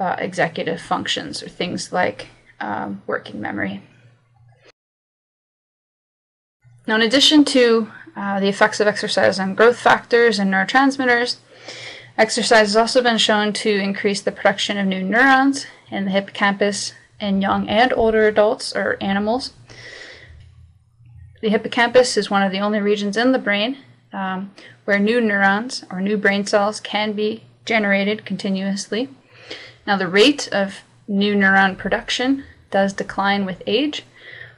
uh, 0.00 0.16
executive 0.18 0.80
functions 0.80 1.42
or 1.42 1.48
things 1.48 1.92
like 1.92 2.28
um, 2.58 3.02
working 3.06 3.40
memory. 3.40 3.82
Now, 6.86 6.96
in 6.96 7.02
addition 7.02 7.44
to 7.46 7.90
uh, 8.16 8.40
the 8.40 8.48
effects 8.48 8.80
of 8.80 8.86
exercise 8.86 9.38
on 9.38 9.54
growth 9.54 9.78
factors 9.78 10.38
and 10.38 10.52
neurotransmitters, 10.52 11.36
exercise 12.18 12.68
has 12.68 12.76
also 12.76 13.02
been 13.02 13.18
shown 13.18 13.52
to 13.52 13.70
increase 13.70 14.20
the 14.20 14.32
production 14.32 14.78
of 14.78 14.86
new 14.86 15.02
neurons 15.02 15.66
in 15.90 16.06
the 16.06 16.10
hippocampus 16.10 16.94
in 17.20 17.42
young 17.42 17.68
and 17.68 17.92
older 17.92 18.26
adults 18.26 18.74
or 18.74 18.96
animals. 19.00 19.52
The 21.40 21.48
hippocampus 21.48 22.16
is 22.16 22.30
one 22.30 22.42
of 22.42 22.52
the 22.52 22.60
only 22.60 22.80
regions 22.80 23.16
in 23.16 23.32
the 23.32 23.38
brain 23.38 23.78
um, 24.12 24.52
where 24.84 24.98
new 24.98 25.20
neurons 25.20 25.84
or 25.90 26.00
new 26.00 26.16
brain 26.16 26.44
cells 26.46 26.80
can 26.80 27.12
be 27.12 27.44
generated 27.64 28.24
continuously. 28.24 29.08
Now, 29.86 29.96
the 29.96 30.08
rate 30.08 30.48
of 30.52 30.80
new 31.08 31.34
neuron 31.34 31.76
production 31.78 32.44
does 32.70 32.92
decline 32.92 33.44
with 33.44 33.62
age. 33.66 34.04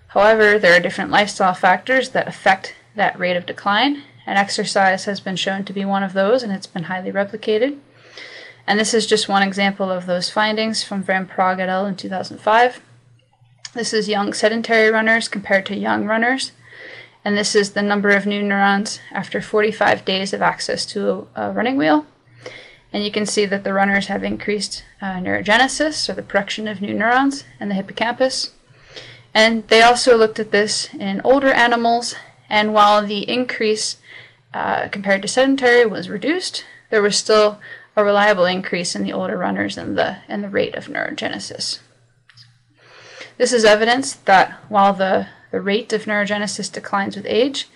However, 0.08 0.58
there 0.58 0.76
are 0.76 0.80
different 0.80 1.10
lifestyle 1.10 1.54
factors 1.54 2.10
that 2.10 2.28
affect 2.28 2.74
that 2.94 3.18
rate 3.18 3.36
of 3.36 3.46
decline, 3.46 4.02
and 4.26 4.38
exercise 4.38 5.06
has 5.06 5.20
been 5.20 5.36
shown 5.36 5.64
to 5.64 5.72
be 5.72 5.84
one 5.84 6.02
of 6.02 6.12
those, 6.12 6.42
and 6.42 6.52
it's 6.52 6.66
been 6.66 6.84
highly 6.84 7.10
replicated. 7.10 7.78
And 8.66 8.78
this 8.78 8.94
is 8.94 9.06
just 9.06 9.28
one 9.28 9.42
example 9.42 9.90
of 9.90 10.06
those 10.06 10.30
findings 10.30 10.84
from 10.84 11.02
Van 11.02 11.26
Praag 11.26 11.58
et 11.58 11.68
al. 11.68 11.86
in 11.86 11.96
2005. 11.96 12.80
This 13.74 13.92
is 13.92 14.08
young 14.08 14.32
sedentary 14.32 14.90
runners 14.90 15.28
compared 15.28 15.66
to 15.66 15.76
young 15.76 16.04
runners, 16.04 16.52
and 17.24 17.36
this 17.36 17.54
is 17.54 17.72
the 17.72 17.82
number 17.82 18.10
of 18.10 18.26
new 18.26 18.42
neurons 18.42 19.00
after 19.10 19.40
45 19.40 20.04
days 20.04 20.32
of 20.32 20.42
access 20.42 20.84
to 20.86 21.26
a, 21.34 21.48
a 21.48 21.52
running 21.52 21.76
wheel. 21.76 22.06
And 22.92 23.02
you 23.02 23.10
can 23.10 23.24
see 23.24 23.46
that 23.46 23.64
the 23.64 23.72
runners 23.72 24.08
have 24.08 24.22
increased 24.22 24.84
uh, 25.00 25.14
neurogenesis, 25.14 26.08
or 26.08 26.12
the 26.12 26.22
production 26.22 26.68
of 26.68 26.82
new 26.82 26.92
neurons, 26.92 27.44
in 27.58 27.70
the 27.70 27.74
hippocampus. 27.74 28.52
And 29.32 29.66
they 29.68 29.80
also 29.80 30.18
looked 30.18 30.38
at 30.38 30.50
this 30.50 30.92
in 30.92 31.22
older 31.24 31.50
animals, 31.50 32.14
and 32.50 32.74
while 32.74 33.04
the 33.04 33.28
increase 33.28 33.96
uh, 34.52 34.88
compared 34.88 35.22
to 35.22 35.28
sedentary 35.28 35.86
was 35.86 36.10
reduced, 36.10 36.66
there 36.90 37.00
was 37.00 37.16
still 37.16 37.58
a 37.96 38.04
reliable 38.04 38.44
increase 38.44 38.94
in 38.94 39.02
the 39.02 39.12
older 39.12 39.36
runners 39.36 39.76
and 39.76 39.96
the, 39.96 40.18
and 40.28 40.42
the 40.42 40.48
rate 40.48 40.74
of 40.74 40.86
neurogenesis. 40.86 41.80
This 43.38 43.52
is 43.52 43.64
evidence 43.64 44.14
that 44.14 44.52
while 44.68 44.92
the, 44.92 45.28
the 45.50 45.60
rate 45.60 45.92
of 45.92 46.04
neurogenesis 46.04 46.72
declines 46.72 47.16
with 47.16 47.26
age, 47.26 47.68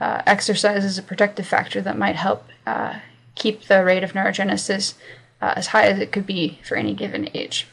uh, 0.00 0.22
exercise 0.26 0.84
is 0.84 0.98
a 0.98 1.02
protective 1.02 1.46
factor 1.46 1.80
that 1.80 1.98
might 1.98 2.16
help 2.16 2.46
uh, 2.66 3.00
keep 3.34 3.64
the 3.64 3.84
rate 3.84 4.04
of 4.04 4.12
neurogenesis 4.12 4.94
uh, 5.40 5.54
as 5.56 5.68
high 5.68 5.86
as 5.86 5.98
it 5.98 6.12
could 6.12 6.26
be 6.26 6.60
for 6.64 6.76
any 6.76 6.94
given 6.94 7.28
age. 7.34 7.66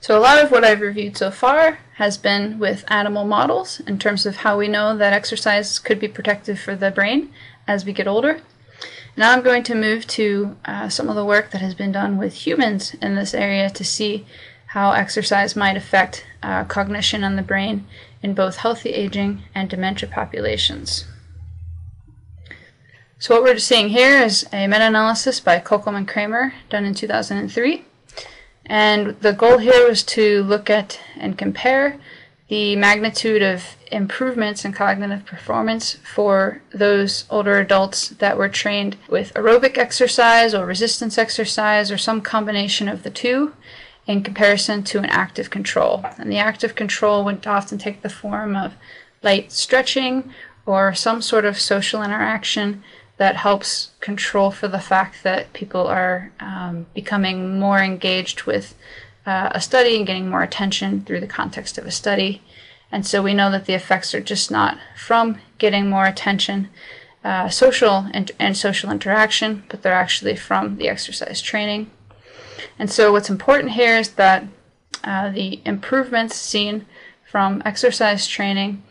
So, 0.00 0.16
a 0.16 0.20
lot 0.20 0.42
of 0.42 0.50
what 0.50 0.62
I've 0.62 0.82
reviewed 0.82 1.16
so 1.16 1.30
far 1.30 1.78
has 1.94 2.16
been 2.16 2.58
with 2.58 2.84
animal 2.88 3.24
models 3.24 3.80
in 3.80 3.98
terms 3.98 4.24
of 4.24 4.36
how 4.36 4.58
we 4.58 4.68
know 4.68 4.96
that 4.96 5.12
exercise 5.12 5.78
could 5.78 5.98
be 5.98 6.06
protective 6.06 6.60
for 6.60 6.76
the 6.76 6.90
brain 6.90 7.32
as 7.66 7.84
we 7.84 7.92
get 7.92 8.08
older. 8.08 8.40
Now, 9.16 9.32
I'm 9.32 9.42
going 9.42 9.62
to 9.64 9.74
move 9.74 10.06
to 10.08 10.56
uh, 10.66 10.88
some 10.88 11.08
of 11.08 11.16
the 11.16 11.24
work 11.24 11.50
that 11.50 11.62
has 11.62 11.74
been 11.74 11.92
done 11.92 12.18
with 12.18 12.46
humans 12.46 12.94
in 13.00 13.14
this 13.14 13.32
area 13.32 13.70
to 13.70 13.84
see 13.84 14.26
how 14.68 14.92
exercise 14.92 15.56
might 15.56 15.76
affect 15.76 16.26
uh, 16.42 16.64
cognition 16.64 17.24
on 17.24 17.36
the 17.36 17.42
brain 17.42 17.86
in 18.22 18.34
both 18.34 18.56
healthy 18.56 18.90
aging 18.90 19.42
and 19.54 19.70
dementia 19.70 20.08
populations. 20.08 21.06
So 23.18 23.34
what 23.34 23.44
we're 23.44 23.58
seeing 23.58 23.88
here 23.88 24.22
is 24.22 24.46
a 24.52 24.66
meta-analysis 24.66 25.40
by 25.40 25.60
Colcombe 25.60 25.96
and 25.96 26.06
Kramer 26.06 26.52
done 26.68 26.84
in 26.84 26.92
2003. 26.92 27.84
And 28.66 29.18
the 29.20 29.32
goal 29.32 29.58
here 29.58 29.88
was 29.88 30.02
to 30.02 30.42
look 30.42 30.68
at 30.68 31.00
and 31.16 31.38
compare 31.38 31.98
the 32.48 32.76
magnitude 32.76 33.42
of 33.42 33.76
improvements 33.90 34.64
in 34.64 34.72
cognitive 34.72 35.24
performance 35.26 35.94
for 36.14 36.62
those 36.70 37.24
older 37.28 37.58
adults 37.58 38.08
that 38.08 38.38
were 38.38 38.48
trained 38.48 38.96
with 39.08 39.34
aerobic 39.34 39.76
exercise 39.76 40.54
or 40.54 40.64
resistance 40.64 41.18
exercise 41.18 41.90
or 41.90 41.98
some 41.98 42.20
combination 42.20 42.88
of 42.88 43.02
the 43.02 43.10
two 43.10 43.52
in 44.06 44.22
comparison 44.22 44.84
to 44.84 44.98
an 44.98 45.06
active 45.06 45.50
control. 45.50 46.04
And 46.18 46.30
the 46.30 46.38
active 46.38 46.76
control 46.76 47.24
would 47.24 47.46
often 47.46 47.78
take 47.78 48.02
the 48.02 48.08
form 48.08 48.54
of 48.54 48.74
light 49.22 49.50
stretching 49.50 50.32
or 50.64 50.94
some 50.94 51.20
sort 51.22 51.44
of 51.44 51.58
social 51.58 52.02
interaction 52.02 52.84
that 53.16 53.36
helps 53.36 53.90
control 54.00 54.50
for 54.50 54.68
the 54.68 54.78
fact 54.78 55.22
that 55.24 55.52
people 55.52 55.86
are 55.86 56.30
um, 56.38 56.86
becoming 56.94 57.58
more 57.58 57.80
engaged 57.80 58.42
with 58.42 58.74
uh, 59.26 59.50
a 59.52 59.60
study 59.60 59.96
and 59.96 60.06
getting 60.06 60.28
more 60.30 60.42
attention 60.42 61.04
through 61.04 61.20
the 61.20 61.26
context 61.26 61.76
of 61.76 61.86
a 61.86 61.90
study. 61.90 62.42
And 62.92 63.04
so 63.04 63.20
we 63.20 63.34
know 63.34 63.50
that 63.50 63.66
the 63.66 63.74
effects 63.74 64.14
are 64.14 64.20
just 64.20 64.50
not 64.50 64.78
from 64.96 65.38
getting 65.58 65.90
more 65.90 66.06
attention, 66.06 66.68
uh, 67.24 67.48
social 67.48 68.06
and, 68.14 68.30
and 68.38 68.56
social 68.56 68.90
interaction, 68.90 69.64
but 69.68 69.82
they're 69.82 69.92
actually 69.92 70.36
from 70.36 70.76
the 70.76 70.88
exercise 70.88 71.42
training. 71.42 71.90
And 72.78 72.90
so 72.90 73.12
what's 73.12 73.30
important 73.30 73.72
here 73.72 73.98
is 73.98 74.10
that 74.10 74.44
uh, 75.02 75.30
the 75.30 75.60
improvements 75.64 76.36
seen 76.36 76.86
from 77.28 77.62
exercise 77.64 78.26
training 78.26 78.82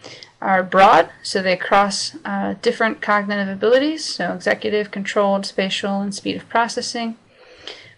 are 0.42 0.62
broad, 0.62 1.10
so 1.24 1.42
they 1.42 1.56
cross 1.56 2.16
uh, 2.26 2.56
different 2.62 3.02
cognitive 3.02 3.48
abilities, 3.48 4.04
so 4.04 4.34
executive, 4.34 4.92
controlled, 4.92 5.46
spatial, 5.46 6.02
and 6.02 6.14
speed 6.14 6.36
of 6.36 6.48
processing, 6.50 7.18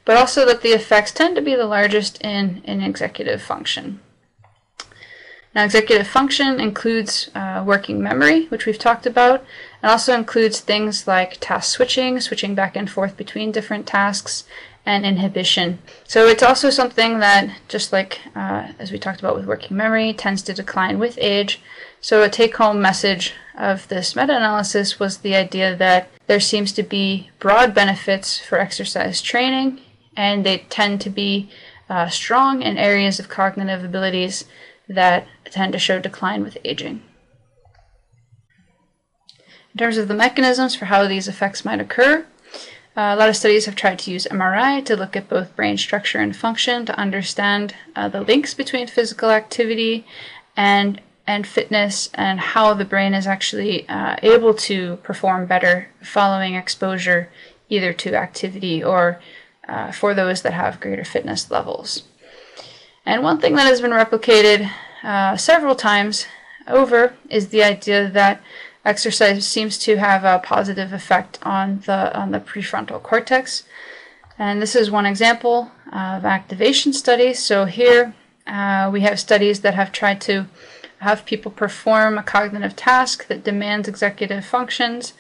but 0.08 0.16
also 0.16 0.46
that 0.46 0.62
the 0.62 0.70
effects 0.70 1.12
tend 1.12 1.36
to 1.36 1.42
be 1.42 1.54
the 1.54 1.66
largest 1.66 2.22
in, 2.22 2.62
in 2.64 2.82
executive 2.82 3.42
function. 3.42 4.00
Now, 5.54 5.66
executive 5.66 6.08
function 6.08 6.62
includes 6.62 7.30
uh, 7.36 7.62
working 7.66 8.02
memory, 8.02 8.46
which 8.46 8.66
we've 8.66 8.80
talked 8.80 9.06
about. 9.06 9.42
It 9.84 9.88
also 9.88 10.16
includes 10.16 10.62
things 10.62 11.08
like 11.08 11.40
task 11.42 11.76
switching, 11.76 12.22
switching 12.22 12.56
back 12.56 12.78
and 12.78 12.90
forth 12.90 13.18
between 13.18 13.52
different 13.52 13.86
tasks, 13.86 14.46
and 14.86 15.06
inhibition. 15.06 15.80
So 16.06 16.28
it's 16.28 16.42
also 16.42 16.70
something 16.70 17.20
that, 17.20 17.54
just 17.68 17.92
like 17.92 18.22
uh, 18.34 18.70
as 18.80 18.94
we 18.94 18.98
talked 18.98 19.20
about 19.20 19.36
with 19.36 19.46
working 19.46 19.76
memory, 19.76 20.14
tends 20.14 20.42
to 20.44 20.54
decline 20.54 21.00
with 21.00 21.18
age. 21.20 21.60
So 22.00 22.24
a 22.24 22.30
take 22.30 22.56
home 22.56 22.82
message 22.82 23.34
of 23.58 23.86
this 23.90 24.16
meta 24.16 24.38
analysis 24.38 25.00
was 25.00 25.18
the 25.18 25.36
idea 25.36 25.76
that 25.76 26.08
there 26.28 26.40
seems 26.40 26.72
to 26.74 26.84
be 26.84 27.30
broad 27.40 27.74
benefits 27.74 28.40
for 28.40 28.58
exercise 28.58 29.22
training, 29.22 29.82
and 30.18 30.46
they 30.46 30.58
tend 30.70 31.00
to 31.02 31.10
be 31.10 31.50
uh, 31.90 32.10
strong 32.10 32.62
in 32.62 32.78
areas 32.78 33.20
of 33.20 33.30
cognitive 33.30 33.86
abilities 33.86 34.44
that 34.90 35.28
tend 35.46 35.72
to 35.72 35.80
show 35.80 36.00
decline 36.00 36.44
with 36.44 36.58
aging. 36.66 37.02
In 39.74 39.78
terms 39.78 39.98
of 39.98 40.08
the 40.08 40.16
mechanisms 40.16 40.76
for 40.76 40.86
how 40.86 41.08
these 41.08 41.28
effects 41.28 41.64
might 41.64 41.80
occur, 41.80 42.26
uh, 42.98 43.14
a 43.14 43.16
lot 43.16 43.30
of 43.30 43.38
studies 43.38 43.66
have 43.68 43.76
tried 43.76 44.00
to 44.00 44.12
use 44.12 44.26
MRI 44.32 44.84
to 44.86 44.96
look 44.96 45.16
at 45.16 45.30
both 45.30 45.56
brain 45.56 45.78
structure 45.78 46.18
and 46.18 46.36
function 46.36 46.84
to 46.88 47.00
understand 47.00 47.76
uh, 47.96 48.10
the 48.10 48.22
links 48.22 48.56
between 48.56 48.88
physical 48.88 49.30
activity 49.30 50.06
and 50.56 51.00
and 51.28 51.46
fitness 51.46 52.10
and 52.14 52.40
how 52.40 52.74
the 52.74 52.86
brain 52.86 53.14
is 53.14 53.28
actually 53.28 53.88
uh, 53.90 54.16
able 54.24 54.54
to 54.54 54.96
perform 55.04 55.46
better 55.46 55.90
following 56.02 56.56
exposure 56.56 57.30
either 57.70 57.92
to 57.92 58.16
activity 58.16 58.82
or 58.82 59.20
uh, 59.68 59.92
for 59.92 60.14
those 60.14 60.42
that 60.42 60.54
have 60.54 60.80
greater 60.80 61.04
fitness 61.04 61.50
levels. 61.52 62.04
And 63.06 63.24
one 63.24 63.40
thing 63.40 63.56
that 63.56 63.68
has 63.68 63.82
been 63.82 63.92
replicated 63.92 64.70
uh, 65.04 65.38
several 65.38 65.76
times 65.76 66.26
over 66.68 67.14
is 67.30 67.48
the 67.48 67.64
idea 67.64 68.10
that 68.10 68.42
exercise 68.84 69.48
seems 69.48 69.78
to 69.78 69.98
have 69.98 70.24
a 70.24 70.40
positive 70.40 70.94
effect 70.94 71.40
on 71.44 71.82
the 71.86 72.18
on 72.18 72.32
the 72.32 72.40
prefrontal 72.40 73.02
cortex. 73.02 73.64
And 74.40 74.62
this 74.62 74.76
is 74.76 74.92
one 74.92 75.06
example 75.06 75.72
of 75.88 76.26
activation 76.26 76.94
studies. 76.94 77.40
So 77.40 77.66
here 77.66 78.14
uh, 78.46 78.90
we 78.92 79.02
have 79.02 79.20
studies 79.20 79.62
that 79.62 79.74
have 79.76 79.92
tried 79.92 80.22
to 80.22 80.48
have 81.00 81.26
people 81.26 81.52
perform 81.52 82.18
a 82.18 82.24
cognitive 82.24 82.76
task 82.76 83.28
that 83.28 83.44
demands 83.44 83.88
executive 83.88 84.46
functions 84.46 85.14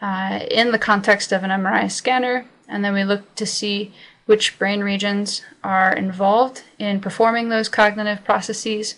uh, 0.00 0.40
in 0.50 0.72
the 0.72 0.78
context 0.78 1.32
of 1.32 1.42
an 1.42 1.50
MRI 1.50 1.90
scanner, 1.90 2.46
and 2.70 2.84
then 2.84 2.94
we 2.94 3.04
look 3.04 3.34
to 3.34 3.44
see 3.44 3.92
which 4.26 4.58
brain 4.60 4.80
regions 4.80 5.42
are 5.64 5.92
involved 5.92 6.62
in 6.78 7.00
performing 7.00 7.48
those 7.48 7.68
cognitive 7.68 8.24
processes, 8.24 8.94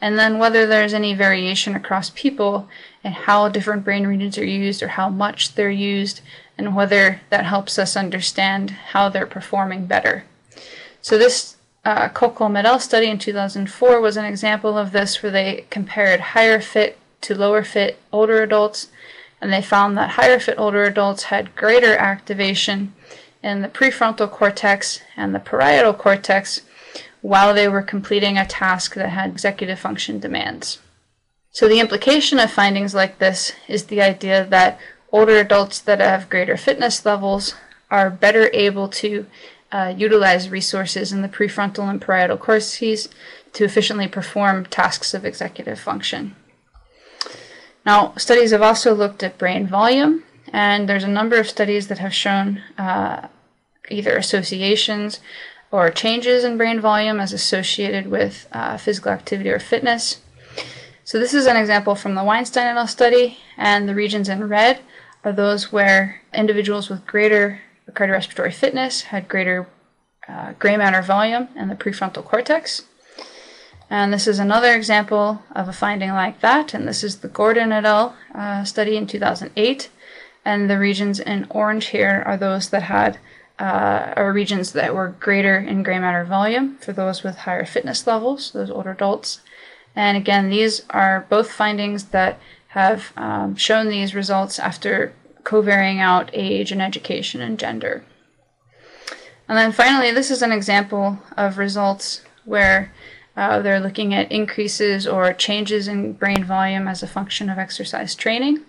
and 0.00 0.18
then 0.18 0.38
whether 0.38 0.66
there's 0.66 0.92
any 0.92 1.14
variation 1.14 1.76
across 1.76 2.10
people 2.10 2.68
and 3.04 3.14
how 3.14 3.48
different 3.48 3.84
brain 3.84 4.06
regions 4.06 4.36
are 4.36 4.44
used 4.44 4.82
or 4.82 4.88
how 4.88 5.08
much 5.08 5.54
they're 5.54 5.70
used, 5.70 6.20
and 6.58 6.74
whether 6.74 7.20
that 7.30 7.44
helps 7.44 7.78
us 7.78 7.96
understand 7.96 8.70
how 8.70 9.08
they're 9.08 9.24
performing 9.24 9.86
better. 9.86 10.24
So, 11.00 11.16
this 11.16 11.56
uh, 11.84 12.08
Colcombe 12.08 12.56
et 12.56 12.66
al. 12.66 12.80
study 12.80 13.06
in 13.06 13.18
2004 13.18 14.00
was 14.00 14.16
an 14.16 14.24
example 14.24 14.76
of 14.76 14.92
this 14.92 15.22
where 15.22 15.32
they 15.32 15.64
compared 15.70 16.20
higher 16.20 16.60
fit 16.60 16.98
to 17.20 17.34
lower 17.36 17.62
fit 17.62 17.98
older 18.12 18.42
adults, 18.42 18.88
and 19.40 19.52
they 19.52 19.62
found 19.62 19.96
that 19.96 20.10
higher 20.10 20.38
fit 20.38 20.58
older 20.58 20.84
adults 20.84 21.24
had 21.24 21.54
greater 21.56 21.96
activation 21.96 22.94
in 23.42 23.62
the 23.62 23.68
prefrontal 23.68 24.30
cortex 24.30 25.00
and 25.16 25.34
the 25.34 25.40
parietal 25.40 25.94
cortex 25.94 26.62
while 27.20 27.54
they 27.54 27.68
were 27.68 27.82
completing 27.82 28.36
a 28.36 28.46
task 28.46 28.94
that 28.94 29.08
had 29.08 29.30
executive 29.30 29.78
function 29.78 30.18
demands. 30.18 30.78
So, 31.50 31.68
the 31.68 31.80
implication 31.80 32.38
of 32.38 32.50
findings 32.50 32.94
like 32.94 33.18
this 33.18 33.52
is 33.68 33.86
the 33.86 34.00
idea 34.00 34.44
that 34.46 34.80
older 35.12 35.36
adults 35.36 35.78
that 35.80 36.00
have 36.00 36.30
greater 36.30 36.56
fitness 36.56 37.04
levels 37.04 37.54
are 37.90 38.10
better 38.10 38.48
able 38.54 38.88
to 38.88 39.26
uh, 39.70 39.94
utilize 39.96 40.48
resources 40.48 41.12
in 41.12 41.22
the 41.22 41.28
prefrontal 41.28 41.88
and 41.88 42.00
parietal 42.00 42.38
cortices 42.38 43.08
to 43.52 43.64
efficiently 43.64 44.08
perform 44.08 44.64
tasks 44.64 45.12
of 45.14 45.24
executive 45.24 45.78
function. 45.78 46.34
Now, 47.84 48.14
studies 48.16 48.52
have 48.52 48.62
also 48.62 48.94
looked 48.94 49.22
at 49.22 49.38
brain 49.38 49.66
volume, 49.66 50.24
and 50.52 50.88
there's 50.88 51.04
a 51.04 51.08
number 51.08 51.38
of 51.38 51.48
studies 51.48 51.88
that 51.88 51.98
have 51.98 52.14
shown 52.14 52.62
uh, 52.78 53.28
either 53.90 54.16
associations 54.16 55.20
or 55.70 55.90
changes 55.90 56.44
in 56.44 56.56
brain 56.56 56.80
volume 56.80 57.18
as 57.20 57.32
associated 57.32 58.06
with 58.06 58.46
uh, 58.52 58.76
physical 58.76 59.10
activity 59.10 59.50
or 59.50 59.58
fitness. 59.58 60.20
So 61.04 61.18
this 61.18 61.34
is 61.34 61.46
an 61.46 61.56
example 61.56 61.94
from 61.94 62.14
the 62.14 62.22
Weinstein 62.22 62.66
et 62.66 62.76
al. 62.76 62.86
study, 62.86 63.38
and 63.56 63.88
the 63.88 63.94
regions 63.94 64.28
in 64.28 64.48
red 64.48 64.80
are 65.24 65.32
those 65.32 65.72
where 65.72 66.22
individuals 66.32 66.88
with 66.88 67.06
greater 67.06 67.60
cardiorespiratory 67.90 68.54
fitness 68.54 69.02
had 69.02 69.28
greater 69.28 69.66
uh, 70.28 70.52
gray 70.58 70.76
matter 70.76 71.02
volume 71.02 71.48
in 71.56 71.68
the 71.68 71.74
prefrontal 71.74 72.24
cortex. 72.24 72.82
And 73.90 74.12
this 74.12 74.26
is 74.26 74.38
another 74.38 74.74
example 74.74 75.42
of 75.54 75.68
a 75.68 75.72
finding 75.72 76.10
like 76.10 76.40
that, 76.40 76.72
and 76.72 76.86
this 76.88 77.04
is 77.04 77.18
the 77.18 77.28
Gordon 77.28 77.72
et 77.72 77.84
al. 77.84 78.16
Uh, 78.34 78.64
study 78.64 78.96
in 78.96 79.06
2008. 79.06 79.90
And 80.44 80.68
the 80.68 80.78
regions 80.78 81.20
in 81.20 81.46
orange 81.50 81.86
here 81.86 82.22
are 82.26 82.36
those 82.36 82.70
that 82.70 82.82
had 82.82 83.18
uh, 83.58 84.14
or 84.16 84.32
regions 84.32 84.72
that 84.72 84.94
were 84.94 85.14
greater 85.20 85.56
in 85.56 85.82
gray 85.82 85.98
matter 85.98 86.24
volume 86.24 86.76
for 86.78 86.92
those 86.92 87.22
with 87.22 87.36
higher 87.38 87.64
fitness 87.64 88.06
levels, 88.06 88.50
those 88.52 88.70
older 88.70 88.90
adults. 88.90 89.40
And 89.94 90.16
again, 90.16 90.48
these 90.48 90.82
are 90.90 91.26
both 91.28 91.52
findings 91.52 92.06
that 92.06 92.40
have 92.68 93.12
um, 93.16 93.54
shown 93.54 93.88
these 93.88 94.14
results 94.14 94.58
after 94.58 95.12
covariating 95.44 96.00
out 96.00 96.30
age 96.32 96.72
and 96.72 96.80
education 96.80 97.40
and 97.40 97.58
gender. 97.58 98.04
And 99.48 99.58
then 99.58 99.72
finally, 99.72 100.10
this 100.10 100.30
is 100.30 100.40
an 100.40 100.52
example 100.52 101.18
of 101.36 101.58
results 101.58 102.22
where 102.44 102.92
uh, 103.36 103.60
they're 103.60 103.80
looking 103.80 104.14
at 104.14 104.32
increases 104.32 105.06
or 105.06 105.32
changes 105.32 105.88
in 105.88 106.14
brain 106.14 106.44
volume 106.44 106.88
as 106.88 107.02
a 107.02 107.06
function 107.06 107.50
of 107.50 107.58
exercise 107.58 108.14
training. 108.14 108.64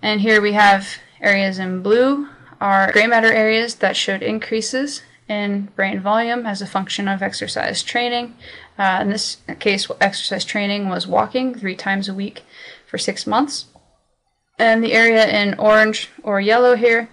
And 0.00 0.20
here 0.20 0.40
we 0.40 0.52
have 0.52 0.98
areas 1.20 1.58
in 1.58 1.82
blue 1.82 2.28
are 2.60 2.92
gray 2.92 3.06
matter 3.06 3.32
areas 3.32 3.76
that 3.76 3.96
showed 3.96 4.22
increases 4.22 5.02
in 5.28 5.68
brain 5.76 6.00
volume 6.00 6.46
as 6.46 6.62
a 6.62 6.66
function 6.66 7.08
of 7.08 7.22
exercise 7.22 7.82
training. 7.82 8.34
Uh, 8.78 8.98
in 9.02 9.10
this 9.10 9.38
case, 9.58 9.90
exercise 10.00 10.44
training 10.44 10.88
was 10.88 11.06
walking 11.06 11.54
three 11.54 11.76
times 11.76 12.08
a 12.08 12.14
week 12.14 12.42
for 12.86 12.98
six 12.98 13.26
months. 13.26 13.66
And 14.58 14.82
the 14.82 14.92
area 14.92 15.26
in 15.28 15.58
orange 15.58 16.10
or 16.22 16.40
yellow 16.40 16.74
here 16.74 17.08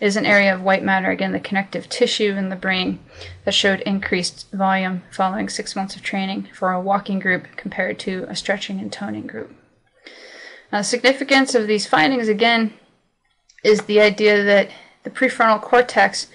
is 0.00 0.16
an 0.16 0.24
area 0.24 0.54
of 0.54 0.62
white 0.62 0.82
matter, 0.82 1.10
again, 1.10 1.32
the 1.32 1.40
connective 1.40 1.88
tissue 1.88 2.34
in 2.36 2.48
the 2.48 2.56
brain, 2.56 2.98
that 3.44 3.52
showed 3.52 3.80
increased 3.80 4.50
volume 4.50 5.02
following 5.10 5.48
six 5.48 5.76
months 5.76 5.94
of 5.94 6.02
training 6.02 6.48
for 6.54 6.72
a 6.72 6.80
walking 6.80 7.18
group 7.18 7.46
compared 7.56 7.98
to 7.98 8.24
a 8.28 8.34
stretching 8.34 8.80
and 8.80 8.90
toning 8.90 9.26
group. 9.26 9.54
Now, 10.72 10.78
the 10.78 10.84
significance 10.84 11.54
of 11.54 11.66
these 11.66 11.86
findings, 11.86 12.28
again, 12.28 12.72
is 13.64 13.82
the 13.82 14.00
idea 14.00 14.42
that 14.44 14.70
the 15.02 15.10
prefrontal 15.10 15.60
cortex, 15.60 16.28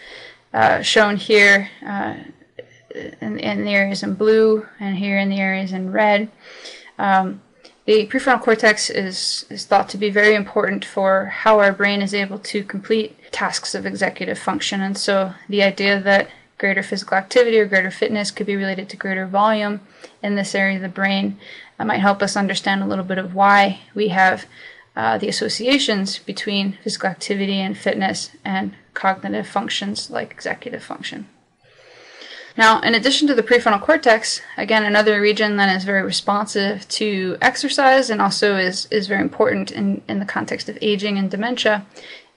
uh, 0.54 0.82
shown 0.82 1.18
here 1.18 1.70
uh, 1.86 2.16
in, 3.22 3.40
in, 3.40 3.66
the 3.66 3.74
areas 3.74 4.04
in 4.04 4.14
blue 4.14 4.66
and 4.80 4.98
here 4.98 5.18
in 5.18 5.30
the 5.30 5.40
areas 5.40 5.74
in 5.74 5.92
red, 5.92 6.30
um, 6.98 7.42
the 7.86 8.08
prefrontal 8.08 8.42
cortex 8.42 8.90
is, 8.90 9.46
is 9.50 9.66
thought 9.66 9.90
to 9.90 9.98
be 9.98 10.10
very 10.10 10.34
important 10.34 10.84
for 10.84 11.26
how 11.26 11.60
our 11.60 11.72
brain 11.72 12.02
is 12.02 12.14
able 12.14 12.40
to 12.40 12.64
complete 12.64 13.18
tasks 13.32 13.76
of 13.76 13.86
executive 13.86 14.40
function. 14.40 14.82
And 14.82 14.98
so 14.98 15.34
the 15.48 15.62
idea 15.62 16.00
that 16.02 16.30
greater 16.66 16.82
physical 16.82 17.16
activity 17.16 17.60
or 17.60 17.68
greater 17.68 17.92
fitness 17.92 18.32
could 18.32 18.48
be 18.48 18.56
related 18.56 18.90
to 18.90 18.98
greater 18.98 19.28
volume 19.28 19.80
in 20.24 20.34
this 20.34 20.56
area 20.56 20.78
of 20.78 20.82
the 20.82 20.90
brain. 20.90 21.38
That 21.78 21.86
might 21.86 22.00
help 22.00 22.24
us 22.24 22.36
understand 22.36 22.82
a 22.82 22.88
little 22.88 23.06
bit 23.06 23.20
of 23.20 23.36
why 23.36 23.82
we 23.94 24.08
have 24.08 24.48
uh, 24.96 25.20
the 25.20 25.28
associations 25.28 26.18
between 26.18 26.80
physical 26.84 27.08
activity 27.08 27.60
and 27.60 27.78
fitness 27.78 28.32
and 28.44 28.74
cognitive 28.96 29.48
functions 29.48 30.10
like 30.10 30.32
executive 30.32 30.82
function. 30.82 31.28
Now, 32.58 32.82
in 32.82 32.96
addition 32.96 33.28
to 33.28 33.36
the 33.36 33.44
prefrontal 33.44 33.82
cortex, 33.84 34.42
again, 34.58 34.86
another 34.86 35.22
region 35.22 35.58
that 35.58 35.76
is 35.76 35.84
very 35.84 36.02
responsive 36.02 36.88
to 36.88 37.38
exercise 37.42 38.10
and 38.10 38.20
also 38.20 38.58
is, 38.58 38.88
is 38.90 39.06
very 39.06 39.22
important 39.22 39.70
in, 39.70 40.02
in 40.08 40.18
the 40.18 40.26
context 40.26 40.68
of 40.68 40.80
aging 40.82 41.20
and 41.20 41.30
dementia 41.30 41.86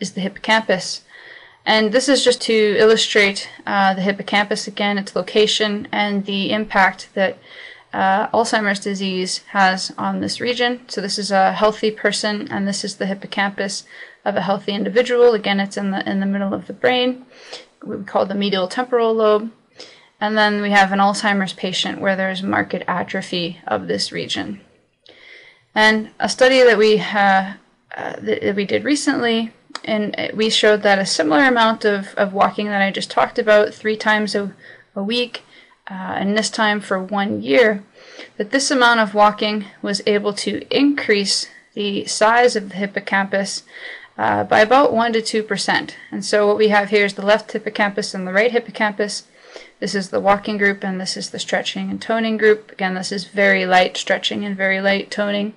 is 0.00 0.12
the 0.12 0.20
hippocampus. 0.20 1.02
And 1.68 1.92
this 1.92 2.08
is 2.08 2.24
just 2.24 2.40
to 2.42 2.54
illustrate 2.78 3.50
uh, 3.66 3.92
the 3.92 4.00
hippocampus 4.00 4.66
again, 4.66 4.96
its 4.96 5.14
location, 5.14 5.86
and 5.92 6.24
the 6.24 6.50
impact 6.50 7.10
that 7.12 7.36
uh, 7.92 8.28
Alzheimer's 8.28 8.80
disease 8.80 9.42
has 9.48 9.92
on 9.98 10.20
this 10.20 10.40
region. 10.40 10.80
So, 10.88 11.02
this 11.02 11.18
is 11.18 11.30
a 11.30 11.52
healthy 11.52 11.90
person, 11.90 12.48
and 12.50 12.66
this 12.66 12.84
is 12.84 12.96
the 12.96 13.04
hippocampus 13.04 13.84
of 14.24 14.34
a 14.34 14.40
healthy 14.40 14.72
individual. 14.72 15.34
Again, 15.34 15.60
it's 15.60 15.76
in 15.76 15.90
the 15.90 16.08
in 16.08 16.20
the 16.20 16.26
middle 16.26 16.54
of 16.54 16.68
the 16.68 16.72
brain. 16.72 17.26
We 17.84 18.02
call 18.02 18.24
the 18.24 18.34
medial 18.34 18.66
temporal 18.66 19.12
lobe. 19.12 19.52
And 20.22 20.38
then 20.38 20.62
we 20.62 20.70
have 20.70 20.90
an 20.90 21.00
Alzheimer's 21.00 21.52
patient 21.52 22.00
where 22.00 22.16
there's 22.16 22.42
marked 22.42 22.82
atrophy 22.88 23.60
of 23.66 23.88
this 23.88 24.10
region. 24.10 24.62
And 25.74 26.12
a 26.18 26.30
study 26.30 26.62
that 26.62 26.78
we 26.78 26.98
uh, 26.98 27.52
uh, 27.94 28.16
that 28.20 28.56
we 28.56 28.64
did 28.64 28.84
recently, 28.84 29.52
and 29.84 30.30
we 30.34 30.50
showed 30.50 30.82
that 30.82 30.98
a 30.98 31.06
similar 31.06 31.44
amount 31.44 31.84
of, 31.84 32.14
of 32.16 32.32
walking 32.32 32.66
that 32.66 32.82
I 32.82 32.90
just 32.90 33.10
talked 33.10 33.38
about, 33.38 33.74
three 33.74 33.96
times 33.96 34.34
a, 34.34 34.54
a 34.94 35.02
week, 35.02 35.42
uh, 35.90 35.94
and 35.94 36.36
this 36.36 36.50
time 36.50 36.80
for 36.80 37.02
one 37.02 37.42
year, 37.42 37.84
that 38.36 38.50
this 38.50 38.70
amount 38.70 39.00
of 39.00 39.14
walking 39.14 39.66
was 39.82 40.02
able 40.06 40.32
to 40.34 40.66
increase 40.70 41.48
the 41.74 42.04
size 42.06 42.56
of 42.56 42.70
the 42.70 42.76
hippocampus 42.76 43.62
uh, 44.18 44.44
by 44.44 44.60
about 44.60 44.92
1 44.92 45.12
to 45.12 45.22
2%. 45.22 45.90
And 46.10 46.24
so 46.24 46.46
what 46.46 46.58
we 46.58 46.68
have 46.68 46.90
here 46.90 47.04
is 47.04 47.14
the 47.14 47.24
left 47.24 47.52
hippocampus 47.52 48.14
and 48.14 48.26
the 48.26 48.32
right 48.32 48.50
hippocampus. 48.50 49.24
This 49.78 49.94
is 49.94 50.10
the 50.10 50.20
walking 50.20 50.58
group 50.58 50.82
and 50.82 51.00
this 51.00 51.16
is 51.16 51.30
the 51.30 51.38
stretching 51.38 51.88
and 51.88 52.02
toning 52.02 52.36
group. 52.36 52.72
Again, 52.72 52.94
this 52.94 53.12
is 53.12 53.26
very 53.26 53.64
light 53.64 53.96
stretching 53.96 54.44
and 54.44 54.56
very 54.56 54.80
light 54.80 55.10
toning. 55.10 55.54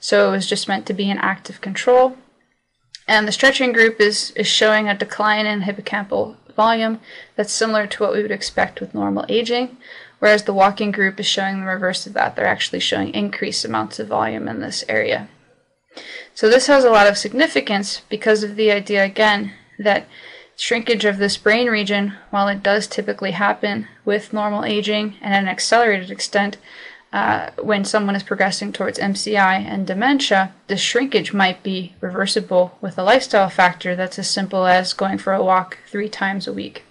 So 0.00 0.28
it 0.28 0.32
was 0.32 0.46
just 0.46 0.66
meant 0.66 0.86
to 0.86 0.94
be 0.94 1.10
an 1.10 1.18
active 1.18 1.60
control. 1.60 2.16
And 3.08 3.26
the 3.26 3.32
stretching 3.32 3.72
group 3.72 4.00
is, 4.00 4.30
is 4.36 4.46
showing 4.46 4.88
a 4.88 4.96
decline 4.96 5.46
in 5.46 5.62
hippocampal 5.62 6.36
volume 6.54 7.00
that's 7.36 7.52
similar 7.52 7.86
to 7.86 8.02
what 8.02 8.12
we 8.12 8.22
would 8.22 8.30
expect 8.30 8.80
with 8.80 8.94
normal 8.94 9.24
aging, 9.28 9.76
whereas 10.18 10.44
the 10.44 10.54
walking 10.54 10.90
group 10.90 11.18
is 11.18 11.26
showing 11.26 11.60
the 11.60 11.66
reverse 11.66 12.06
of 12.06 12.12
that. 12.12 12.36
They're 12.36 12.46
actually 12.46 12.80
showing 12.80 13.14
increased 13.14 13.64
amounts 13.64 13.98
of 13.98 14.08
volume 14.08 14.46
in 14.46 14.60
this 14.60 14.84
area. 14.88 15.28
So 16.34 16.48
this 16.48 16.68
has 16.68 16.84
a 16.84 16.90
lot 16.90 17.08
of 17.08 17.18
significance 17.18 18.02
because 18.08 18.44
of 18.44 18.56
the 18.56 18.70
idea, 18.70 19.04
again, 19.04 19.52
that 19.78 20.06
Shrinkage 20.56 21.06
of 21.06 21.16
this 21.16 21.38
brain 21.38 21.68
region, 21.68 22.16
while 22.28 22.46
it 22.48 22.62
does 22.62 22.86
typically 22.86 23.30
happen 23.30 23.88
with 24.04 24.34
normal 24.34 24.64
aging 24.66 25.16
and 25.22 25.32
an 25.32 25.48
accelerated 25.48 26.10
extent 26.10 26.58
uh, 27.12 27.50
when 27.60 27.84
someone 27.84 28.14
is 28.14 28.22
progressing 28.22 28.72
towards 28.72 28.98
MCI 28.98 29.64
and 29.64 29.86
dementia, 29.86 30.54
the 30.68 30.76
shrinkage 30.76 31.32
might 31.32 31.62
be 31.62 31.94
reversible 32.00 32.78
with 32.80 32.96
a 32.98 33.02
lifestyle 33.02 33.48
factor 33.48 33.96
that's 33.96 34.18
as 34.18 34.30
simple 34.30 34.66
as 34.66 34.92
going 34.92 35.18
for 35.18 35.32
a 35.32 35.42
walk 35.42 35.78
three 35.88 36.08
times 36.08 36.46
a 36.46 36.52
week. 36.52 36.84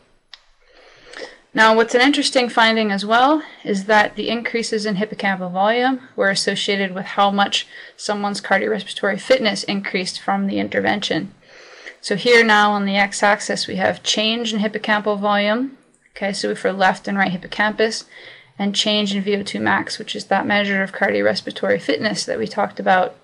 Now, 1.53 1.75
what's 1.75 1.95
an 1.95 2.01
interesting 2.01 2.47
finding 2.47 2.91
as 2.91 3.05
well 3.05 3.41
is 3.63 3.85
that 3.85 4.15
the 4.15 4.29
increases 4.29 4.85
in 4.85 4.97
hippocampal 4.97 5.51
volume 5.51 6.01
were 6.15 6.29
associated 6.29 6.93
with 6.93 7.05
how 7.05 7.31
much 7.31 7.65
someone's 7.97 8.41
cardiorespiratory 8.41 9.19
fitness 9.19 9.63
increased 9.63 10.19
from 10.19 10.45
the 10.45 10.59
intervention. 10.59 11.33
So 12.01 12.15
here 12.15 12.43
now 12.43 12.71
on 12.71 12.85
the 12.85 12.97
x-axis 12.97 13.67
we 13.67 13.77
have 13.77 14.03
change 14.03 14.53
in 14.53 14.59
hippocampal 14.59 15.19
volume, 15.19 15.77
okay, 16.15 16.33
so 16.33 16.53
for 16.53 16.71
left 16.71 17.07
and 17.07 17.17
right 17.17 17.31
hippocampus, 17.31 18.05
and 18.59 18.75
change 18.75 19.15
in 19.15 19.23
VO2 19.23 19.61
max, 19.61 19.97
which 19.97 20.15
is 20.15 20.25
that 20.25 20.45
measure 20.45 20.83
of 20.83 20.91
cardiorespiratory 20.91 21.81
fitness 21.81 22.25
that 22.25 22.37
we 22.37 22.45
talked 22.45 22.79
about. 22.79 23.15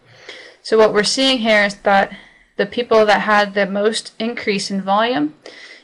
So 0.64 0.78
what 0.78 0.94
we're 0.94 1.04
seeing 1.04 1.40
here 1.40 1.66
is 1.66 1.76
that 1.82 2.18
the 2.56 2.66
people 2.66 3.06
that 3.06 3.22
had 3.22 3.54
the 3.54 3.66
most 3.66 4.14
increase 4.18 4.72
in 4.72 4.82
volume 4.82 5.36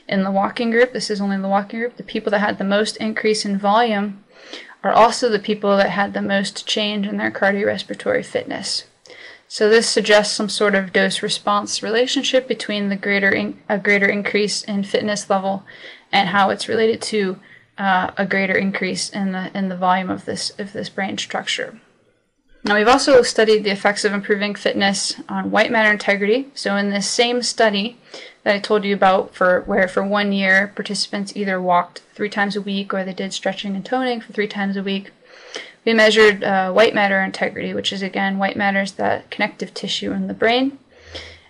in 0.07 0.23
the 0.23 0.31
walking 0.31 0.71
group, 0.71 0.93
this 0.93 1.09
is 1.09 1.19
only 1.19 1.37
the 1.37 1.49
walking 1.49 1.81
group, 1.81 1.97
the 1.97 2.03
people 2.03 2.31
that 2.31 2.39
had 2.39 2.57
the 2.57 2.63
most 2.63 2.95
increase 2.97 3.45
in 3.45 3.59
volume 3.59 4.23
are 4.83 4.91
also 4.91 5.29
the 5.29 5.37
people 5.37 5.77
that 5.77 5.91
had 5.91 6.13
the 6.13 6.21
most 6.21 6.65
change 6.65 7.05
in 7.05 7.17
their 7.17 7.29
cardiorespiratory 7.29 8.25
fitness. 8.25 8.85
So 9.47 9.69
this 9.69 9.87
suggests 9.87 10.33
some 10.33 10.47
sort 10.47 10.75
of 10.75 10.93
dose-response 10.93 11.83
relationship 11.83 12.47
between 12.47 12.87
the 12.87 12.95
greater 12.95 13.29
in, 13.29 13.59
a 13.67 13.77
greater 13.77 14.07
increase 14.07 14.63
in 14.63 14.83
fitness 14.83 15.29
level 15.29 15.63
and 16.09 16.29
how 16.29 16.49
it's 16.49 16.69
related 16.69 17.01
to 17.03 17.37
uh, 17.81 18.11
a 18.17 18.25
greater 18.25 18.53
increase 18.53 19.09
in 19.09 19.31
the 19.31 19.49
in 19.57 19.69
the 19.69 19.75
volume 19.75 20.11
of 20.11 20.25
this 20.25 20.51
of 20.59 20.71
this 20.73 20.89
brain 20.89 21.17
structure. 21.17 21.79
Now 22.63 22.75
we've 22.75 22.87
also 22.87 23.23
studied 23.23 23.63
the 23.63 23.71
effects 23.71 24.05
of 24.05 24.13
improving 24.13 24.53
fitness 24.53 25.15
on 25.27 25.49
white 25.49 25.71
matter 25.71 25.91
integrity. 25.91 26.49
So 26.53 26.75
in 26.75 26.91
this 26.91 27.09
same 27.09 27.41
study 27.41 27.97
that 28.43 28.55
I 28.55 28.59
told 28.59 28.83
you 28.85 28.93
about 28.93 29.33
for 29.33 29.61
where 29.61 29.87
for 29.87 30.03
one 30.03 30.31
year 30.31 30.71
participants 30.75 31.35
either 31.35 31.59
walked 31.59 32.03
three 32.13 32.29
times 32.29 32.55
a 32.55 32.61
week 32.61 32.93
or 32.93 33.03
they 33.03 33.13
did 33.13 33.33
stretching 33.33 33.75
and 33.75 33.83
toning 33.83 34.21
for 34.21 34.31
three 34.31 34.47
times 34.47 34.77
a 34.77 34.83
week 34.83 35.09
we 35.85 35.93
measured 35.93 36.43
uh, 36.43 36.71
white 36.71 36.93
matter 36.93 37.19
integrity, 37.21 37.73
which 37.73 37.91
is 37.91 38.01
again, 38.01 38.37
white 38.37 38.55
matter 38.55 38.81
is 38.81 38.93
that 38.93 39.31
connective 39.31 39.73
tissue 39.73 40.11
in 40.11 40.27
the 40.27 40.33
brain. 40.33 40.77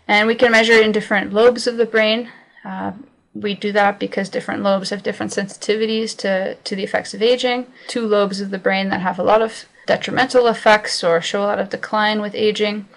And 0.07 0.27
we 0.27 0.35
can 0.35 0.51
measure 0.51 0.73
it 0.73 0.85
in 0.85 0.91
different 0.91 1.33
lobes 1.33 1.67
of 1.67 1.77
the 1.77 1.85
brain. 1.85 2.31
Uh, 2.63 2.93
we 3.33 3.55
do 3.55 3.71
that 3.71 3.99
because 3.99 4.29
different 4.29 4.63
lobes 4.63 4.89
have 4.89 5.03
different 5.03 5.31
sensitivities 5.31 6.15
to, 6.17 6.55
to 6.55 6.75
the 6.75 6.83
effects 6.83 7.13
of 7.13 7.21
aging. 7.21 7.67
Two 7.87 8.05
lobes 8.05 8.41
of 8.41 8.49
the 8.49 8.57
brain 8.57 8.89
that 8.89 9.01
have 9.01 9.17
a 9.17 9.23
lot 9.23 9.41
of 9.41 9.65
detrimental 9.87 10.47
effects 10.47 11.03
or 11.03 11.21
show 11.21 11.43
a 11.43 11.45
lot 11.45 11.59
of 11.59 11.69
decline 11.69 12.21
with 12.21 12.35
aging 12.35 12.87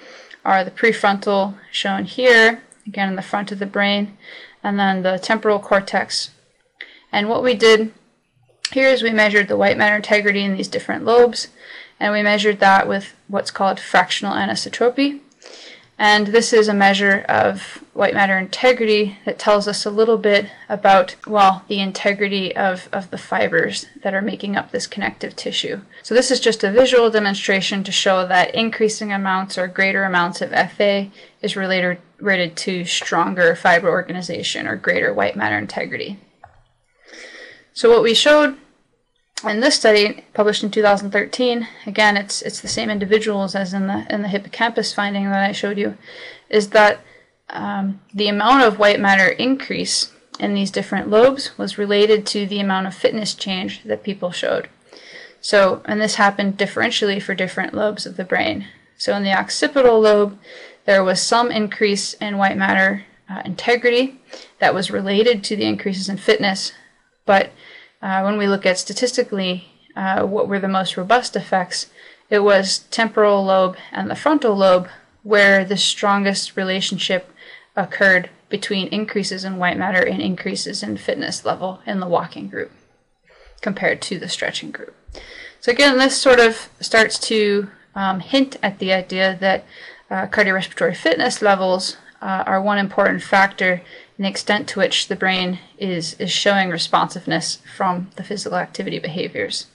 are 0.45 0.65
the 0.65 0.71
prefrontal, 0.71 1.55
shown 1.71 2.05
here, 2.05 2.63
again 2.87 3.09
in 3.09 3.17
the 3.17 3.23
front 3.23 3.51
of 3.51 3.59
the 3.59 3.67
brain, 3.67 4.17
and 4.63 4.79
then 4.79 5.03
the 5.03 5.19
temporal 5.19 5.59
cortex. 5.59 6.31
And 7.13 7.29
what 7.29 7.43
we 7.43 7.55
did 7.55 7.93
here 8.73 8.89
is 8.89 9.03
we 9.03 9.11
measured 9.11 9.49
the 9.49 9.57
white 9.57 9.79
matter 9.79 9.97
integrity 9.97 10.43
in 10.43 10.57
these 10.57 10.69
different 10.69 11.05
lobes, 11.05 11.49
and 12.01 12.13
we 12.13 12.23
measured 12.23 12.61
that 12.61 12.89
with 12.89 13.15
what's 13.29 13.51
called 13.51 13.79
fractional 13.79 14.35
anisotropy. 14.35 15.21
And 15.97 16.29
this 16.29 16.53
is 16.53 16.67
a 16.67 16.75
measure 16.75 17.25
of 17.29 17.85
white 17.93 18.15
matter 18.15 18.37
integrity 18.37 19.19
that 19.25 19.39
tells 19.39 19.69
us 19.69 19.87
a 19.87 19.91
little 19.91 20.19
bit 20.19 20.47
about, 20.69 21.15
well, 21.25 21.65
the 21.69 21.81
integrity 21.81 22.55
of, 22.57 22.89
of 22.93 23.11
the 23.11 23.19
fibers 23.19 23.87
that 24.03 24.13
are 24.13 24.21
making 24.21 24.57
up 24.57 24.73
this 24.73 24.89
connective 24.89 25.37
tissue. 25.37 25.83
So 26.03 26.13
this 26.13 26.33
is 26.33 26.41
just 26.41 26.65
a 26.65 26.73
visual 26.73 27.11
demonstration 27.11 27.85
to 27.85 27.93
show 27.93 28.27
that 28.27 28.55
increasing 28.55 29.13
amounts 29.13 29.57
or 29.57 29.69
greater 29.69 30.03
amounts 30.03 30.43
of 30.43 30.51
FA 30.51 31.11
is 31.41 31.55
related, 31.55 31.99
related 32.19 32.57
to 32.57 32.85
stronger 32.85 33.55
fiber 33.55 33.89
organization 33.89 34.67
or 34.67 34.75
greater 34.75 35.15
white 35.15 35.37
matter 35.37 35.57
integrity. 35.57 36.19
So 37.73 37.89
what 37.91 38.03
we 38.03 38.15
showed 38.15 38.57
in 39.47 39.61
this 39.61 39.75
study, 39.75 40.25
published 40.35 40.63
in 40.63 40.71
2013, 40.71 41.69
again, 41.87 42.17
it's 42.17 42.43
it's 42.43 42.61
the 42.61 42.69
same 42.69 42.91
individuals 42.91 43.55
as 43.55 43.73
in 43.73 43.87
the 43.87 44.07
in 44.11 44.23
the 44.23 44.29
hippocampus 44.29 44.93
finding 44.93 45.25
that 45.31 45.45
I 45.45 45.53
showed 45.53 45.79
you, 45.79 45.97
is 46.49 46.71
that 46.71 47.01
um, 47.51 48.01
the 48.13 48.29
amount 48.29 48.65
of 48.65 48.79
white 48.79 49.01
matter 49.01 49.29
increase 49.29 50.13
in 50.41 50.55
these 50.55 50.71
different 50.71 51.09
lobes 51.09 51.57
was 51.57 51.79
related 51.79 52.27
to 52.27 52.47
the 52.47 52.61
amount 52.61 52.87
of 52.87 52.95
fitness 52.95 53.35
change 53.35 53.83
that 53.85 54.03
people 54.03 54.33
showed. 54.33 54.69
So, 55.41 55.83
and 55.85 56.01
this 56.01 56.15
happened 56.15 56.57
differentially 56.57 57.23
for 57.23 57.35
different 57.35 57.75
lobes 57.75 58.07
of 58.07 58.17
the 58.17 58.25
brain. 58.25 58.67
So, 58.97 59.15
in 59.15 59.23
the 59.23 59.39
occipital 59.39 60.01
lobe, 60.01 60.39
there 60.87 61.05
was 61.05 61.21
some 61.21 61.51
increase 61.51 62.15
in 62.15 62.39
white 62.39 62.57
matter 62.57 63.05
uh, 63.29 63.43
integrity 63.45 64.21
that 64.59 64.75
was 64.75 64.91
related 64.91 65.45
to 65.45 65.57
the 65.57 65.65
increases 65.65 66.09
in 66.09 66.17
fitness, 66.17 66.73
but 67.27 67.51
uh, 68.05 68.21
when 68.23 68.37
we 68.37 68.47
look 68.47 68.67
at 68.67 68.79
statistically 68.79 69.65
uh, 69.97 70.25
what 70.27 70.47
were 70.47 70.61
the 70.61 70.69
most 70.69 70.97
robust 70.99 71.35
effects, 71.35 71.87
it 72.29 72.41
was 72.41 72.81
temporal 72.91 73.43
lobe 73.45 73.77
and 73.91 74.11
the 74.11 74.15
frontal 74.15 74.55
lobe 74.55 74.89
where 75.23 75.65
the 75.65 75.79
strongest 75.79 76.55
relationship 76.55 77.33
occurred 77.75 78.29
between 78.51 78.89
increases 78.89 79.43
in 79.43 79.57
white 79.57 79.79
matter 79.79 80.07
and 80.07 80.21
increases 80.21 80.83
in 80.83 80.99
fitness 80.99 81.47
level 81.47 81.81
in 81.87 81.99
the 81.99 82.07
walking 82.07 82.47
group 82.49 82.71
compared 83.63 84.03
to 84.03 84.19
the 84.19 84.29
stretching 84.29 84.71
group. 84.71 84.95
So 85.61 85.73
again, 85.73 85.97
this 85.97 86.15
sort 86.15 86.41
of 86.41 86.69
starts 86.81 87.19
to 87.21 87.71
um, 87.95 88.21
hint 88.21 88.59
at 88.63 88.81
the 88.81 88.93
idea 88.93 89.39
that 89.41 89.65
uh, 90.11 90.27
cardiorespiratory 90.27 90.95
fitness 90.95 91.41
levels 91.41 91.97
uh, 92.21 92.45
are 92.47 92.61
one 92.61 92.77
important 92.77 93.23
factor 93.23 93.81
the 94.19 94.29
extent 94.29 94.69
to 94.69 94.79
which 94.79 95.09
the 95.09 95.17
brain 95.17 95.59
is, 95.79 96.15
is 96.15 96.31
showing 96.31 96.71
responsiveness 96.71 97.59
from 97.77 98.11
the 98.17 98.23
physical 98.23 98.59
activity 98.59 98.99
behaviors. 98.99 99.67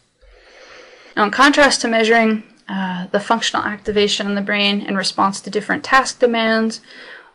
Now, 1.16 1.26
in 1.26 1.32
contrast 1.32 1.82
to 1.82 1.88
measuring 1.88 2.44
uh, 2.68 3.08
the 3.08 3.20
functional 3.20 3.66
activation 3.66 4.28
in 4.28 4.36
the 4.36 4.42
brain 4.42 4.82
in 4.82 4.96
response 4.96 5.42
to 5.42 5.50
different 5.50 5.84
task 5.84 6.20
demands 6.20 6.82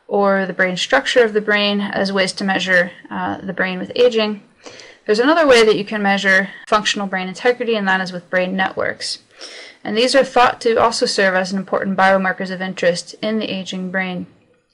or 0.06 0.46
the 0.46 0.52
brain 0.52 0.76
structure 0.76 1.24
of 1.24 1.32
the 1.32 1.40
brain 1.40 1.80
as 1.80 2.12
ways 2.12 2.32
to 2.34 2.44
measure 2.44 2.92
uh, 3.10 3.38
the 3.38 3.52
brain 3.52 3.78
with 3.78 3.92
aging, 3.96 4.42
there's 5.06 5.18
another 5.18 5.46
way 5.46 5.64
that 5.64 5.76
you 5.76 5.84
can 5.84 6.02
measure 6.02 6.50
functional 6.66 7.06
brain 7.06 7.28
integrity, 7.28 7.76
and 7.76 7.86
that 7.88 8.00
is 8.00 8.12
with 8.12 8.30
brain 8.30 8.56
networks. 8.56 9.18
And 9.82 9.96
these 9.96 10.14
are 10.14 10.24
thought 10.24 10.62
to 10.62 10.80
also 10.80 11.04
serve 11.04 11.34
as 11.34 11.52
an 11.52 11.58
important 11.58 11.98
biomarkers 11.98 12.50
of 12.50 12.62
interest 12.62 13.14
in 13.20 13.38
the 13.38 13.50
aging 13.50 13.90
brain. 13.90 14.26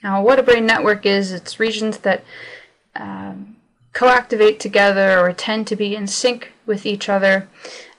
Now, 0.02 0.22
what 0.22 0.38
a 0.38 0.42
brain 0.42 0.66
network 0.66 1.04
is, 1.04 1.32
it's 1.32 1.60
regions 1.60 1.98
that 1.98 2.24
um, 2.96 3.56
co-activate 3.92 4.58
together 4.60 5.18
or 5.18 5.32
tend 5.32 5.66
to 5.66 5.76
be 5.76 5.94
in 5.94 6.06
sync 6.06 6.52
with 6.66 6.86
each 6.86 7.08
other 7.08 7.48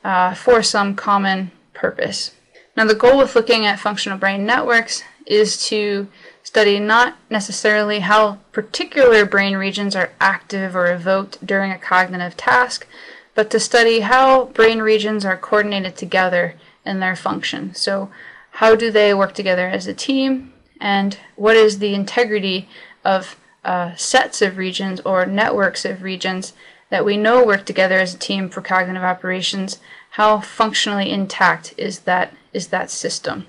uh, 0.03 0.33
for 0.33 0.63
some 0.63 0.95
common 0.95 1.51
purpose. 1.73 2.33
Now, 2.75 2.85
the 2.85 2.95
goal 2.95 3.17
with 3.17 3.35
looking 3.35 3.65
at 3.65 3.79
functional 3.79 4.17
brain 4.17 4.45
networks 4.45 5.03
is 5.25 5.63
to 5.67 6.07
study 6.43 6.79
not 6.79 7.17
necessarily 7.29 7.99
how 7.99 8.39
particular 8.51 9.25
brain 9.25 9.55
regions 9.55 9.95
are 9.95 10.11
active 10.19 10.75
or 10.75 10.91
evoked 10.91 11.45
during 11.45 11.71
a 11.71 11.77
cognitive 11.77 12.35
task, 12.35 12.87
but 13.35 13.49
to 13.51 13.59
study 13.59 14.01
how 14.01 14.45
brain 14.45 14.79
regions 14.79 15.23
are 15.23 15.37
coordinated 15.37 15.95
together 15.95 16.55
in 16.85 16.99
their 16.99 17.15
function. 17.15 17.75
So, 17.75 18.09
how 18.55 18.75
do 18.75 18.91
they 18.91 19.13
work 19.13 19.33
together 19.33 19.67
as 19.67 19.87
a 19.87 19.93
team, 19.93 20.51
and 20.81 21.17
what 21.35 21.55
is 21.55 21.79
the 21.79 21.93
integrity 21.93 22.67
of 23.05 23.37
uh, 23.63 23.95
sets 23.95 24.41
of 24.41 24.57
regions 24.57 24.99
or 25.01 25.25
networks 25.25 25.85
of 25.85 26.01
regions 26.01 26.53
that 26.89 27.05
we 27.05 27.15
know 27.15 27.45
work 27.45 27.65
together 27.65 27.99
as 27.99 28.13
a 28.13 28.17
team 28.17 28.49
for 28.49 28.61
cognitive 28.61 29.03
operations? 29.03 29.79
How 30.11 30.41
functionally 30.41 31.09
intact 31.11 31.73
is 31.77 31.99
that 31.99 32.33
is 32.51 32.67
that 32.67 32.89
system? 32.89 33.45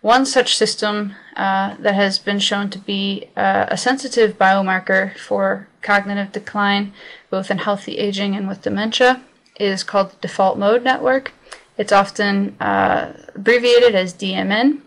One 0.00 0.24
such 0.26 0.56
system 0.56 1.14
uh, 1.36 1.76
that 1.78 1.94
has 1.94 2.18
been 2.18 2.38
shown 2.38 2.70
to 2.70 2.78
be 2.78 3.28
uh, 3.36 3.66
a 3.68 3.76
sensitive 3.76 4.38
biomarker 4.38 5.16
for 5.18 5.68
cognitive 5.82 6.30
decline, 6.30 6.92
both 7.30 7.50
in 7.50 7.58
healthy 7.58 7.98
aging 7.98 8.36
and 8.36 8.46
with 8.46 8.62
dementia, 8.62 9.22
is 9.58 9.82
called 9.82 10.10
the 10.10 10.16
default 10.20 10.58
mode 10.58 10.84
network. 10.84 11.32
It's 11.76 11.92
often 11.92 12.54
uh, 12.60 13.14
abbreviated 13.34 13.94
as 13.94 14.14
DMN. 14.14 14.80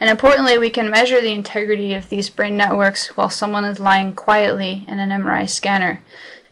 And 0.00 0.08
importantly, 0.08 0.58
we 0.58 0.70
can 0.70 0.90
measure 0.90 1.20
the 1.20 1.32
integrity 1.32 1.94
of 1.94 2.08
these 2.08 2.30
brain 2.30 2.56
networks 2.56 3.16
while 3.16 3.30
someone 3.30 3.64
is 3.64 3.80
lying 3.80 4.14
quietly 4.14 4.84
in 4.86 4.98
an 4.98 5.10
MRI 5.10 5.48
scanner. 5.48 6.02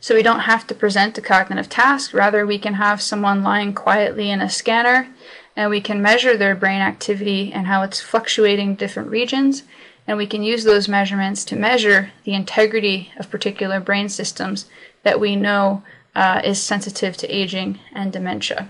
So 0.01 0.15
we 0.15 0.23
don't 0.23 0.41
have 0.41 0.67
to 0.67 0.75
present 0.75 1.19
a 1.19 1.23
cognitive 1.23 1.69
task, 1.69 2.13
rather, 2.13 2.47
we 2.47 2.59
can 2.59 2.75
have 2.75 3.01
someone 3.01 3.43
lying 3.43 3.73
quietly 3.73 4.31
in 4.31 4.41
a 4.41 4.51
scanner 4.51 5.09
and 5.57 5.71
we 5.71 5.81
can 5.81 6.03
measure 6.03 6.37
their 6.37 6.55
brain 6.55 6.83
activity 6.83 7.51
and 7.53 7.67
how 7.67 7.83
it's 7.83 8.01
fluctuating 8.01 8.75
different 8.75 9.09
regions. 9.09 9.63
And 10.07 10.19
we 10.19 10.27
can 10.27 10.43
use 10.43 10.65
those 10.65 10.87
measurements 10.87 11.45
to 11.47 11.57
measure 11.57 12.13
the 12.25 12.35
integrity 12.35 13.11
of 13.17 13.31
particular 13.31 13.81
brain 13.81 14.09
systems 14.09 14.67
that 15.03 15.19
we 15.19 15.35
know 15.35 15.83
uh, 16.15 16.43
is 16.45 16.63
sensitive 16.63 17.17
to 17.17 17.35
aging 17.35 17.81
and 17.93 18.13
dementia. 18.13 18.69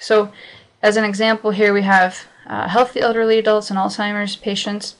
So, 0.00 0.32
as 0.80 0.96
an 0.96 1.04
example, 1.04 1.50
here 1.50 1.74
we 1.74 1.82
have 1.82 2.27
uh, 2.48 2.68
healthy 2.68 3.00
elderly 3.00 3.38
adults 3.38 3.70
and 3.70 3.78
Alzheimer's 3.78 4.36
patients, 4.36 4.96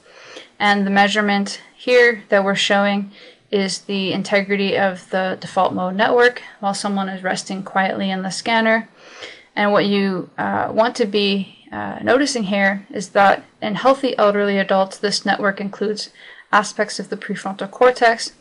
and 0.59 0.85
the 0.85 0.91
measurement 0.91 1.61
here 1.75 2.23
that 2.29 2.43
we're 2.43 2.55
showing 2.55 3.11
is 3.51 3.79
the 3.79 4.13
integrity 4.13 4.77
of 4.77 5.09
the 5.09 5.37
default 5.41 5.73
mode 5.73 5.95
network 5.95 6.41
while 6.59 6.73
someone 6.73 7.09
is 7.09 7.23
resting 7.23 7.63
quietly 7.63 8.11
in 8.11 8.21
the 8.21 8.29
scanner. 8.29 8.87
And 9.55 9.71
what 9.71 9.85
you 9.85 10.29
uh, 10.37 10.71
want 10.71 10.95
to 10.97 11.05
be 11.05 11.65
uh, 11.71 11.99
noticing 12.01 12.43
here 12.43 12.85
is 12.91 13.09
that 13.09 13.43
in 13.61 13.75
healthy 13.75 14.17
elderly 14.17 14.57
adults, 14.57 14.97
this 14.97 15.25
network 15.25 15.59
includes 15.59 16.11
aspects 16.51 16.99
of 16.99 17.09
the 17.09 17.17
prefrontal 17.17 17.69
cortex, 17.69 18.33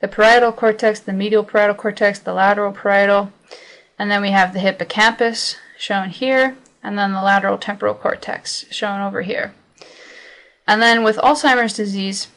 the 0.00 0.08
parietal 0.08 0.52
cortex, 0.52 1.00
the 1.00 1.12
medial 1.12 1.44
parietal 1.44 1.74
cortex, 1.74 2.18
the 2.18 2.32
lateral 2.32 2.72
parietal, 2.72 3.32
and 3.98 4.10
then 4.10 4.22
we 4.22 4.30
have 4.30 4.52
the 4.52 4.60
hippocampus 4.60 5.56
shown 5.78 6.10
here, 6.10 6.56
and 6.82 6.98
then 6.98 7.12
the 7.12 7.22
lateral 7.22 7.58
temporal 7.58 7.94
cortex 7.94 8.64
shown 8.70 9.00
over 9.00 9.22
here. 9.22 9.54
And 10.66 10.80
then 10.80 11.02
with 11.02 11.16
Alzheimer's 11.16 11.74
disease, 11.74 12.28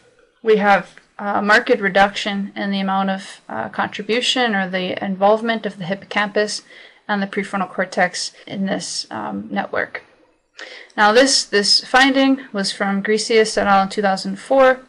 we 0.41 0.57
have 0.57 0.95
a 1.19 1.41
marked 1.41 1.79
reduction 1.79 2.51
in 2.55 2.71
the 2.71 2.79
amount 2.79 3.09
of 3.09 3.41
uh, 3.47 3.69
contribution 3.69 4.55
or 4.55 4.67
the 4.67 5.03
involvement 5.03 5.65
of 5.65 5.77
the 5.77 5.85
hippocampus 5.85 6.63
and 7.07 7.21
the 7.21 7.27
prefrontal 7.27 7.69
cortex 7.69 8.33
in 8.47 8.65
this 8.65 9.07
um, 9.11 9.47
network. 9.51 10.03
Now, 10.95 11.11
this, 11.11 11.43
this 11.43 11.83
finding 11.83 12.41
was 12.51 12.71
from 12.71 13.03
Greicius 13.03 13.57
et 13.57 13.67
al. 13.67 13.83
in 13.83 13.89
2004, 13.89 14.79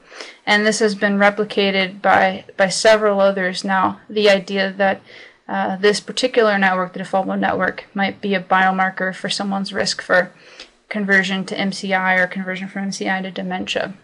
and 0.47 0.67
this 0.67 0.79
has 0.79 0.95
been 0.95 1.19
replicated 1.19 2.03
by, 2.03 2.45
by 2.57 2.69
several 2.69 3.21
others 3.21 3.65
now. 3.65 4.01
The 4.09 4.29
idea 4.29 4.73
that 4.77 5.01
uh, 5.49 5.77
this 5.77 6.01
particular 6.01 6.59
network, 6.59 6.93
the 6.93 7.01
default 7.01 7.27
mode 7.27 7.41
network, 7.41 7.85
might 7.95 8.21
be 8.21 8.35
a 8.35 8.43
biomarker 8.43 9.15
for 9.15 9.29
someone's 9.29 9.73
risk 9.73 10.01
for 10.01 10.33
conversion 10.89 11.45
to 11.45 11.57
MCI 11.57 12.19
or 12.19 12.27
conversion 12.27 12.69
from 12.69 12.89
MCI 12.89 13.23
to 13.23 13.31
dementia. 13.31 13.95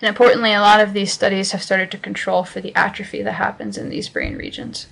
And 0.00 0.08
importantly, 0.08 0.52
a 0.52 0.60
lot 0.60 0.80
of 0.80 0.92
these 0.92 1.12
studies 1.12 1.52
have 1.52 1.62
started 1.62 1.90
to 1.90 1.98
control 1.98 2.44
for 2.44 2.60
the 2.60 2.74
atrophy 2.74 3.22
that 3.22 3.32
happens 3.32 3.76
in 3.76 3.88
these 3.88 4.08
brain 4.08 4.36
regions. 4.36 4.86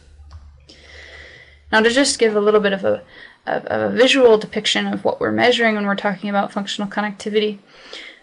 Now, 1.71 1.81
to 1.81 1.91
just 1.91 2.19
give 2.19 2.35
a 2.35 2.41
little 2.41 2.61
bit 2.61 2.73
of 2.73 2.85
a, 2.85 3.03
of, 3.47 3.67
a 3.67 3.91
visual 3.91 4.39
depiction 4.39 4.87
of 4.87 5.05
what 5.05 5.21
we're 5.21 5.33
measuring 5.33 5.75
when 5.75 5.87
we're 5.87 5.95
talking 5.95 6.31
about 6.31 6.53
functional 6.53 6.91
connectivity, 6.91 7.59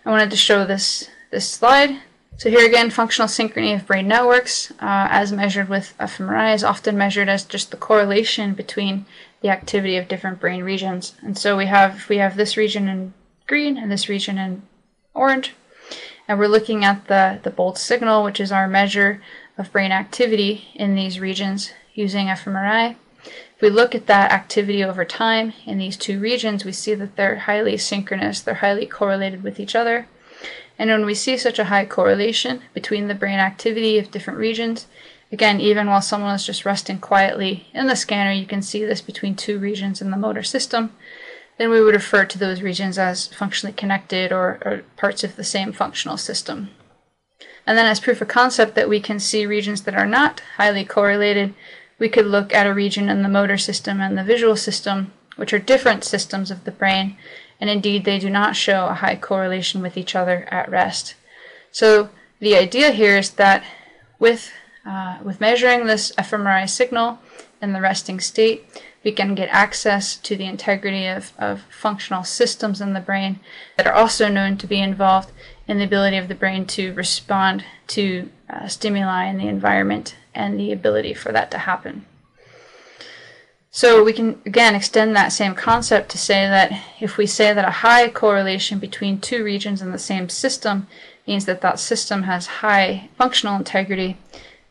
I 0.05 0.09
wanted 0.09 0.31
to 0.31 0.37
show 0.37 0.65
this, 0.65 1.09
this 1.31 1.47
slide. 1.47 2.01
So 2.37 2.49
here 2.49 2.65
again, 2.67 2.89
functional 2.89 3.29
synchrony 3.29 3.73
of 3.73 3.87
brain 3.87 4.09
networks, 4.09 4.71
uh, 4.71 5.07
as 5.09 5.31
measured 5.31 5.69
with 5.69 5.93
fMRI, 5.97 6.53
is 6.53 6.65
often 6.65 6.97
measured 6.97 7.29
as 7.29 7.45
just 7.45 7.71
the 7.71 7.77
correlation 7.77 8.53
between 8.53 9.05
the 9.41 9.47
activity 9.47 9.95
of 9.95 10.09
different 10.09 10.41
brain 10.41 10.61
regions. 10.61 11.15
And 11.21 11.37
so 11.37 11.55
we 11.55 11.67
have 11.67 12.09
we 12.09 12.17
have 12.17 12.35
this 12.35 12.57
region 12.57 12.89
in 12.89 13.13
green 13.47 13.77
and 13.77 13.89
this 13.89 14.09
region 14.09 14.37
in 14.37 14.63
orange, 15.13 15.53
and 16.27 16.37
we're 16.37 16.49
looking 16.49 16.83
at 16.83 17.07
the 17.07 17.39
the 17.41 17.49
bold 17.49 17.77
signal, 17.77 18.23
which 18.23 18.41
is 18.41 18.51
our 18.51 18.67
measure 18.67 19.21
of 19.57 19.71
brain 19.71 19.93
activity 19.93 20.67
in 20.75 20.93
these 20.93 21.21
regions 21.21 21.71
using 21.93 22.27
fMRI. 22.27 22.97
If 23.23 23.61
we 23.61 23.69
look 23.69 23.95
at 23.95 24.07
that 24.07 24.33
activity 24.33 24.83
over 24.83 25.05
time 25.05 25.53
in 25.65 25.77
these 25.77 25.95
two 25.95 26.19
regions, 26.19 26.65
we 26.65 26.73
see 26.73 26.95
that 26.95 27.15
they're 27.15 27.39
highly 27.39 27.77
synchronous, 27.77 28.41
they're 28.41 28.55
highly 28.55 28.85
correlated 28.85 29.41
with 29.41 29.57
each 29.57 29.73
other. 29.73 30.07
And 30.77 30.89
when 30.89 31.05
we 31.05 31.15
see 31.15 31.37
such 31.37 31.59
a 31.59 31.65
high 31.65 31.85
correlation 31.85 32.61
between 32.73 33.07
the 33.07 33.15
brain 33.15 33.39
activity 33.39 33.97
of 33.97 34.11
different 34.11 34.39
regions, 34.39 34.87
again, 35.31 35.59
even 35.59 35.87
while 35.87 36.01
someone 36.01 36.35
is 36.35 36.45
just 36.45 36.65
resting 36.65 36.99
quietly 36.99 37.67
in 37.73 37.87
the 37.87 37.95
scanner, 37.95 38.31
you 38.31 38.45
can 38.45 38.61
see 38.61 38.83
this 38.83 39.01
between 39.01 39.35
two 39.35 39.57
regions 39.57 40.01
in 40.01 40.11
the 40.11 40.17
motor 40.17 40.43
system, 40.43 40.91
then 41.57 41.69
we 41.69 41.81
would 41.81 41.95
refer 41.95 42.25
to 42.25 42.37
those 42.37 42.61
regions 42.61 42.97
as 42.97 43.27
functionally 43.27 43.73
connected 43.73 44.31
or, 44.31 44.59
or 44.65 44.83
parts 44.97 45.23
of 45.23 45.35
the 45.35 45.43
same 45.43 45.71
functional 45.71 46.17
system. 46.17 46.69
And 47.67 47.77
then, 47.77 47.85
as 47.85 47.99
proof 47.99 48.21
of 48.21 48.27
concept 48.27 48.75
that 48.75 48.89
we 48.89 48.99
can 48.99 49.19
see 49.19 49.45
regions 49.45 49.83
that 49.83 49.95
are 49.95 50.05
not 50.05 50.41
highly 50.57 50.85
correlated, 50.85 51.53
we 51.97 52.09
could 52.09 52.25
look 52.25 52.53
at 52.53 52.67
a 52.67 52.73
region 52.73 53.09
in 53.09 53.23
the 53.23 53.29
motor 53.29 53.57
system 53.57 54.01
and 54.01 54.17
the 54.17 54.23
visual 54.23 54.55
system, 54.55 55.13
which 55.35 55.53
are 55.53 55.59
different 55.59 56.03
systems 56.03 56.51
of 56.51 56.63
the 56.65 56.71
brain, 56.71 57.17
and 57.59 57.69
indeed 57.69 58.03
they 58.03 58.19
do 58.19 58.29
not 58.29 58.55
show 58.55 58.87
a 58.87 58.93
high 58.93 59.15
correlation 59.15 59.81
with 59.81 59.97
each 59.97 60.15
other 60.15 60.47
at 60.51 60.69
rest. 60.69 61.15
So 61.71 62.09
the 62.39 62.55
idea 62.55 62.91
here 62.91 63.17
is 63.17 63.31
that 63.31 63.63
with 64.19 64.51
uh, 64.85 65.17
with 65.23 65.41
measuring 65.41 65.87
this 65.87 66.11
fMRI 66.11 66.69
signal 66.69 67.17
in 67.61 67.73
the 67.73 67.81
resting 67.81 68.19
state, 68.19 68.65
we 69.03 69.11
can 69.11 69.35
get 69.35 69.49
access 69.49 70.15
to 70.17 70.35
the 70.35 70.45
integrity 70.45 71.07
of, 71.07 71.33
of 71.39 71.61
functional 71.69 72.23
systems 72.23 72.81
in 72.81 72.93
the 72.93 72.99
brain 72.99 73.39
that 73.77 73.87
are 73.87 73.93
also 73.93 74.27
known 74.27 74.57
to 74.57 74.67
be 74.67 74.79
involved 74.79 75.31
in 75.67 75.77
the 75.77 75.83
ability 75.83 76.17
of 76.17 76.27
the 76.27 76.35
brain 76.35 76.65
to 76.65 76.93
respond 76.93 77.63
to 77.87 78.29
uh, 78.49 78.67
stimuli 78.67 79.25
in 79.25 79.37
the 79.37 79.47
environment 79.47 80.15
and 80.33 80.59
the 80.59 80.71
ability 80.71 81.13
for 81.13 81.31
that 81.31 81.49
to 81.51 81.57
happen. 81.59 82.05
So 83.75 84.05
we 84.05 84.13
can 84.13 84.41
again 84.45 84.73
extend 84.73 85.17
that 85.17 85.33
same 85.33 85.53
concept 85.53 86.07
to 86.11 86.17
say 86.17 86.47
that 86.47 86.71
if 87.01 87.17
we 87.17 87.25
say 87.25 87.51
that 87.51 87.67
a 87.67 87.81
high 87.83 88.07
correlation 88.07 88.79
between 88.79 89.19
two 89.19 89.43
regions 89.43 89.81
in 89.81 89.91
the 89.91 89.99
same 89.99 90.29
system 90.29 90.87
means 91.27 91.43
that 91.43 91.59
that 91.59 91.77
system 91.77 92.23
has 92.23 92.63
high 92.63 93.09
functional 93.17 93.57
integrity, 93.57 94.15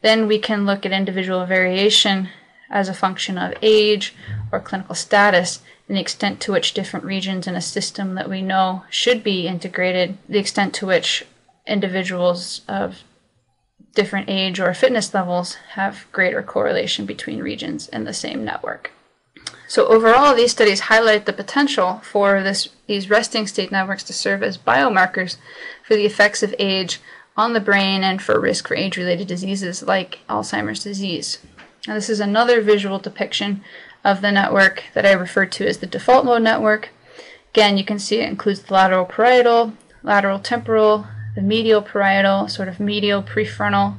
then 0.00 0.26
we 0.26 0.38
can 0.38 0.64
look 0.64 0.86
at 0.86 0.92
individual 0.92 1.44
variation 1.44 2.30
as 2.70 2.88
a 2.88 2.94
function 2.94 3.36
of 3.36 3.52
age 3.61 4.14
or 4.50 4.59
clinical 4.59 4.94
status 4.94 5.61
and 5.86 5.98
the 5.98 6.00
extent 6.00 6.40
to 6.40 6.52
which 6.52 6.72
different 6.72 7.05
regions 7.05 7.46
in 7.46 7.55
a 7.55 7.61
system 7.61 8.14
that 8.14 8.30
we 8.30 8.40
know 8.40 8.84
should 8.88 9.22
be 9.22 9.46
integrated, 9.46 10.16
the 10.30 10.38
extent 10.38 10.72
to 10.72 10.86
which 10.86 11.26
individuals 11.66 12.62
of 12.66 13.05
different 13.95 14.28
age 14.28 14.61
or 14.61 14.74
fitness 14.74 15.14
levels 15.14 15.55
have 15.74 16.07
greater 16.12 16.42
correlation 16.42 17.07
between 17.07 17.42
regions 17.42 17.88
in 17.88 18.05
the 18.05 18.12
same 18.12 18.45
network. 18.45 18.90
So 19.66 19.86
overall, 19.86 20.34
these 20.34 20.53
studies 20.53 20.80
highlight 20.80 21.26
the 21.26 21.32
potential 21.32 22.01
for 22.05 22.42
this, 22.42 22.68
these 22.86 23.09
resting 23.09 23.47
state 23.47 23.72
networks 23.72 24.03
to 24.05 24.12
serve 24.12 24.42
as 24.42 24.59
biomarkers 24.59 25.36
for 25.86 25.95
the 25.97 26.07
effects 26.07 26.42
of 26.42 26.55
age 26.59 27.01
on 27.36 27.53
the 27.53 27.61
brain 27.61 28.05
and 28.05 28.22
for 28.22 28.38
risk 28.38 28.68
for 28.68 28.76
age-related 28.76 29.26
diseases 29.26 29.82
like 29.82 30.20
Alzheimer's 30.28 30.84
disease. 30.84 31.38
Now 31.86 31.95
this 31.95 32.11
is 32.11 32.20
another 32.20 32.61
visual 32.61 32.99
depiction 32.99 33.62
of 34.05 34.20
the 34.20 34.30
network 34.30 34.84
that 34.95 35.07
I 35.07 35.12
referred 35.12 35.51
to 35.53 35.66
as 35.66 35.78
the 35.78 35.86
default 35.86 36.24
mode 36.24 36.42
network. 36.42 36.90
Again, 37.53 37.76
you 37.76 37.84
can 37.84 37.99
see 37.99 38.20
it 38.20 38.28
includes 38.28 38.62
the 38.62 38.74
lateral 38.74 39.05
parietal, 39.05 39.72
lateral 40.03 40.38
temporal, 40.38 41.07
the 41.35 41.43
medial 41.43 41.82
parietal, 41.82 42.49
sort 42.49 42.68
of 42.68 42.80
medial 42.80 43.22
prefrontal, 43.22 43.97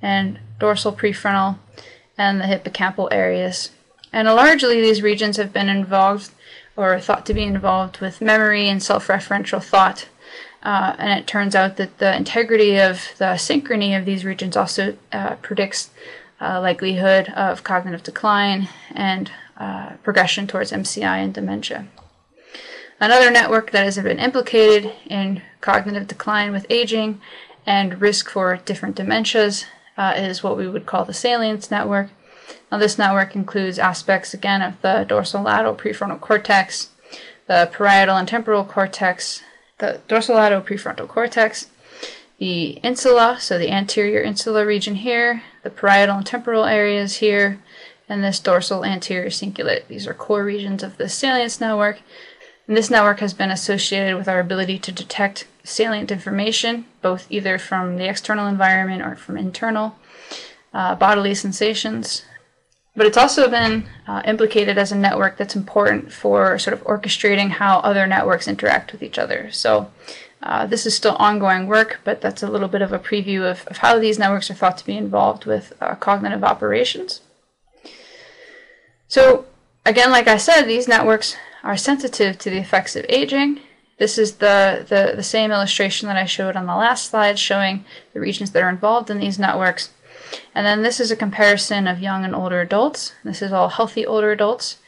and 0.00 0.38
dorsal 0.58 0.92
prefrontal, 0.92 1.58
and 2.16 2.40
the 2.40 2.44
hippocampal 2.44 3.08
areas. 3.10 3.70
And 4.12 4.26
largely, 4.28 4.80
these 4.80 5.02
regions 5.02 5.36
have 5.36 5.52
been 5.52 5.68
involved 5.68 6.32
or 6.76 6.98
thought 6.98 7.26
to 7.26 7.34
be 7.34 7.42
involved 7.42 8.00
with 8.00 8.20
memory 8.20 8.68
and 8.68 8.82
self 8.82 9.08
referential 9.08 9.62
thought. 9.62 10.08
Uh, 10.62 10.94
and 10.98 11.18
it 11.18 11.26
turns 11.26 11.54
out 11.54 11.76
that 11.76 11.98
the 11.98 12.14
integrity 12.14 12.78
of 12.78 13.12
the 13.18 13.36
synchrony 13.36 13.98
of 13.98 14.04
these 14.04 14.24
regions 14.24 14.56
also 14.56 14.96
uh, 15.12 15.36
predicts 15.36 15.90
uh, 16.40 16.60
likelihood 16.60 17.28
of 17.30 17.64
cognitive 17.64 18.02
decline 18.02 18.68
and 18.94 19.30
uh, 19.56 19.90
progression 20.02 20.46
towards 20.46 20.72
MCI 20.72 21.22
and 21.24 21.32
dementia. 21.34 21.86
Another 23.02 23.30
network 23.30 23.70
that 23.70 23.84
has 23.84 23.96
been 23.96 24.18
implicated 24.18 24.92
in 25.06 25.40
cognitive 25.62 26.06
decline 26.06 26.52
with 26.52 26.66
aging 26.68 27.18
and 27.64 27.98
risk 27.98 28.28
for 28.28 28.58
different 28.58 28.96
dementias 28.96 29.64
uh, 29.96 30.12
is 30.16 30.42
what 30.42 30.58
we 30.58 30.68
would 30.68 30.84
call 30.84 31.06
the 31.06 31.14
salience 31.14 31.70
network. 31.70 32.10
Now, 32.70 32.76
this 32.76 32.98
network 32.98 33.34
includes 33.34 33.78
aspects 33.78 34.34
again 34.34 34.60
of 34.60 34.80
the 34.82 35.06
dorsolateral 35.08 35.78
prefrontal 35.78 36.20
cortex, 36.20 36.90
the 37.46 37.70
parietal 37.72 38.16
and 38.16 38.28
temporal 38.28 38.64
cortex, 38.64 39.42
the 39.78 40.00
dorsolateral 40.06 40.62
prefrontal 40.62 41.08
cortex, 41.08 41.68
the 42.38 42.80
insula, 42.82 43.38
so 43.40 43.58
the 43.58 43.70
anterior 43.70 44.20
insula 44.20 44.66
region 44.66 44.96
here, 44.96 45.42
the 45.62 45.70
parietal 45.70 46.18
and 46.18 46.26
temporal 46.26 46.66
areas 46.66 47.16
here, 47.16 47.60
and 48.10 48.22
this 48.22 48.40
dorsal 48.40 48.84
anterior 48.84 49.30
cingulate. 49.30 49.86
These 49.88 50.06
are 50.06 50.14
core 50.14 50.44
regions 50.44 50.82
of 50.82 50.98
the 50.98 51.08
salience 51.08 51.60
network. 51.60 52.00
And 52.70 52.76
this 52.76 52.88
network 52.88 53.18
has 53.18 53.34
been 53.34 53.50
associated 53.50 54.16
with 54.16 54.28
our 54.28 54.38
ability 54.38 54.78
to 54.78 54.92
detect 54.92 55.48
salient 55.64 56.12
information, 56.12 56.84
both 57.02 57.26
either 57.28 57.58
from 57.58 57.96
the 57.96 58.08
external 58.08 58.46
environment 58.46 59.02
or 59.02 59.16
from 59.16 59.36
internal 59.36 59.96
uh, 60.72 60.94
bodily 60.94 61.34
sensations. 61.34 62.24
But 62.94 63.06
it's 63.06 63.16
also 63.16 63.50
been 63.50 63.88
uh, 64.06 64.22
implicated 64.24 64.78
as 64.78 64.92
a 64.92 64.96
network 64.96 65.36
that's 65.36 65.56
important 65.56 66.12
for 66.12 66.60
sort 66.60 66.74
of 66.74 66.84
orchestrating 66.84 67.50
how 67.50 67.80
other 67.80 68.06
networks 68.06 68.46
interact 68.46 68.92
with 68.92 69.02
each 69.02 69.18
other. 69.18 69.50
So 69.50 69.90
uh, 70.40 70.66
this 70.66 70.86
is 70.86 70.94
still 70.94 71.16
ongoing 71.16 71.66
work, 71.66 71.98
but 72.04 72.20
that's 72.20 72.44
a 72.44 72.48
little 72.48 72.68
bit 72.68 72.82
of 72.82 72.92
a 72.92 73.00
preview 73.00 73.50
of, 73.50 73.66
of 73.66 73.78
how 73.78 73.98
these 73.98 74.16
networks 74.16 74.48
are 74.48 74.54
thought 74.54 74.78
to 74.78 74.86
be 74.86 74.96
involved 74.96 75.44
with 75.44 75.72
uh, 75.80 75.96
cognitive 75.96 76.44
operations. 76.44 77.20
So 79.08 79.46
again, 79.84 80.12
like 80.12 80.28
I 80.28 80.36
said, 80.36 80.66
these 80.66 80.86
networks 80.86 81.36
are 81.62 81.76
sensitive 81.76 82.38
to 82.38 82.50
the 82.50 82.58
effects 82.58 82.96
of 82.96 83.06
aging. 83.08 83.60
This 83.98 84.16
is 84.16 84.36
the, 84.36 84.86
the, 84.88 85.14
the 85.14 85.22
same 85.22 85.50
illustration 85.50 86.08
that 86.08 86.16
I 86.16 86.24
showed 86.24 86.56
on 86.56 86.66
the 86.66 86.74
last 86.74 87.10
slide, 87.10 87.38
showing 87.38 87.84
the 88.14 88.20
regions 88.20 88.50
that 88.52 88.62
are 88.62 88.68
involved 88.68 89.10
in 89.10 89.18
these 89.18 89.38
networks. 89.38 89.90
And 90.54 90.66
then 90.66 90.82
this 90.82 91.00
is 91.00 91.10
a 91.10 91.16
comparison 91.16 91.86
of 91.86 92.00
young 92.00 92.24
and 92.24 92.34
older 92.34 92.60
adults. 92.60 93.12
This 93.24 93.42
is 93.42 93.52
all 93.52 93.68
healthy 93.68 94.06
older 94.06 94.30
adults. 94.30 94.78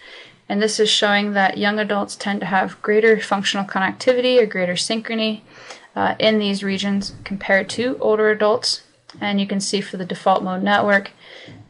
And 0.49 0.63
this 0.63 0.81
is 0.81 0.91
showing 0.91 1.33
that 1.33 1.59
young 1.59 1.79
adults 1.79 2.17
tend 2.17 2.41
to 2.41 2.47
have 2.47 2.81
greater 2.83 3.21
functional 3.21 3.67
connectivity 3.67 4.41
or 4.41 4.47
greater 4.47 4.75
synchrony 4.75 5.43
uh, 5.95 6.15
in 6.19 6.39
these 6.39 6.65
regions 6.65 7.15
compared 7.25 7.69
to 7.71 7.99
older 8.01 8.31
adults. 8.31 8.83
And 9.21 9.41
you 9.41 9.47
can 9.47 9.61
see 9.61 9.81
for 9.81 9.99
the 9.99 10.07
default 10.07 10.43
mode 10.43 10.63
network 10.63 11.11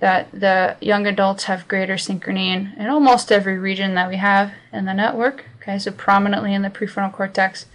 that 0.02 0.28
the 0.32 0.76
young 0.80 1.06
adults 1.06 1.44
have 1.44 1.68
greater 1.68 1.94
synchrony 1.94 2.48
in, 2.48 2.72
in 2.76 2.90
almost 2.90 3.30
every 3.30 3.56
region 3.56 3.94
that 3.94 4.08
we 4.08 4.16
have 4.16 4.52
in 4.72 4.84
the 4.84 4.92
network. 4.92 5.44
Okay, 5.60 5.78
so 5.78 5.92
prominently 5.92 6.52
in 6.52 6.62
the 6.62 6.70
prefrontal 6.70 7.12
cortex, 7.12 7.66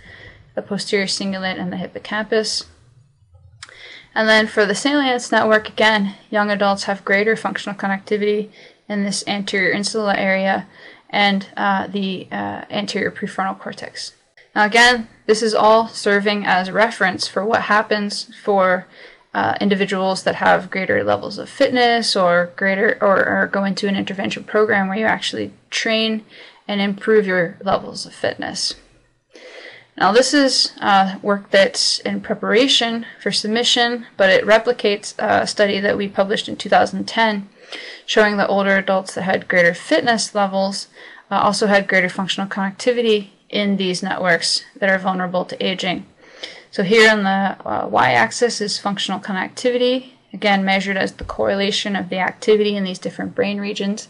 the 0.53 0.61
posterior 0.61 1.05
cingulate, 1.05 1.57
and 1.57 1.71
the 1.71 1.77
hippocampus. 1.77 2.65
And 4.13 4.27
then 4.27 4.45
for 4.45 4.65
the 4.65 4.75
salience 4.75 5.31
network, 5.31 5.69
again, 5.69 6.15
young 6.29 6.51
adults 6.51 6.83
have 6.83 7.05
greater 7.05 7.37
functional 7.37 7.79
connectivity 7.79 8.49
in 8.89 9.05
this 9.05 9.25
anterior 9.25 9.71
insula 9.71 10.13
area 10.17 10.67
and 11.09 11.47
uh, 11.55 11.87
the 11.87 12.27
uh, 12.29 12.65
anterior 12.69 13.09
prefrontal 13.09 13.57
cortex. 13.57 14.11
Now, 14.53 14.65
again, 14.65 15.07
this 15.27 15.41
is 15.41 15.55
all 15.55 15.87
serving 15.87 16.45
as 16.45 16.71
reference 16.71 17.25
for 17.25 17.45
what 17.45 17.63
happens 17.63 18.35
for 18.43 18.85
uh, 19.37 19.55
individuals 19.61 20.23
that 20.23 20.33
have 20.33 20.71
greater 20.71 21.03
levels 21.03 21.37
of 21.37 21.47
fitness 21.47 22.15
or 22.15 22.51
greater 22.55 22.97
or, 22.99 23.23
or 23.23 23.45
go 23.45 23.63
into 23.63 23.87
an 23.87 23.95
intervention 23.95 24.43
program 24.43 24.87
where 24.87 24.97
you 24.97 25.05
actually 25.05 25.51
train 25.69 26.25
and 26.67 26.81
improve 26.81 27.27
your 27.27 27.55
levels 27.61 28.07
of 28.07 28.15
fitness. 28.15 28.73
Now, 29.95 30.11
this 30.11 30.33
is 30.33 30.73
uh, 30.81 31.19
work 31.21 31.51
that's 31.51 31.99
in 31.99 32.21
preparation 32.21 33.05
for 33.21 33.31
submission, 33.31 34.07
but 34.17 34.31
it 34.31 34.43
replicates 34.43 35.13
a 35.19 35.45
study 35.45 35.79
that 35.81 35.97
we 35.97 36.07
published 36.07 36.49
in 36.49 36.55
2010 36.55 37.47
showing 38.07 38.37
that 38.37 38.49
older 38.49 38.75
adults 38.75 39.13
that 39.13 39.21
had 39.21 39.47
greater 39.47 39.75
fitness 39.75 40.33
levels 40.33 40.87
uh, 41.29 41.35
also 41.35 41.67
had 41.67 41.87
greater 41.87 42.09
functional 42.09 42.49
connectivity 42.49 43.27
in 43.51 43.77
these 43.77 44.01
networks 44.01 44.63
that 44.79 44.89
are 44.89 44.97
vulnerable 44.97 45.45
to 45.45 45.63
aging. 45.63 46.07
So, 46.77 46.83
here 46.83 47.09
on 47.09 47.23
the 47.23 47.57
uh, 47.67 47.87
y 47.87 48.11
axis 48.11 48.61
is 48.61 48.77
functional 48.77 49.19
connectivity, 49.19 50.11
again 50.31 50.63
measured 50.63 50.95
as 50.95 51.13
the 51.13 51.23
correlation 51.23 51.95
of 51.95 52.09
the 52.09 52.19
activity 52.19 52.75
in 52.75 52.83
these 52.83 52.99
different 52.99 53.33
brain 53.33 53.59
regions 53.59 54.09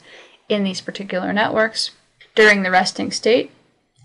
in 0.49 0.65
these 0.65 0.81
particular 0.81 1.31
networks 1.31 1.91
during 2.35 2.63
the 2.63 2.69
resting 2.69 3.09
state. 3.13 3.51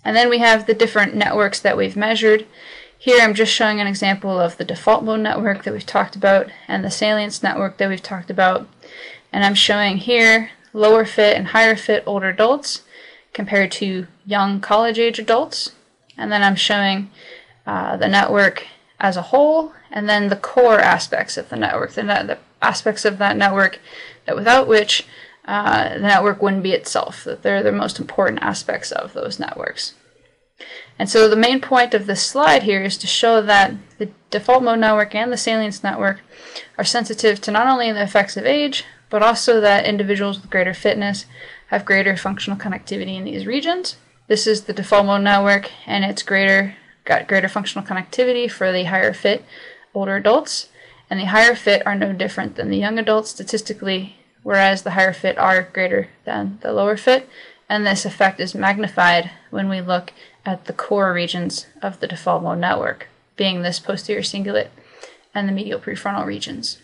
And 0.05 0.15
then 0.15 0.29
we 0.29 0.37
have 0.37 0.65
the 0.65 0.73
different 0.73 1.13
networks 1.13 1.59
that 1.59 1.75
we've 1.75 1.97
measured. 1.97 2.45
Here 2.97 3.21
I'm 3.21 3.33
just 3.33 3.51
showing 3.51 3.81
an 3.81 3.87
example 3.87 4.39
of 4.39 4.55
the 4.55 4.63
default 4.63 5.03
mode 5.03 5.19
network 5.19 5.65
that 5.65 5.73
we've 5.73 5.85
talked 5.85 6.15
about 6.15 6.49
and 6.65 6.85
the 6.85 6.89
salience 6.89 7.43
network 7.43 7.75
that 7.79 7.89
we've 7.89 8.01
talked 8.01 8.29
about. 8.29 8.69
And 9.33 9.43
I'm 9.43 9.55
showing 9.55 9.97
here 9.97 10.51
lower 10.71 11.03
fit 11.03 11.35
and 11.35 11.47
higher 11.47 11.75
fit 11.75 12.01
older 12.05 12.29
adults 12.29 12.83
compared 13.33 13.73
to 13.73 14.07
young 14.25 14.61
college 14.61 14.99
age 14.99 15.19
adults. 15.19 15.73
And 16.17 16.31
then 16.31 16.41
I'm 16.41 16.55
showing 16.55 17.09
uh, 17.65 17.97
the 17.97 18.07
network 18.07 18.67
as 18.99 19.17
a 19.17 19.21
whole 19.21 19.73
and 19.91 20.09
then 20.09 20.29
the 20.29 20.35
core 20.35 20.79
aspects 20.79 21.37
of 21.37 21.49
the 21.49 21.55
network, 21.55 21.91
the, 21.91 22.03
the 22.03 22.37
aspects 22.61 23.05
of 23.05 23.17
that 23.17 23.37
network 23.37 23.79
that 24.25 24.35
without 24.35 24.67
which 24.67 25.05
uh, 25.45 25.89
the 25.95 25.99
network 25.99 26.41
wouldn't 26.41 26.63
be 26.63 26.71
itself, 26.71 27.23
that 27.23 27.43
they're 27.43 27.63
the 27.63 27.71
most 27.71 27.99
important 27.99 28.41
aspects 28.41 28.91
of 28.91 29.13
those 29.13 29.39
networks. 29.39 29.93
And 30.97 31.09
so 31.09 31.27
the 31.27 31.35
main 31.35 31.59
point 31.59 31.93
of 31.93 32.05
this 32.05 32.25
slide 32.25 32.63
here 32.63 32.81
is 32.81 32.97
to 32.97 33.07
show 33.07 33.41
that 33.41 33.73
the 33.97 34.09
default 34.29 34.63
mode 34.63 34.79
network 34.79 35.13
and 35.15 35.31
the 35.31 35.37
salience 35.37 35.83
network 35.83 36.21
are 36.77 36.83
sensitive 36.83 37.41
to 37.41 37.51
not 37.51 37.67
only 37.67 37.91
the 37.91 38.03
effects 38.03 38.37
of 38.37 38.45
age, 38.45 38.85
but 39.09 39.21
also 39.21 39.59
that 39.59 39.85
individuals 39.85 40.39
with 40.39 40.49
greater 40.49 40.73
fitness 40.73 41.25
have 41.67 41.85
greater 41.85 42.15
functional 42.15 42.57
connectivity 42.57 43.17
in 43.17 43.25
these 43.25 43.45
regions. 43.45 43.97
This 44.27 44.47
is 44.47 44.63
the 44.63 44.73
default 44.73 45.05
mode 45.05 45.21
network, 45.21 45.69
and 45.85 46.05
it's 46.05 46.23
greater 46.23 46.75
got 47.05 47.27
greater 47.27 47.47
functional 47.47 47.85
connectivity 47.85 48.49
for 48.49 48.71
the 48.71 48.85
higher 48.85 49.13
fit 49.13 49.45
older 49.93 50.15
adults, 50.15 50.69
and 51.09 51.19
the 51.19 51.25
higher 51.25 51.55
fit 51.55 51.85
are 51.85 51.95
no 51.95 52.13
different 52.13 52.55
than 52.55 52.69
the 52.69 52.77
young 52.77 52.97
adults 52.97 53.29
statistically 53.29 54.15
whereas 54.43 54.83
the 54.83 54.91
higher 54.91 55.13
fit 55.13 55.37
are 55.37 55.63
greater 55.73 56.09
than 56.25 56.59
the 56.61 56.71
lower 56.71 56.97
fit, 56.97 57.27
and 57.67 57.85
this 57.85 58.05
effect 58.05 58.39
is 58.39 58.53
magnified 58.53 59.31
when 59.49 59.69
we 59.69 59.81
look 59.81 60.11
at 60.45 60.65
the 60.65 60.73
core 60.73 61.13
regions 61.13 61.65
of 61.81 61.99
the 61.99 62.07
default 62.07 62.43
mode 62.43 62.59
network, 62.59 63.07
being 63.35 63.61
this 63.61 63.79
posterior 63.79 64.21
cingulate 64.21 64.67
and 65.33 65.47
the 65.47 65.53
medial 65.53 65.79
prefrontal 65.79 66.25
regions. 66.25 66.79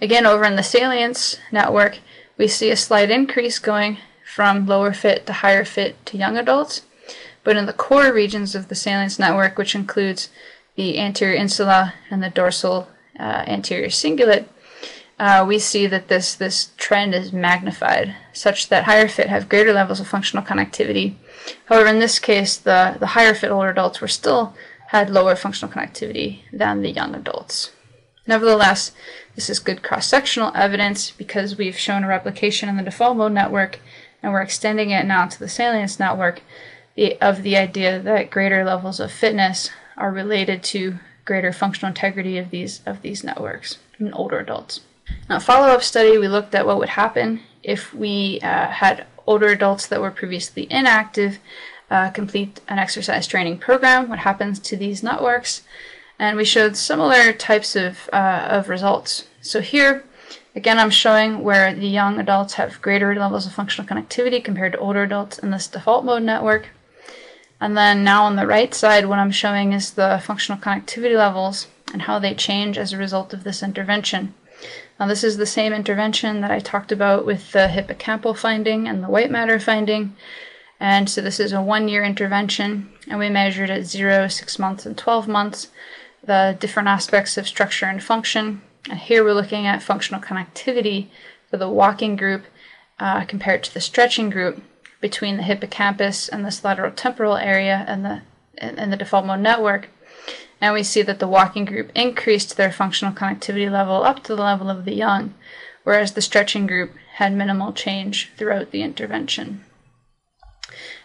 Again, 0.00 0.26
over 0.26 0.44
in 0.44 0.56
the 0.56 0.62
salience 0.62 1.38
network, 1.50 1.98
we 2.36 2.46
see 2.46 2.70
a 2.70 2.76
slight 2.76 3.10
increase 3.10 3.58
going 3.58 3.96
from 4.24 4.66
lower 4.66 4.92
fit 4.92 5.26
to 5.26 5.32
higher 5.32 5.64
fit 5.64 6.04
to 6.06 6.18
young 6.18 6.36
adults, 6.36 6.82
but 7.46 7.56
in 7.56 7.66
the 7.66 7.72
core 7.72 8.12
regions 8.12 8.56
of 8.56 8.66
the 8.66 8.74
salience 8.74 9.20
network, 9.20 9.56
which 9.56 9.76
includes 9.76 10.30
the 10.74 10.98
anterior 10.98 11.36
insula 11.36 11.94
and 12.10 12.20
the 12.20 12.28
dorsal 12.28 12.88
uh, 13.20 13.44
anterior 13.46 13.86
cingulate, 13.86 14.46
uh, 15.20 15.44
we 15.46 15.56
see 15.60 15.86
that 15.86 16.08
this 16.08 16.34
this 16.34 16.70
trend 16.76 17.14
is 17.14 17.32
magnified, 17.32 18.16
such 18.32 18.68
that 18.68 18.82
higher 18.84 19.06
fit 19.06 19.28
have 19.28 19.48
greater 19.48 19.72
levels 19.72 20.00
of 20.00 20.08
functional 20.08 20.44
connectivity. 20.44 21.14
However, 21.66 21.86
in 21.86 22.00
this 22.00 22.18
case, 22.18 22.56
the, 22.56 22.96
the 22.98 23.14
higher 23.14 23.32
fit 23.32 23.52
older 23.52 23.70
adults 23.70 24.00
were 24.00 24.08
still 24.08 24.52
had 24.88 25.08
lower 25.08 25.36
functional 25.36 25.72
connectivity 25.72 26.40
than 26.52 26.82
the 26.82 26.90
young 26.90 27.14
adults. 27.14 27.70
Nevertheless, 28.26 28.90
this 29.36 29.48
is 29.48 29.60
good 29.60 29.84
cross-sectional 29.84 30.50
evidence 30.56 31.12
because 31.12 31.56
we've 31.56 31.78
shown 31.78 32.02
a 32.02 32.08
replication 32.08 32.68
in 32.68 32.76
the 32.76 32.82
default 32.82 33.16
mode 33.16 33.32
network 33.32 33.78
and 34.20 34.32
we're 34.32 34.42
extending 34.42 34.90
it 34.90 35.06
now 35.06 35.26
to 35.26 35.38
the 35.38 35.48
salience 35.48 36.00
network 36.00 36.42
of 37.20 37.42
the 37.42 37.56
idea 37.56 38.00
that 38.00 38.30
greater 38.30 38.64
levels 38.64 39.00
of 39.00 39.12
fitness 39.12 39.70
are 39.96 40.10
related 40.10 40.62
to 40.62 40.98
greater 41.24 41.52
functional 41.52 41.88
integrity 41.88 42.38
of 42.38 42.50
these 42.50 42.80
of 42.86 43.02
these 43.02 43.24
networks 43.24 43.78
in 43.98 44.12
older 44.12 44.38
adults. 44.38 44.80
Now, 45.28 45.38
follow-up 45.38 45.82
study, 45.82 46.18
we 46.18 46.28
looked 46.28 46.54
at 46.54 46.66
what 46.66 46.78
would 46.78 46.90
happen 46.90 47.40
if 47.62 47.94
we 47.94 48.40
uh, 48.42 48.68
had 48.68 49.06
older 49.26 49.48
adults 49.48 49.86
that 49.86 50.00
were 50.00 50.10
previously 50.10 50.66
inactive 50.70 51.38
uh, 51.90 52.10
complete 52.10 52.60
an 52.68 52.78
exercise 52.78 53.26
training 53.26 53.58
program, 53.58 54.08
what 54.08 54.20
happens 54.20 54.58
to 54.58 54.76
these 54.76 55.02
networks, 55.02 55.62
and 56.18 56.36
we 56.36 56.44
showed 56.44 56.76
similar 56.76 57.32
types 57.32 57.76
of, 57.76 58.08
uh, 58.12 58.48
of 58.50 58.68
results. 58.68 59.26
So 59.40 59.60
here, 59.60 60.04
again, 60.54 60.78
I'm 60.78 60.90
showing 60.90 61.42
where 61.42 61.74
the 61.74 61.86
young 61.86 62.18
adults 62.18 62.54
have 62.54 62.82
greater 62.82 63.14
levels 63.14 63.46
of 63.46 63.52
functional 63.52 63.88
connectivity 63.88 64.42
compared 64.42 64.72
to 64.72 64.78
older 64.78 65.02
adults 65.02 65.38
in 65.38 65.50
this 65.50 65.68
default 65.68 66.04
mode 66.04 66.22
network. 66.22 66.68
And 67.60 67.76
then 67.76 68.04
now 68.04 68.24
on 68.24 68.36
the 68.36 68.46
right 68.46 68.74
side, 68.74 69.06
what 69.06 69.18
I'm 69.18 69.30
showing 69.30 69.72
is 69.72 69.92
the 69.92 70.20
functional 70.22 70.60
connectivity 70.60 71.16
levels 71.16 71.68
and 71.92 72.02
how 72.02 72.18
they 72.18 72.34
change 72.34 72.76
as 72.76 72.92
a 72.92 72.98
result 72.98 73.32
of 73.32 73.44
this 73.44 73.62
intervention. 73.62 74.34
Now, 74.98 75.06
this 75.06 75.24
is 75.24 75.36
the 75.36 75.46
same 75.46 75.72
intervention 75.72 76.40
that 76.40 76.50
I 76.50 76.58
talked 76.58 76.90
about 76.90 77.26
with 77.26 77.52
the 77.52 77.68
hippocampal 77.68 78.36
finding 78.36 78.88
and 78.88 79.02
the 79.02 79.08
white 79.08 79.30
matter 79.30 79.58
finding. 79.58 80.16
And 80.80 81.08
so 81.08 81.20
this 81.20 81.40
is 81.40 81.52
a 81.52 81.62
one 81.62 81.88
year 81.88 82.04
intervention, 82.04 82.90
and 83.08 83.18
we 83.18 83.30
measured 83.30 83.70
at 83.70 83.86
0, 83.86 84.28
6 84.28 84.58
months, 84.58 84.84
and 84.86 84.96
12 84.96 85.28
months 85.28 85.68
the 86.22 86.56
different 86.58 86.88
aspects 86.88 87.36
of 87.36 87.46
structure 87.46 87.86
and 87.86 88.02
function. 88.02 88.62
And 88.90 88.98
here 88.98 89.22
we're 89.22 89.32
looking 89.32 89.66
at 89.66 89.82
functional 89.82 90.20
connectivity 90.20 91.08
for 91.50 91.56
the 91.56 91.68
walking 91.68 92.16
group 92.16 92.44
uh, 92.98 93.24
compared 93.24 93.62
to 93.64 93.74
the 93.74 93.80
stretching 93.80 94.30
group 94.30 94.62
between 95.00 95.36
the 95.36 95.42
hippocampus 95.42 96.28
and 96.28 96.44
this 96.44 96.64
lateral 96.64 96.90
temporal 96.90 97.36
area 97.36 97.84
and 97.86 98.04
the 98.04 98.22
in 98.58 98.90
the 98.90 98.96
default 98.96 99.26
mode 99.26 99.40
network. 99.40 99.88
And 100.60 100.72
we 100.72 100.82
see 100.82 101.02
that 101.02 101.18
the 101.18 101.28
walking 101.28 101.64
group 101.66 101.90
increased 101.94 102.56
their 102.56 102.72
functional 102.72 103.12
connectivity 103.12 103.70
level 103.70 104.02
up 104.02 104.22
to 104.24 104.34
the 104.34 104.42
level 104.42 104.70
of 104.70 104.84
the 104.84 104.94
young, 104.94 105.34
whereas 105.84 106.12
the 106.12 106.22
stretching 106.22 106.66
group 106.66 106.92
had 107.16 107.34
minimal 107.34 107.72
change 107.72 108.30
throughout 108.36 108.70
the 108.70 108.82
intervention. 108.82 109.64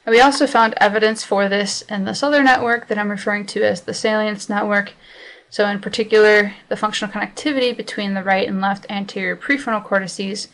And 0.06 0.14
we 0.14 0.22
also 0.22 0.48
found 0.48 0.74
evidence 0.78 1.24
for 1.24 1.48
this 1.48 1.82
in 1.84 2.06
this 2.06 2.24
other 2.24 2.42
network 2.42 2.88
that 2.88 2.98
I'm 2.98 3.12
referring 3.12 3.46
to 3.48 3.64
as 3.64 3.82
the 3.82 3.94
salience 3.94 4.50
network. 4.50 4.94
So, 5.50 5.68
in 5.68 5.82
particular, 5.82 6.54
the 6.70 6.78
functional 6.78 7.14
connectivity 7.14 7.76
between 7.76 8.14
the 8.14 8.24
right 8.24 8.48
and 8.48 8.62
left 8.62 8.86
anterior 8.90 9.36
prefrontal 9.36 9.84
cortices 9.84 10.48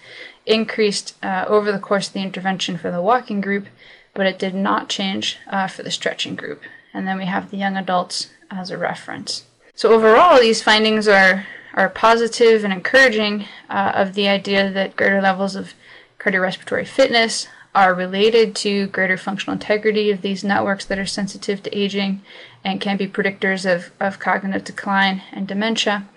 increased 0.47 1.15
uh, 1.21 1.45
over 1.47 1.71
the 1.71 1.79
course 1.79 2.07
of 2.07 2.13
the 2.13 2.21
intervention 2.21 2.77
for 2.77 2.89
the 2.89 3.01
walking 3.01 3.41
group, 3.41 3.67
but 4.13 4.25
it 4.25 4.39
did 4.39 4.55
not 4.55 4.89
change 4.89 5.37
uh, 5.47 5.67
for 5.67 5.83
the 5.83 5.91
stretching 5.91 6.35
group. 6.35 6.61
And 6.93 7.07
then 7.07 7.17
we 7.17 7.25
have 7.25 7.51
the 7.51 7.57
young 7.57 7.77
adults 7.77 8.31
as 8.49 8.71
a 8.71 8.77
reference. 8.77 9.43
So, 9.75 9.93
overall, 9.93 10.39
these 10.39 10.63
findings 10.63 11.07
are, 11.07 11.45
are 11.73 11.89
positive 11.89 12.63
and 12.63 12.73
encouraging 12.73 13.45
uh, 13.69 13.91
of 13.93 14.15
the 14.15 14.27
idea 14.27 14.71
that 14.71 14.95
greater 14.95 15.21
levels 15.21 15.55
of 15.55 15.73
cardiorespiratory 16.19 16.87
fitness 16.87 17.47
are 17.75 17.93
related 17.93 18.55
to 18.55 18.87
greater 18.87 19.17
functional 19.17 19.53
integrity 19.53 20.09
of 20.09 20.23
these 20.23 20.43
networks 20.43 20.85
that 20.85 20.97
are 20.97 21.05
sensitive 21.05 21.61
to 21.61 21.77
aging 21.77 22.21
and 22.63 22.81
can 22.81 22.97
be 22.97 23.07
predictors 23.07 23.71
of, 23.71 23.91
of 23.99 24.17
cognitive 24.17 24.63
decline 24.63 25.21
and 25.31 25.47
dementia. 25.47 26.07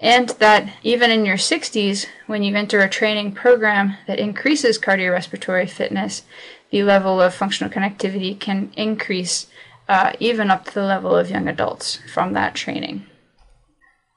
And 0.00 0.28
that 0.40 0.74
even 0.82 1.10
in 1.10 1.24
your 1.24 1.36
60s, 1.36 2.06
when 2.26 2.42
you 2.42 2.54
enter 2.54 2.80
a 2.80 2.88
training 2.88 3.32
program 3.32 3.96
that 4.06 4.18
increases 4.18 4.78
cardiorespiratory 4.78 5.68
fitness, 5.70 6.22
the 6.70 6.82
level 6.82 7.20
of 7.20 7.34
functional 7.34 7.72
connectivity 7.72 8.38
can 8.38 8.72
increase 8.76 9.46
uh, 9.88 10.12
even 10.18 10.50
up 10.50 10.64
to 10.66 10.74
the 10.74 10.82
level 10.82 11.16
of 11.16 11.30
young 11.30 11.48
adults 11.48 12.00
from 12.12 12.32
that 12.32 12.54
training. 12.54 13.06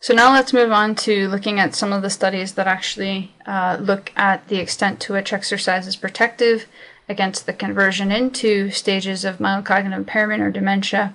So 0.01 0.13
now 0.13 0.31
let's 0.31 0.53
move 0.53 0.71
on 0.71 0.95
to 0.95 1.27
looking 1.27 1.59
at 1.59 1.75
some 1.75 1.91
of 1.91 2.01
the 2.01 2.09
studies 2.09 2.53
that 2.53 2.67
actually 2.67 3.33
uh, 3.45 3.77
look 3.79 4.13
at 4.15 4.47
the 4.47 4.57
extent 4.57 4.99
to 5.01 5.13
which 5.13 5.33
exercise 5.33 5.87
is 5.87 5.97
protective 5.97 6.67
against 7.09 7.45
the 7.45 7.53
conversion 7.53 8.11
into 8.11 8.69
stages 8.69 9.25
of 9.25 9.39
mild 9.39 9.65
cognitive 9.65 9.97
impairment 9.99 10.41
or 10.41 10.51
dementia, 10.51 11.13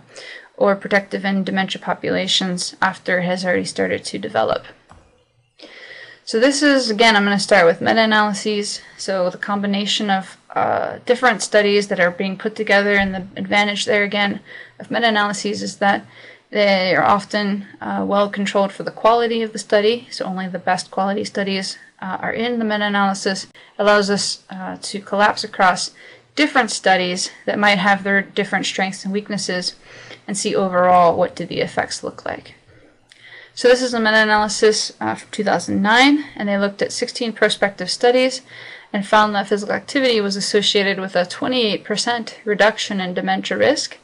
or 0.57 0.77
protective 0.77 1.25
in 1.25 1.45
dementia 1.45 1.81
populations 1.81 2.77
after 2.81 3.19
it 3.19 3.25
has 3.25 3.45
already 3.45 3.65
started 3.65 4.05
to 4.05 4.19
develop. 4.19 4.65
So 6.27 6.41
this 6.41 6.63
is, 6.63 6.89
again, 6.89 7.17
I'm 7.17 7.25
going 7.25 7.37
to 7.37 7.43
start 7.43 7.67
with 7.67 7.83
meta-analyses. 7.83 8.81
So 8.97 9.29
the 9.29 9.37
combination 9.37 10.09
of 10.09 10.39
uh, 10.55 10.99
different 11.05 11.43
studies 11.43 11.89
that 11.89 12.01
are 12.01 12.11
being 12.11 12.39
put 12.39 12.57
together, 12.57 12.95
and 12.95 13.15
the 13.15 13.27
advantage 13.37 13.85
there, 13.85 14.05
again, 14.05 14.41
of 14.81 14.91
meta-analyses 14.91 15.63
is 15.63 15.77
that 15.79 16.07
they 16.51 16.95
are 16.95 17.05
often 17.05 17.67
uh, 17.81 18.05
well 18.07 18.31
controlled 18.31 18.73
for 18.73 18.85
the 18.85 18.91
quality 18.91 19.43
of 19.43 19.53
the 19.53 19.59
study, 19.59 20.07
so 20.11 20.25
only 20.25 20.49
the 20.49 20.59
best 20.59 20.91
quality 20.91 21.25
studies 21.25 21.77
uh, 22.01 22.17
are 22.21 22.33
in 22.33 22.59
the 22.59 22.65
meta 22.65 22.87
analysis. 22.87 23.49
Allows 23.79 24.09
us 24.09 24.45
uh, 24.49 24.79
to 24.81 25.01
collapse 25.01 25.45
across 25.45 25.91
different 26.37 26.71
studies 26.71 27.31
that 27.45 27.59
might 27.59 27.79
have 27.79 28.03
their 28.03 28.23
different 28.23 28.67
strengths 28.67 29.05
and 29.05 29.13
weaknesses 29.13 29.75
and 30.27 30.37
see 30.37 30.55
overall 30.55 31.17
what 31.17 31.37
do 31.37 31.45
the 31.45 31.61
effects 31.61 32.03
look 32.03 32.25
like. 32.25 32.55
So 33.55 33.69
this 33.69 33.83
is 33.83 33.95
a 33.95 34.01
meta-analysis 34.01 34.95
uh, 35.01 35.15
from 35.15 35.29
2009, 35.31 36.25
and 36.35 36.49
they 36.49 36.59
looked 36.59 36.83
at 36.83 36.93
16 36.93 37.33
prospective 37.35 37.91
studies 37.91 38.43
and 38.93 39.07
found 39.07 39.35
that 39.35 39.49
physical 39.49 39.75
activity 39.75 40.21
was 40.21 40.37
associated 40.37 40.99
with 40.99 41.15
a 41.15 41.25
28% 41.25 42.35
reduction 42.45 43.01
in 43.01 43.15
dementia 43.15 43.57
risk 43.57 43.99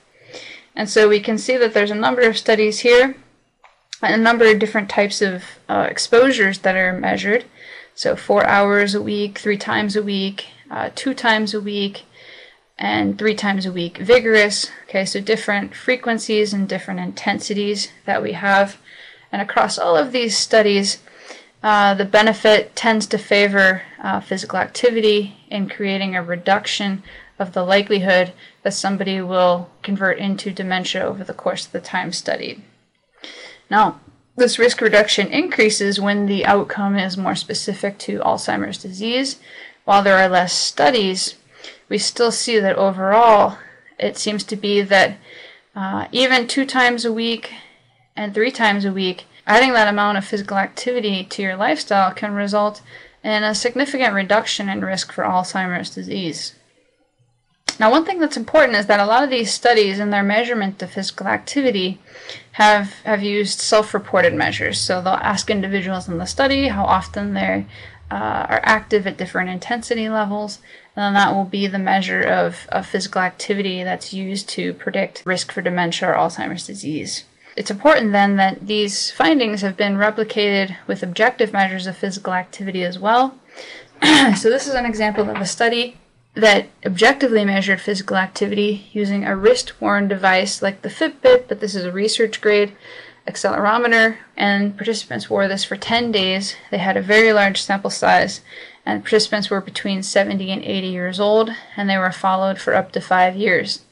and 0.75 0.89
so 0.89 1.09
we 1.09 1.21
can 1.21 1.39
see 1.39 1.57
that 1.57 1.75
there's 1.75 1.91
a 1.91 1.97
number 1.97 2.23
of 2.23 2.39
studies 2.39 2.81
here, 2.81 3.17
a 4.03 4.17
number 4.17 4.51
of 4.51 4.59
different 4.59 4.89
types 4.89 5.21
of 5.21 5.45
uh, 5.69 5.87
exposures 5.91 6.61
that 6.61 6.77
are 6.77 6.99
measured. 6.99 7.45
So 7.95 8.17
four 8.17 8.47
hours 8.47 8.95
a 8.95 9.03
week, 9.03 9.39
three 9.39 9.59
times 9.59 9.97
a 9.97 10.03
week, 10.03 10.47
uh, 10.71 10.91
two 10.95 11.13
times 11.13 11.53
a 11.53 11.61
week, 11.61 12.05
and 12.81 13.19
three 13.19 13.35
times 13.35 13.67
a 13.67 13.73
week 13.73 13.99
vigorous. 13.99 14.71
Okay, 14.89 15.05
so 15.05 15.21
different 15.21 15.75
frequencies 15.75 16.55
and 16.55 16.67
different 16.67 16.99
intensities 16.99 17.93
that 18.07 18.23
we 18.23 18.33
have. 18.33 18.79
And 19.31 19.43
across 19.43 19.79
all 19.79 19.97
of 19.97 20.11
these 20.11 20.37
studies, 20.37 20.99
uh, 21.63 21.93
the 21.95 22.07
benefit 22.07 22.75
tends 22.75 23.07
to 23.09 23.19
favor 23.19 23.83
uh, 24.03 24.21
physical 24.21 24.59
activity 24.59 25.37
in 25.49 25.69
creating 25.69 26.17
a 26.17 26.23
reduction 26.23 27.03
of 27.39 27.53
the 27.53 27.65
likelihood 27.65 28.33
that 28.63 28.73
somebody 28.73 29.21
will 29.21 29.71
convert 29.83 30.19
into 30.19 30.51
dementia 30.51 31.03
over 31.03 31.23
the 31.23 31.35
course 31.35 31.67
of 31.67 31.73
the 31.73 31.81
time 31.81 32.13
studied. 32.13 32.63
Now, 33.71 34.01
this 34.37 34.59
risk 34.59 34.81
reduction 34.81 35.29
increases 35.29 36.01
when 36.01 36.27
the 36.27 36.47
outcome 36.47 36.97
is 36.97 37.17
more 37.17 37.35
specific 37.35 37.99
to 37.99 38.21
Alzheimer's 38.21 38.79
disease. 38.79 39.39
While 39.85 40.03
there 40.03 40.17
are 40.17 40.29
less 40.29 40.53
studies, 40.53 41.35
we 41.91 41.99
still 41.99 42.33
see 42.33 42.59
that 42.59 42.77
overall 42.77 43.59
it 43.99 44.17
seems 44.17 44.43
to 44.45 44.57
be 44.57 44.81
that 44.81 45.19
uh, 45.77 46.07
even 46.11 46.49
two 46.49 46.65
times 46.65 47.05
a 47.05 47.13
week 47.13 47.53
and 48.17 48.33
three 48.33 48.51
times 48.51 48.85
a 48.87 48.93
week, 48.93 49.27
adding 49.47 49.73
that 49.75 49.89
amount 49.89 50.17
of 50.17 50.25
physical 50.25 50.57
activity 50.57 51.25
to 51.25 51.43
your 51.43 51.57
lifestyle 51.57 52.13
can 52.13 52.33
result 52.33 52.81
in 53.23 53.43
a 53.43 53.55
significant 53.55 54.15
reduction 54.15 54.69
in 54.69 54.81
risk 54.81 55.13
for 55.13 55.25
Alzheimer's 55.25 55.91
disease. 55.91 56.55
Now, 57.79 57.91
one 57.91 58.05
thing 58.05 58.19
that's 58.19 58.37
important 58.37 58.77
is 58.77 58.87
that 58.87 59.01
a 59.01 59.07
lot 59.07 59.25
of 59.25 59.31
these 59.31 59.53
studies 59.53 59.99
in 59.99 60.11
their 60.11 60.23
measurement 60.23 60.83
of 60.83 60.91
physical 60.91 61.27
activity 61.27 61.99
have, 62.53 62.93
have 63.05 63.23
used 63.23 63.59
self-reported 63.59 64.35
measures. 64.35 64.79
So 64.79 65.01
they'll 65.01 65.15
ask 65.15 65.51
individuals 65.51 66.09
in 66.09 66.19
the 66.19 66.27
study 66.27 66.69
how 66.69 66.85
often 66.85 67.33
they 67.33 67.67
uh, 68.11 68.47
are 68.49 68.61
active 68.65 69.07
at 69.07 69.17
different 69.17 69.51
intensity 69.51 70.09
levels, 70.09 70.59
and 70.97 71.03
then 71.03 71.15
that 71.15 71.35
will 71.35 71.45
be 71.45 71.67
the 71.67 71.79
measure 71.79 72.23
of, 72.23 72.67
of 72.71 72.87
physical 72.87 73.21
activity 73.23 73.85
that's 73.85 74.13
used 74.13 74.49
to 74.51 74.75
predict 74.75 75.23
risk 75.25 75.53
for 75.53 75.63
dementia 75.63 76.09
or 76.09 76.15
Alzheimer's 76.15 76.67
disease. 76.67 77.25
It's 77.57 77.71
important 77.71 78.13
then 78.13 78.37
that 78.37 78.67
these 78.67 79.11
findings 79.11 79.63
have 79.63 79.77
been 79.77 79.97
replicated 79.97 80.77
with 80.87 81.03
objective 81.03 81.53
measures 81.53 81.87
of 81.87 81.97
physical 81.97 82.33
activity 82.33 82.85
as 82.85 82.99
well. 82.99 83.35
so 84.03 84.49
this 84.49 84.67
is 84.67 84.75
an 84.75 84.87
example 84.87 85.29
of 85.29 85.37
a 85.37 85.47
study 85.47 85.97
that 86.35 86.69
objectively 86.87 87.45
measured 87.45 87.81
physical 87.81 88.17
activity 88.17 88.89
using 88.93 89.25
a 89.25 89.37
wrist 89.37 89.81
worn 89.81 90.09
device 90.09 90.63
like 90.63 90.83
the 90.83 90.89
Fitbit, 90.89 91.49
but 91.49 91.61
this 91.61 91.75
is 91.75 91.85
a 91.85 91.93
research 91.93 92.41
grade 92.41 92.73
accelerometer, 93.27 94.17
and 94.37 94.77
participants 94.77 95.31
wore 95.31 95.49
this 95.49 95.65
for 95.65 95.77
10 95.77 96.13
days. 96.13 96.57
They 96.71 96.79
had 96.79 96.97
a 96.97 97.03
very 97.03 97.33
large 97.33 97.63
sample 97.63 97.91
size, 97.91 98.41
and 98.85 99.03
participants 99.03 99.51
were 99.51 99.61
between 99.61 100.03
70 100.03 100.51
and 100.51 100.63
80 100.63 100.87
years 100.89 101.21
old, 101.21 101.51
and 101.77 101.89
they 101.89 101.99
were 101.99 102.13
followed 102.13 102.59
for 102.59 102.75
up 102.75 102.93
to 102.93 103.01
five 103.01 103.37
years. 103.37 103.83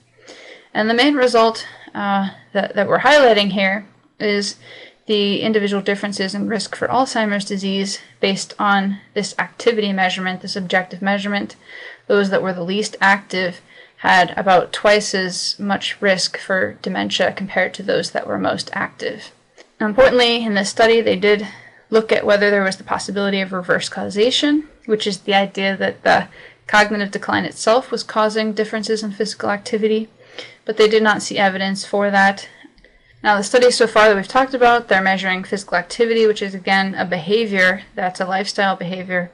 And 0.74 0.88
the 0.88 0.94
main 0.94 1.14
result 1.14 1.66
uh, 1.94 2.30
that, 2.52 2.74
that 2.74 2.88
we're 2.88 3.00
highlighting 3.00 3.52
here 3.52 3.86
is 4.18 4.56
the 5.06 5.40
individual 5.40 5.82
differences 5.82 6.34
in 6.34 6.48
risk 6.48 6.76
for 6.76 6.86
Alzheimer's 6.86 7.44
disease 7.44 7.98
based 8.20 8.54
on 8.58 8.98
this 9.14 9.34
activity 9.38 9.92
measurement, 9.92 10.42
this 10.42 10.54
objective 10.54 11.00
measurement. 11.00 11.56
Those 12.06 12.30
that 12.30 12.42
were 12.42 12.52
the 12.52 12.62
least 12.62 12.94
active 13.00 13.60
had 13.98 14.32
about 14.36 14.72
twice 14.72 15.14
as 15.14 15.58
much 15.58 16.00
risk 16.00 16.38
for 16.38 16.78
dementia 16.82 17.32
compared 17.32 17.74
to 17.74 17.82
those 17.82 18.12
that 18.12 18.26
were 18.26 18.38
most 18.38 18.70
active. 18.72 19.32
Importantly, 19.80 20.44
in 20.44 20.54
this 20.54 20.70
study, 20.70 21.00
they 21.00 21.16
did 21.16 21.46
look 21.90 22.12
at 22.12 22.26
whether 22.26 22.50
there 22.50 22.62
was 22.62 22.76
the 22.76 22.84
possibility 22.84 23.40
of 23.40 23.52
reverse 23.52 23.88
causation, 23.88 24.68
which 24.86 25.06
is 25.06 25.20
the 25.20 25.34
idea 25.34 25.76
that 25.76 26.02
the 26.04 26.28
cognitive 26.66 27.10
decline 27.10 27.44
itself 27.44 27.90
was 27.90 28.02
causing 28.02 28.52
differences 28.52 29.02
in 29.02 29.10
physical 29.10 29.50
activity, 29.50 30.08
but 30.64 30.76
they 30.76 30.88
did 30.88 31.02
not 31.02 31.22
see 31.22 31.38
evidence 31.38 31.84
for 31.84 32.10
that. 32.10 32.48
Now, 33.22 33.36
the 33.36 33.42
studies 33.42 33.76
so 33.76 33.88
far 33.88 34.08
that 34.08 34.16
we've 34.16 34.28
talked 34.28 34.54
about, 34.54 34.86
they're 34.86 35.02
measuring 35.02 35.42
physical 35.42 35.76
activity, 35.76 36.26
which 36.26 36.40
is 36.40 36.54
again 36.54 36.94
a 36.94 37.04
behavior 37.04 37.82
that's 37.94 38.20
a 38.20 38.26
lifestyle 38.26 38.76
behavior. 38.76 39.32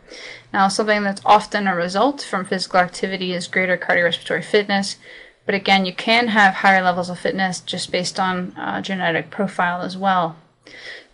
Now, 0.52 0.68
something 0.68 1.02
that's 1.02 1.20
often 1.24 1.66
a 1.66 1.76
result 1.76 2.22
from 2.22 2.46
physical 2.46 2.80
activity 2.80 3.32
is 3.32 3.46
greater 3.46 3.76
cardiorespiratory 3.76 4.44
fitness, 4.44 4.96
but 5.44 5.54
again, 5.54 5.84
you 5.84 5.92
can 5.92 6.28
have 6.28 6.54
higher 6.54 6.82
levels 6.82 7.10
of 7.10 7.18
fitness 7.18 7.60
just 7.60 7.92
based 7.92 8.18
on 8.18 8.52
uh, 8.56 8.80
genetic 8.80 9.30
profile 9.30 9.82
as 9.82 9.96
well. 9.96 10.36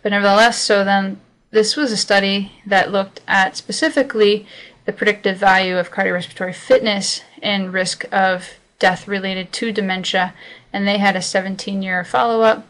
But 0.01 0.11
nevertheless, 0.11 0.61
so 0.61 0.85
then 0.85 1.19
this 1.51 1.75
was 1.75 1.91
a 1.91 1.97
study 1.97 2.53
that 2.65 2.91
looked 2.91 3.19
at 3.27 3.57
specifically 3.57 4.47
the 4.85 4.93
predictive 4.93 5.37
value 5.37 5.77
of 5.77 5.91
cardiorespiratory 5.91 6.55
fitness 6.55 7.23
and 7.41 7.73
risk 7.73 8.05
of 8.11 8.51
death 8.79 9.07
related 9.07 9.51
to 9.53 9.71
dementia, 9.71 10.33
and 10.73 10.87
they 10.87 10.97
had 10.97 11.15
a 11.15 11.21
17 11.21 11.81
year 11.81 12.03
follow 12.03 12.41
up. 12.41 12.67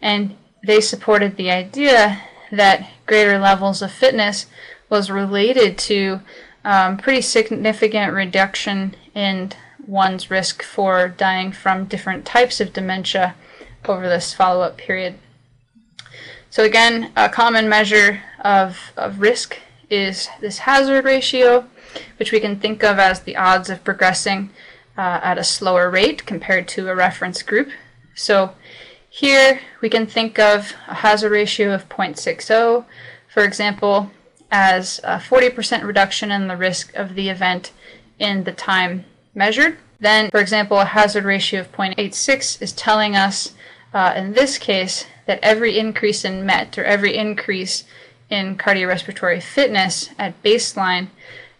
And 0.00 0.36
they 0.64 0.80
supported 0.80 1.36
the 1.36 1.50
idea 1.50 2.22
that 2.50 2.90
greater 3.06 3.38
levels 3.38 3.82
of 3.82 3.92
fitness 3.92 4.46
was 4.88 5.10
related 5.10 5.78
to 5.78 6.20
um, 6.64 6.96
pretty 6.96 7.20
significant 7.20 8.12
reduction 8.12 8.94
in 9.14 9.52
one's 9.86 10.30
risk 10.30 10.62
for 10.62 11.08
dying 11.08 11.52
from 11.52 11.84
different 11.84 12.24
types 12.24 12.60
of 12.60 12.72
dementia 12.72 13.34
over 13.84 14.08
this 14.08 14.34
follow 14.34 14.62
up 14.62 14.76
period. 14.76 15.14
So, 16.50 16.64
again, 16.64 17.12
a 17.16 17.28
common 17.28 17.68
measure 17.68 18.22
of, 18.40 18.92
of 18.96 19.20
risk 19.20 19.58
is 19.90 20.28
this 20.40 20.58
hazard 20.58 21.04
ratio, 21.04 21.66
which 22.18 22.32
we 22.32 22.40
can 22.40 22.58
think 22.58 22.82
of 22.82 22.98
as 22.98 23.20
the 23.20 23.36
odds 23.36 23.70
of 23.70 23.84
progressing 23.84 24.50
uh, 24.96 25.20
at 25.22 25.38
a 25.38 25.44
slower 25.44 25.90
rate 25.90 26.26
compared 26.26 26.68
to 26.68 26.88
a 26.88 26.94
reference 26.94 27.42
group. 27.42 27.68
So, 28.14 28.54
here 29.08 29.60
we 29.80 29.88
can 29.88 30.06
think 30.06 30.38
of 30.38 30.74
a 30.88 30.94
hazard 30.96 31.32
ratio 31.32 31.72
of 31.72 31.88
0.60, 31.88 32.84
for 33.28 33.44
example, 33.44 34.10
as 34.50 35.00
a 35.04 35.16
40% 35.16 35.84
reduction 35.84 36.30
in 36.30 36.48
the 36.48 36.56
risk 36.56 36.94
of 36.94 37.14
the 37.14 37.30
event 37.30 37.72
in 38.18 38.44
the 38.44 38.52
time 38.52 39.04
measured. 39.34 39.78
Then, 39.98 40.30
for 40.30 40.40
example, 40.40 40.80
a 40.80 40.84
hazard 40.84 41.24
ratio 41.24 41.60
of 41.60 41.72
0.86 41.72 42.60
is 42.60 42.72
telling 42.72 43.16
us, 43.16 43.54
uh, 43.94 44.12
in 44.16 44.34
this 44.34 44.58
case, 44.58 45.06
that 45.26 45.40
every 45.42 45.78
increase 45.78 46.24
in 46.24 46.44
MET 46.44 46.76
or 46.76 46.84
every 46.84 47.16
increase 47.16 47.84
in 48.28 48.56
cardiorespiratory 48.56 49.42
fitness 49.42 50.10
at 50.18 50.42
baseline, 50.42 51.08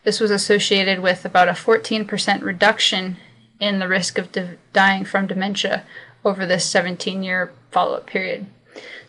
this 0.05 0.21
was 0.21 0.31
associated 0.31 1.01
with 1.01 1.25
about 1.25 1.49
a 1.49 1.53
14% 1.53 2.43
reduction 2.43 3.17
in 3.61 3.79
the 3.79 3.89
risk 3.89 4.19
of 4.19 4.33
de- 4.33 4.57
dying 4.73 5.05
from 5.05 5.27
dementia 5.27 5.85
over 6.25 6.45
this 6.45 6.65
17 6.65 7.23
year 7.23 7.53
follow 7.71 7.97
up 7.97 8.07
period. 8.07 8.47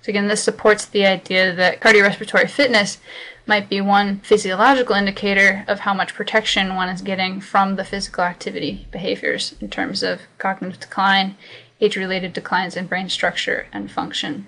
So, 0.02 0.10
again, 0.10 0.28
this 0.28 0.44
supports 0.44 0.86
the 0.86 1.06
idea 1.06 1.54
that 1.54 1.82
cardiorespiratory 1.82 2.50
fitness 2.50 3.00
might 3.46 3.70
be 3.70 3.82
one 3.82 4.20
physiological 4.20 4.96
indicator 4.96 5.66
of 5.68 5.80
how 5.80 5.94
much 5.94 6.14
protection 6.14 6.76
one 6.76 6.90
is 6.90 7.02
getting 7.02 7.42
from 7.42 7.76
the 7.76 7.86
physical 7.86 8.24
activity 8.24 8.88
behaviors 8.92 9.56
in 9.62 9.70
terms 9.70 10.04
of 10.04 10.22
cognitive 10.38 10.80
decline, 10.80 11.36
age 11.80 11.96
related 11.96 12.34
declines 12.34 12.76
in 12.76 12.88
brain 12.88 13.10
structure 13.10 13.68
and 13.72 13.90
function, 13.90 14.48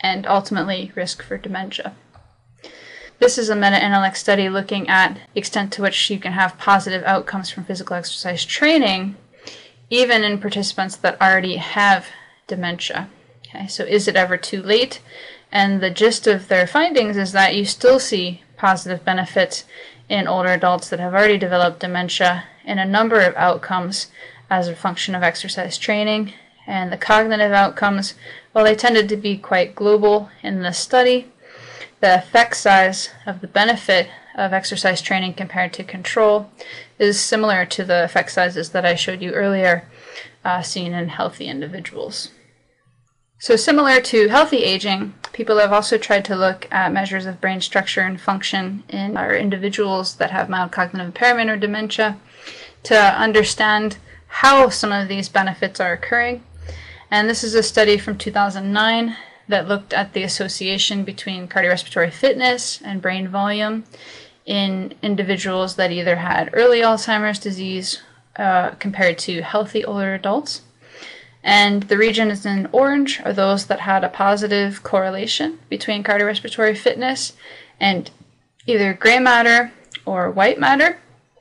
and 0.00 0.26
ultimately 0.26 0.92
risk 0.94 1.22
for 1.22 1.38
dementia. 1.38 1.94
This 3.22 3.38
is 3.38 3.50
a 3.50 3.54
meta 3.54 3.80
analytic 3.80 4.16
study 4.16 4.48
looking 4.48 4.88
at 4.88 5.14
the 5.14 5.38
extent 5.38 5.72
to 5.74 5.82
which 5.82 6.10
you 6.10 6.18
can 6.18 6.32
have 6.32 6.58
positive 6.58 7.04
outcomes 7.04 7.50
from 7.50 7.62
physical 7.62 7.94
exercise 7.94 8.44
training, 8.44 9.14
even 9.88 10.24
in 10.24 10.40
participants 10.40 10.96
that 10.96 11.22
already 11.22 11.54
have 11.58 12.08
dementia. 12.48 13.08
Okay, 13.46 13.68
so 13.68 13.84
is 13.84 14.08
it 14.08 14.16
ever 14.16 14.36
too 14.36 14.60
late? 14.60 15.00
And 15.52 15.80
the 15.80 15.88
gist 15.88 16.26
of 16.26 16.48
their 16.48 16.66
findings 16.66 17.16
is 17.16 17.30
that 17.30 17.54
you 17.54 17.64
still 17.64 18.00
see 18.00 18.42
positive 18.56 19.04
benefits 19.04 19.66
in 20.08 20.26
older 20.26 20.48
adults 20.48 20.88
that 20.88 20.98
have 20.98 21.14
already 21.14 21.38
developed 21.38 21.78
dementia 21.78 22.42
in 22.64 22.80
a 22.80 22.84
number 22.84 23.20
of 23.20 23.36
outcomes 23.36 24.08
as 24.50 24.66
a 24.66 24.74
function 24.74 25.14
of 25.14 25.22
exercise 25.22 25.78
training. 25.78 26.32
And 26.66 26.92
the 26.92 26.96
cognitive 26.96 27.52
outcomes, 27.52 28.14
well, 28.52 28.64
they 28.64 28.74
tended 28.74 29.08
to 29.10 29.16
be 29.16 29.38
quite 29.38 29.76
global 29.76 30.28
in 30.42 30.64
this 30.64 30.80
study. 30.80 31.31
The 32.02 32.16
effect 32.16 32.56
size 32.56 33.10
of 33.26 33.42
the 33.42 33.46
benefit 33.46 34.08
of 34.34 34.52
exercise 34.52 35.00
training 35.00 35.34
compared 35.34 35.72
to 35.74 35.84
control 35.84 36.50
is 36.98 37.20
similar 37.20 37.64
to 37.66 37.84
the 37.84 38.02
effect 38.02 38.32
sizes 38.32 38.70
that 38.70 38.84
I 38.84 38.96
showed 38.96 39.22
you 39.22 39.30
earlier, 39.30 39.88
uh, 40.44 40.62
seen 40.62 40.94
in 40.94 41.10
healthy 41.10 41.46
individuals. 41.46 42.30
So, 43.38 43.54
similar 43.54 44.00
to 44.00 44.28
healthy 44.30 44.64
aging, 44.64 45.14
people 45.32 45.58
have 45.58 45.72
also 45.72 45.96
tried 45.96 46.24
to 46.24 46.34
look 46.34 46.66
at 46.72 46.92
measures 46.92 47.24
of 47.24 47.40
brain 47.40 47.60
structure 47.60 48.00
and 48.00 48.20
function 48.20 48.82
in 48.88 49.16
our 49.16 49.32
individuals 49.36 50.16
that 50.16 50.32
have 50.32 50.48
mild 50.48 50.72
cognitive 50.72 51.06
impairment 51.06 51.50
or 51.50 51.56
dementia 51.56 52.18
to 52.82 52.96
understand 52.98 53.98
how 54.26 54.68
some 54.70 54.90
of 54.90 55.06
these 55.06 55.28
benefits 55.28 55.78
are 55.78 55.92
occurring. 55.92 56.42
And 57.12 57.30
this 57.30 57.44
is 57.44 57.54
a 57.54 57.62
study 57.62 57.96
from 57.96 58.18
2009 58.18 59.16
that 59.48 59.68
looked 59.68 59.92
at 59.92 60.12
the 60.12 60.22
association 60.22 61.04
between 61.04 61.48
cardiorespiratory 61.48 62.12
fitness 62.12 62.80
and 62.82 63.02
brain 63.02 63.28
volume 63.28 63.84
in 64.46 64.94
individuals 65.02 65.76
that 65.76 65.92
either 65.92 66.16
had 66.16 66.50
early 66.52 66.80
Alzheimer's 66.80 67.38
disease 67.38 68.02
uh, 68.36 68.70
compared 68.78 69.18
to 69.18 69.42
healthy 69.42 69.84
older 69.84 70.14
adults. 70.14 70.62
And 71.44 71.84
the 71.84 71.98
regions 71.98 72.46
in 72.46 72.68
orange 72.72 73.20
are 73.24 73.32
those 73.32 73.66
that 73.66 73.80
had 73.80 74.04
a 74.04 74.08
positive 74.08 74.82
correlation 74.82 75.58
between 75.68 76.04
cardiorespiratory 76.04 76.76
fitness 76.76 77.32
and 77.80 78.10
either 78.66 78.94
gray 78.94 79.18
matter 79.18 79.72
or 80.06 80.30
white 80.30 80.58
matter. 80.58 80.98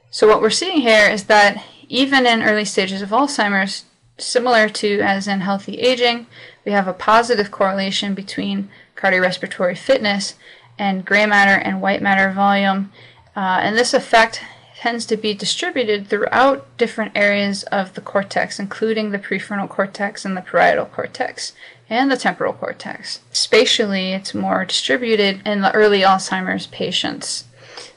So, 0.09 0.27
what 0.27 0.41
we're 0.41 0.49
seeing 0.49 0.81
here 0.81 1.07
is 1.09 1.25
that 1.25 1.63
even 1.87 2.25
in 2.25 2.41
early 2.41 2.65
stages 2.65 3.01
of 3.01 3.09
Alzheimer's, 3.09 3.85
similar 4.21 4.69
to 4.69 4.99
as 5.01 5.27
in 5.27 5.41
healthy 5.41 5.79
aging, 5.79 6.27
we 6.65 6.71
have 6.71 6.87
a 6.87 6.93
positive 6.93 7.51
correlation 7.51 8.13
between 8.13 8.69
cardiorespiratory 8.95 9.77
fitness 9.77 10.35
and 10.77 11.05
gray 11.05 11.25
matter 11.25 11.61
and 11.61 11.81
white 11.81 12.01
matter 12.01 12.31
volume. 12.31 12.91
Uh, 13.35 13.59
and 13.61 13.77
this 13.77 13.93
effect 13.93 14.41
tends 14.81 15.05
to 15.05 15.15
be 15.15 15.33
distributed 15.33 16.07
throughout 16.07 16.65
different 16.77 17.11
areas 17.15 17.63
of 17.65 17.93
the 17.93 18.01
cortex, 18.01 18.59
including 18.59 19.11
the 19.11 19.19
prefrontal 19.19 19.69
cortex 19.69 20.25
and 20.25 20.35
the 20.35 20.41
parietal 20.41 20.85
cortex 20.85 21.53
and 21.87 22.09
the 22.09 22.17
temporal 22.17 22.53
cortex. 22.53 23.19
Spatially, 23.31 24.13
it's 24.13 24.33
more 24.33 24.65
distributed 24.65 25.41
in 25.45 25.61
the 25.61 25.71
early 25.73 26.01
Alzheimer's 26.01 26.65
patients, 26.67 27.43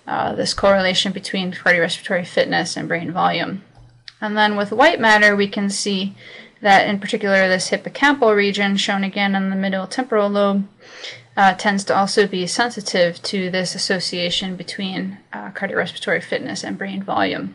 uh, 0.07 0.35
this 0.35 0.53
correlation 0.53 1.11
between 1.12 1.53
cardiorespiratory 1.53 2.27
fitness 2.27 2.77
and 2.77 2.87
brain 2.87 3.12
volume. 3.12 3.62
And 4.25 4.39
then 4.39 4.57
with 4.57 4.72
white 4.72 5.01
matter, 5.01 5.37
we 5.37 5.47
can 5.47 5.68
see 5.68 6.14
that 6.62 6.89
in 6.89 6.99
particular 6.99 7.47
this 7.47 7.68
hippocampal 7.68 8.35
region, 8.35 8.79
shown 8.79 9.05
again 9.05 9.35
in 9.35 9.51
the 9.51 9.55
middle 9.55 9.87
temporal 9.87 10.31
lobe, 10.31 10.66
uh, 11.37 11.53
tends 11.53 11.85
to 11.85 11.95
also 11.95 12.27
be 12.27 12.47
sensitive 12.47 13.22
to 13.25 13.51
this 13.51 13.75
association 13.75 14.57
between 14.57 15.18
uh, 15.35 15.51
cardiorespiratory 15.51 16.22
fitness 16.22 16.64
and 16.64 16.79
brain 16.79 17.03
volume. 17.03 17.55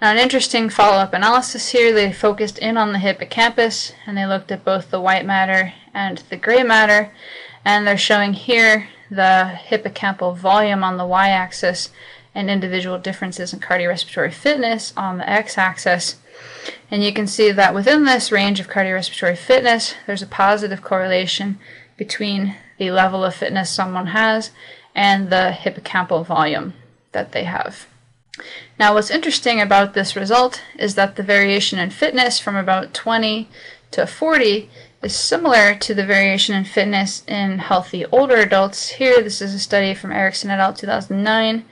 Now, 0.00 0.12
an 0.12 0.18
interesting 0.18 0.68
follow 0.68 0.98
up 0.98 1.12
analysis 1.12 1.70
here, 1.70 1.92
they 1.92 2.12
focused 2.12 2.58
in 2.60 2.76
on 2.76 2.92
the 2.92 3.00
hippocampus 3.00 3.94
and 4.06 4.16
they 4.16 4.26
looked 4.26 4.52
at 4.52 4.64
both 4.64 4.92
the 4.92 5.00
white 5.00 5.26
matter 5.26 5.72
and 5.92 6.18
the 6.30 6.36
gray 6.36 6.62
matter, 6.62 7.10
and 7.64 7.84
they're 7.84 7.98
showing 7.98 8.32
here 8.32 8.90
the 9.10 9.58
hippocampal 9.68 10.36
volume 10.36 10.84
on 10.84 10.98
the 10.98 11.06
y 11.06 11.30
axis 11.30 11.90
and 12.36 12.50
individual 12.50 12.98
differences 12.98 13.52
in 13.52 13.58
cardiorespiratory 13.58 14.32
fitness 14.32 14.92
on 14.96 15.16
the 15.16 15.28
x 15.28 15.56
axis. 15.56 16.16
And 16.90 17.02
you 17.02 17.12
can 17.12 17.26
see 17.26 17.50
that 17.50 17.74
within 17.74 18.04
this 18.04 18.30
range 18.30 18.60
of 18.60 18.68
cardiorespiratory 18.68 19.38
fitness, 19.38 19.94
there's 20.06 20.22
a 20.22 20.26
positive 20.26 20.82
correlation 20.82 21.58
between 21.96 22.54
the 22.78 22.90
level 22.90 23.24
of 23.24 23.34
fitness 23.34 23.70
someone 23.70 24.08
has 24.08 24.50
and 24.94 25.30
the 25.30 25.56
hippocampal 25.58 26.24
volume 26.26 26.74
that 27.12 27.32
they 27.32 27.44
have. 27.44 27.86
Now, 28.78 28.92
what's 28.92 29.10
interesting 29.10 29.58
about 29.58 29.94
this 29.94 30.14
result 30.14 30.62
is 30.78 30.94
that 30.94 31.16
the 31.16 31.22
variation 31.22 31.78
in 31.78 31.88
fitness 31.88 32.38
from 32.38 32.54
about 32.54 32.92
20 32.92 33.48
to 33.92 34.06
40 34.06 34.68
is 35.02 35.16
similar 35.16 35.74
to 35.74 35.94
the 35.94 36.04
variation 36.04 36.54
in 36.54 36.64
fitness 36.64 37.22
in 37.26 37.58
healthy 37.60 38.04
older 38.06 38.36
adults. 38.36 38.88
Here, 38.90 39.22
this 39.22 39.40
is 39.40 39.54
a 39.54 39.58
study 39.58 39.94
from 39.94 40.12
Erickson 40.12 40.50
et 40.50 40.58
al. 40.58 40.74
2009, 40.74 41.64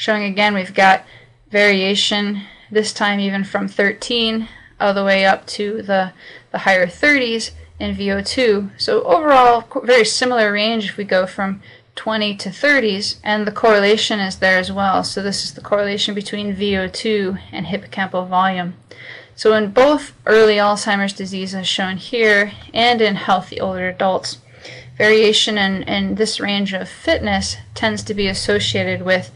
showing 0.00 0.24
again 0.24 0.54
we've 0.54 0.72
got 0.72 1.04
variation, 1.50 2.40
this 2.70 2.90
time 2.90 3.20
even 3.20 3.44
from 3.44 3.68
13 3.68 4.48
all 4.80 4.94
the 4.94 5.04
way 5.04 5.26
up 5.26 5.46
to 5.46 5.82
the, 5.82 6.14
the 6.52 6.60
higher 6.60 6.86
30s 6.86 7.50
in 7.78 7.94
VO2. 7.94 8.70
So 8.78 9.02
overall, 9.02 9.62
very 9.84 10.06
similar 10.06 10.52
range 10.52 10.88
if 10.88 10.96
we 10.96 11.04
go 11.04 11.26
from 11.26 11.60
20 11.96 12.34
to 12.36 12.48
30s, 12.48 13.18
and 13.22 13.46
the 13.46 13.52
correlation 13.52 14.20
is 14.20 14.36
there 14.36 14.58
as 14.58 14.72
well. 14.72 15.04
So 15.04 15.22
this 15.22 15.44
is 15.44 15.52
the 15.52 15.60
correlation 15.60 16.14
between 16.14 16.56
VO2 16.56 17.38
and 17.52 17.66
hippocampal 17.66 18.26
volume. 18.26 18.76
So 19.36 19.52
in 19.52 19.70
both 19.70 20.14
early 20.24 20.54
Alzheimer's 20.54 21.12
disease 21.12 21.54
as 21.54 21.68
shown 21.68 21.98
here 21.98 22.52
and 22.72 23.02
in 23.02 23.16
healthy 23.16 23.60
older 23.60 23.90
adults, 23.90 24.38
variation 24.96 25.58
in, 25.58 25.82
in 25.82 26.14
this 26.14 26.40
range 26.40 26.72
of 26.72 26.88
fitness 26.88 27.56
tends 27.74 28.02
to 28.02 28.14
be 28.14 28.28
associated 28.28 29.02
with 29.02 29.30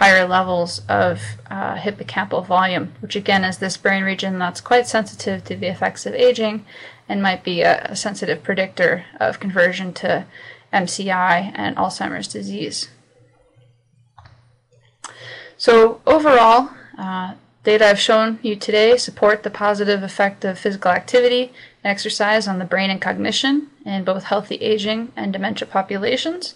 higher 0.00 0.26
levels 0.26 0.80
of 0.88 1.20
uh, 1.50 1.76
hippocampal 1.76 2.44
volume, 2.46 2.94
which 3.00 3.14
again 3.14 3.44
is 3.44 3.58
this 3.58 3.76
brain 3.76 4.02
region 4.02 4.38
that's 4.38 4.62
quite 4.62 4.88
sensitive 4.88 5.44
to 5.44 5.54
the 5.54 5.66
effects 5.66 6.06
of 6.06 6.14
aging 6.14 6.64
and 7.06 7.22
might 7.22 7.44
be 7.44 7.60
a, 7.60 7.82
a 7.82 7.94
sensitive 7.94 8.42
predictor 8.42 9.04
of 9.20 9.38
conversion 9.38 9.92
to 9.92 10.24
MCI 10.72 11.52
and 11.54 11.76
Alzheimer's 11.76 12.28
disease. 12.28 12.88
So 15.58 16.00
overall, 16.06 16.70
uh, 16.96 17.34
data 17.62 17.90
I've 17.90 18.00
shown 18.00 18.38
you 18.40 18.56
today 18.56 18.96
support 18.96 19.42
the 19.42 19.50
positive 19.50 20.02
effect 20.02 20.46
of 20.46 20.58
physical 20.58 20.92
activity 20.92 21.52
and 21.84 21.90
exercise 21.90 22.48
on 22.48 22.58
the 22.58 22.64
brain 22.64 22.88
and 22.88 23.02
cognition 23.02 23.68
in 23.84 24.04
both 24.04 24.24
healthy 24.24 24.54
aging 24.56 25.12
and 25.14 25.30
dementia 25.30 25.68
populations. 25.68 26.54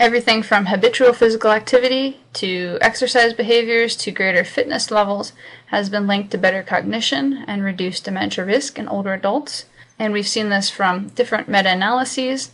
Everything 0.00 0.42
from 0.42 0.64
habitual 0.64 1.12
physical 1.12 1.50
activity 1.50 2.20
to 2.32 2.78
exercise 2.80 3.34
behaviors 3.34 3.94
to 3.96 4.10
greater 4.10 4.44
fitness 4.44 4.90
levels 4.90 5.34
has 5.66 5.90
been 5.90 6.06
linked 6.06 6.30
to 6.30 6.38
better 6.38 6.62
cognition 6.62 7.44
and 7.46 7.62
reduced 7.62 8.06
dementia 8.06 8.46
risk 8.46 8.78
in 8.78 8.88
older 8.88 9.12
adults. 9.12 9.66
And 9.98 10.14
we've 10.14 10.26
seen 10.26 10.48
this 10.48 10.70
from 10.70 11.08
different 11.08 11.50
meta 11.50 11.68
analyses 11.68 12.50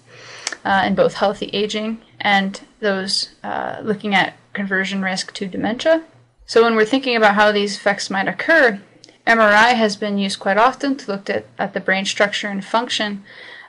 uh, 0.64 0.82
in 0.84 0.96
both 0.96 1.14
healthy 1.14 1.46
aging 1.52 2.02
and 2.20 2.60
those 2.80 3.28
uh, 3.44 3.78
looking 3.80 4.12
at 4.12 4.34
conversion 4.52 5.00
risk 5.00 5.32
to 5.34 5.46
dementia. 5.46 6.02
So, 6.46 6.64
when 6.64 6.74
we're 6.74 6.84
thinking 6.84 7.14
about 7.14 7.36
how 7.36 7.52
these 7.52 7.76
effects 7.76 8.10
might 8.10 8.26
occur, 8.26 8.80
MRI 9.24 9.74
has 9.74 9.94
been 9.94 10.18
used 10.18 10.40
quite 10.40 10.56
often 10.56 10.96
to 10.96 11.12
look 11.12 11.30
at, 11.30 11.46
at 11.60 11.74
the 11.74 11.80
brain 11.80 12.06
structure 12.06 12.48
and 12.48 12.64
function 12.64 13.22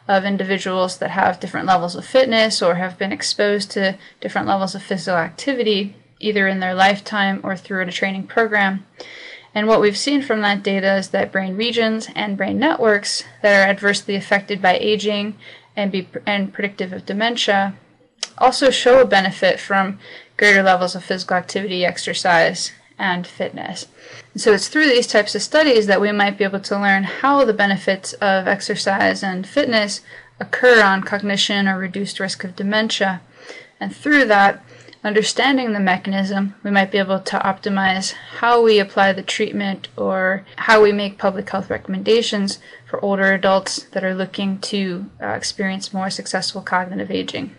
of 0.07 0.23
individuals 0.23 0.97
that 0.97 1.11
have 1.11 1.39
different 1.39 1.67
levels 1.67 1.95
of 1.95 2.05
fitness 2.05 2.61
or 2.61 2.75
have 2.75 2.97
been 2.97 3.11
exposed 3.11 3.71
to 3.71 3.97
different 4.21 4.47
levels 4.47 4.75
of 4.75 4.83
physical 4.83 5.17
activity, 5.17 5.95
either 6.19 6.47
in 6.47 6.59
their 6.59 6.73
lifetime 6.73 7.39
or 7.43 7.55
through 7.55 7.81
a 7.81 7.91
training 7.91 8.27
program. 8.27 8.85
And 9.53 9.67
what 9.67 9.81
we've 9.81 9.97
seen 9.97 10.21
from 10.21 10.41
that 10.41 10.63
data 10.63 10.95
is 10.97 11.09
that 11.09 11.31
brain 11.31 11.55
regions 11.55 12.09
and 12.15 12.37
brain 12.37 12.59
networks 12.59 13.23
that 13.41 13.53
are 13.53 13.69
adversely 13.69 14.15
affected 14.15 14.61
by 14.61 14.77
aging 14.77 15.35
and, 15.75 15.91
be, 15.91 16.07
and 16.25 16.53
predictive 16.53 16.93
of 16.93 17.05
dementia 17.05 17.75
also 18.37 18.69
show 18.69 18.99
a 18.99 19.05
benefit 19.05 19.59
from 19.59 19.99
greater 20.37 20.61
levels 20.61 20.95
of 20.95 21.03
physical 21.03 21.35
activity, 21.35 21.83
exercise, 21.83 22.71
and 22.99 23.25
fitness. 23.25 23.87
And 24.33 24.41
so 24.41 24.53
it's 24.53 24.67
through 24.67 24.87
these 24.87 25.07
types 25.07 25.35
of 25.35 25.41
studies 25.41 25.87
that 25.87 26.01
we 26.01 26.11
might 26.11 26.37
be 26.37 26.43
able 26.43 26.59
to 26.61 26.79
learn 26.79 27.03
how 27.03 27.45
the 27.45 27.53
benefits 27.53 28.13
of 28.13 28.47
exercise 28.47 29.23
and 29.23 29.47
fitness 29.47 30.01
occur 30.39 30.83
on 30.83 31.03
cognition 31.03 31.67
or 31.67 31.77
reduced 31.77 32.19
risk 32.19 32.43
of 32.43 32.55
dementia. 32.55 33.21
And 33.79 33.95
through 33.95 34.25
that, 34.25 34.63
understanding 35.03 35.73
the 35.73 35.79
mechanism, 35.79 36.55
we 36.63 36.71
might 36.71 36.91
be 36.91 36.97
able 36.97 37.19
to 37.19 37.39
optimize 37.39 38.13
how 38.39 38.61
we 38.61 38.79
apply 38.79 39.13
the 39.13 39.23
treatment 39.23 39.87
or 39.95 40.45
how 40.57 40.81
we 40.81 40.91
make 40.91 41.17
public 41.17 41.49
health 41.49 41.69
recommendations 41.69 42.59
for 42.85 43.03
older 43.03 43.31
adults 43.33 43.83
that 43.91 44.03
are 44.03 44.15
looking 44.15 44.59
to 44.59 45.05
uh, 45.21 45.27
experience 45.27 45.93
more 45.93 46.09
successful 46.09 46.61
cognitive 46.61 47.11
aging. 47.11 47.55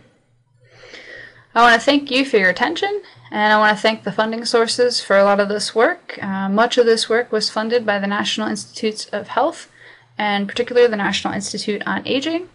I 1.54 1.62
want 1.62 1.80
to 1.80 1.84
thank 1.84 2.10
you 2.10 2.24
for 2.24 2.36
your 2.36 2.50
attention, 2.50 3.02
and 3.30 3.52
I 3.52 3.58
want 3.58 3.76
to 3.76 3.82
thank 3.82 4.04
the 4.04 4.12
funding 4.12 4.44
sources 4.44 5.00
for 5.00 5.18
a 5.18 5.24
lot 5.24 5.40
of 5.40 5.48
this 5.48 5.74
work. 5.74 6.18
Uh, 6.22 6.48
much 6.48 6.78
of 6.78 6.86
this 6.86 7.08
work 7.08 7.30
was 7.30 7.50
funded 7.50 7.84
by 7.84 7.98
the 7.98 8.06
National 8.06 8.48
Institutes 8.48 9.06
of 9.06 9.28
Health, 9.28 9.70
and 10.16 10.48
particularly 10.48 10.88
the 10.88 10.96
National 10.96 11.34
Institute 11.34 11.82
on 11.86 12.06
Aging. 12.06 12.48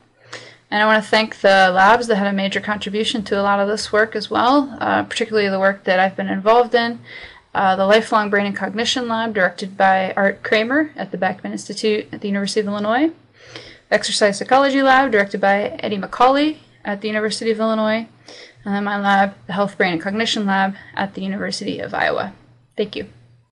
And 0.71 0.82
I 0.82 0.86
want 0.88 1.03
to 1.03 1.09
thank 1.09 1.41
the 1.41 1.69
labs 1.71 2.07
that 2.07 2.15
had 2.15 2.26
a 2.26 2.34
major 2.34 2.59
contribution 2.59 3.24
to 3.26 3.39
a 3.39 3.43
lot 3.43 3.59
of 3.59 3.67
this 3.67 3.93
work 3.93 4.15
as 4.15 4.32
well, 4.32 4.76
uh, 4.82 5.03
particularly 5.03 5.47
the 5.47 5.59
work 5.59 5.84
that 5.84 5.99
I've 5.99 6.15
been 6.15 6.30
involved 6.30 6.74
in. 6.74 6.99
Uh, 7.53 7.76
the 7.76 7.86
Lifelong 7.86 8.32
Brain 8.32 8.47
and 8.47 8.55
Cognition 8.55 9.07
Lab, 9.07 9.36
directed 9.36 9.78
by 9.78 10.11
Art 10.13 10.41
Kramer 10.41 10.91
at 10.95 11.11
the 11.11 11.17
Beckman 11.17 11.51
Institute 11.51 12.07
at 12.11 12.21
the 12.21 12.28
University 12.28 12.61
of 12.61 12.65
Illinois. 12.65 13.11
Exercise 13.91 14.39
Psychology 14.39 14.82
Lab, 14.82 15.11
directed 15.11 15.39
by 15.39 15.78
Eddie 15.84 15.99
McAuley 15.99 16.57
at 16.84 17.01
the 17.01 17.07
University 17.07 17.51
of 17.51 17.59
Illinois 17.59 18.07
Uh, 18.66 18.82
my 18.82 18.97
lab, 18.97 19.36
the 19.47 19.53
Health 19.53 19.78
Brain 19.78 19.93
and 19.93 20.01
Cognition 20.01 20.45
Lab 20.45 20.76
at 20.95 21.16
the 21.16 21.22
University 21.22 21.80
of 21.80 21.93
Iowa. 21.93 22.34
Thank 22.78 22.95
you. 22.95 23.07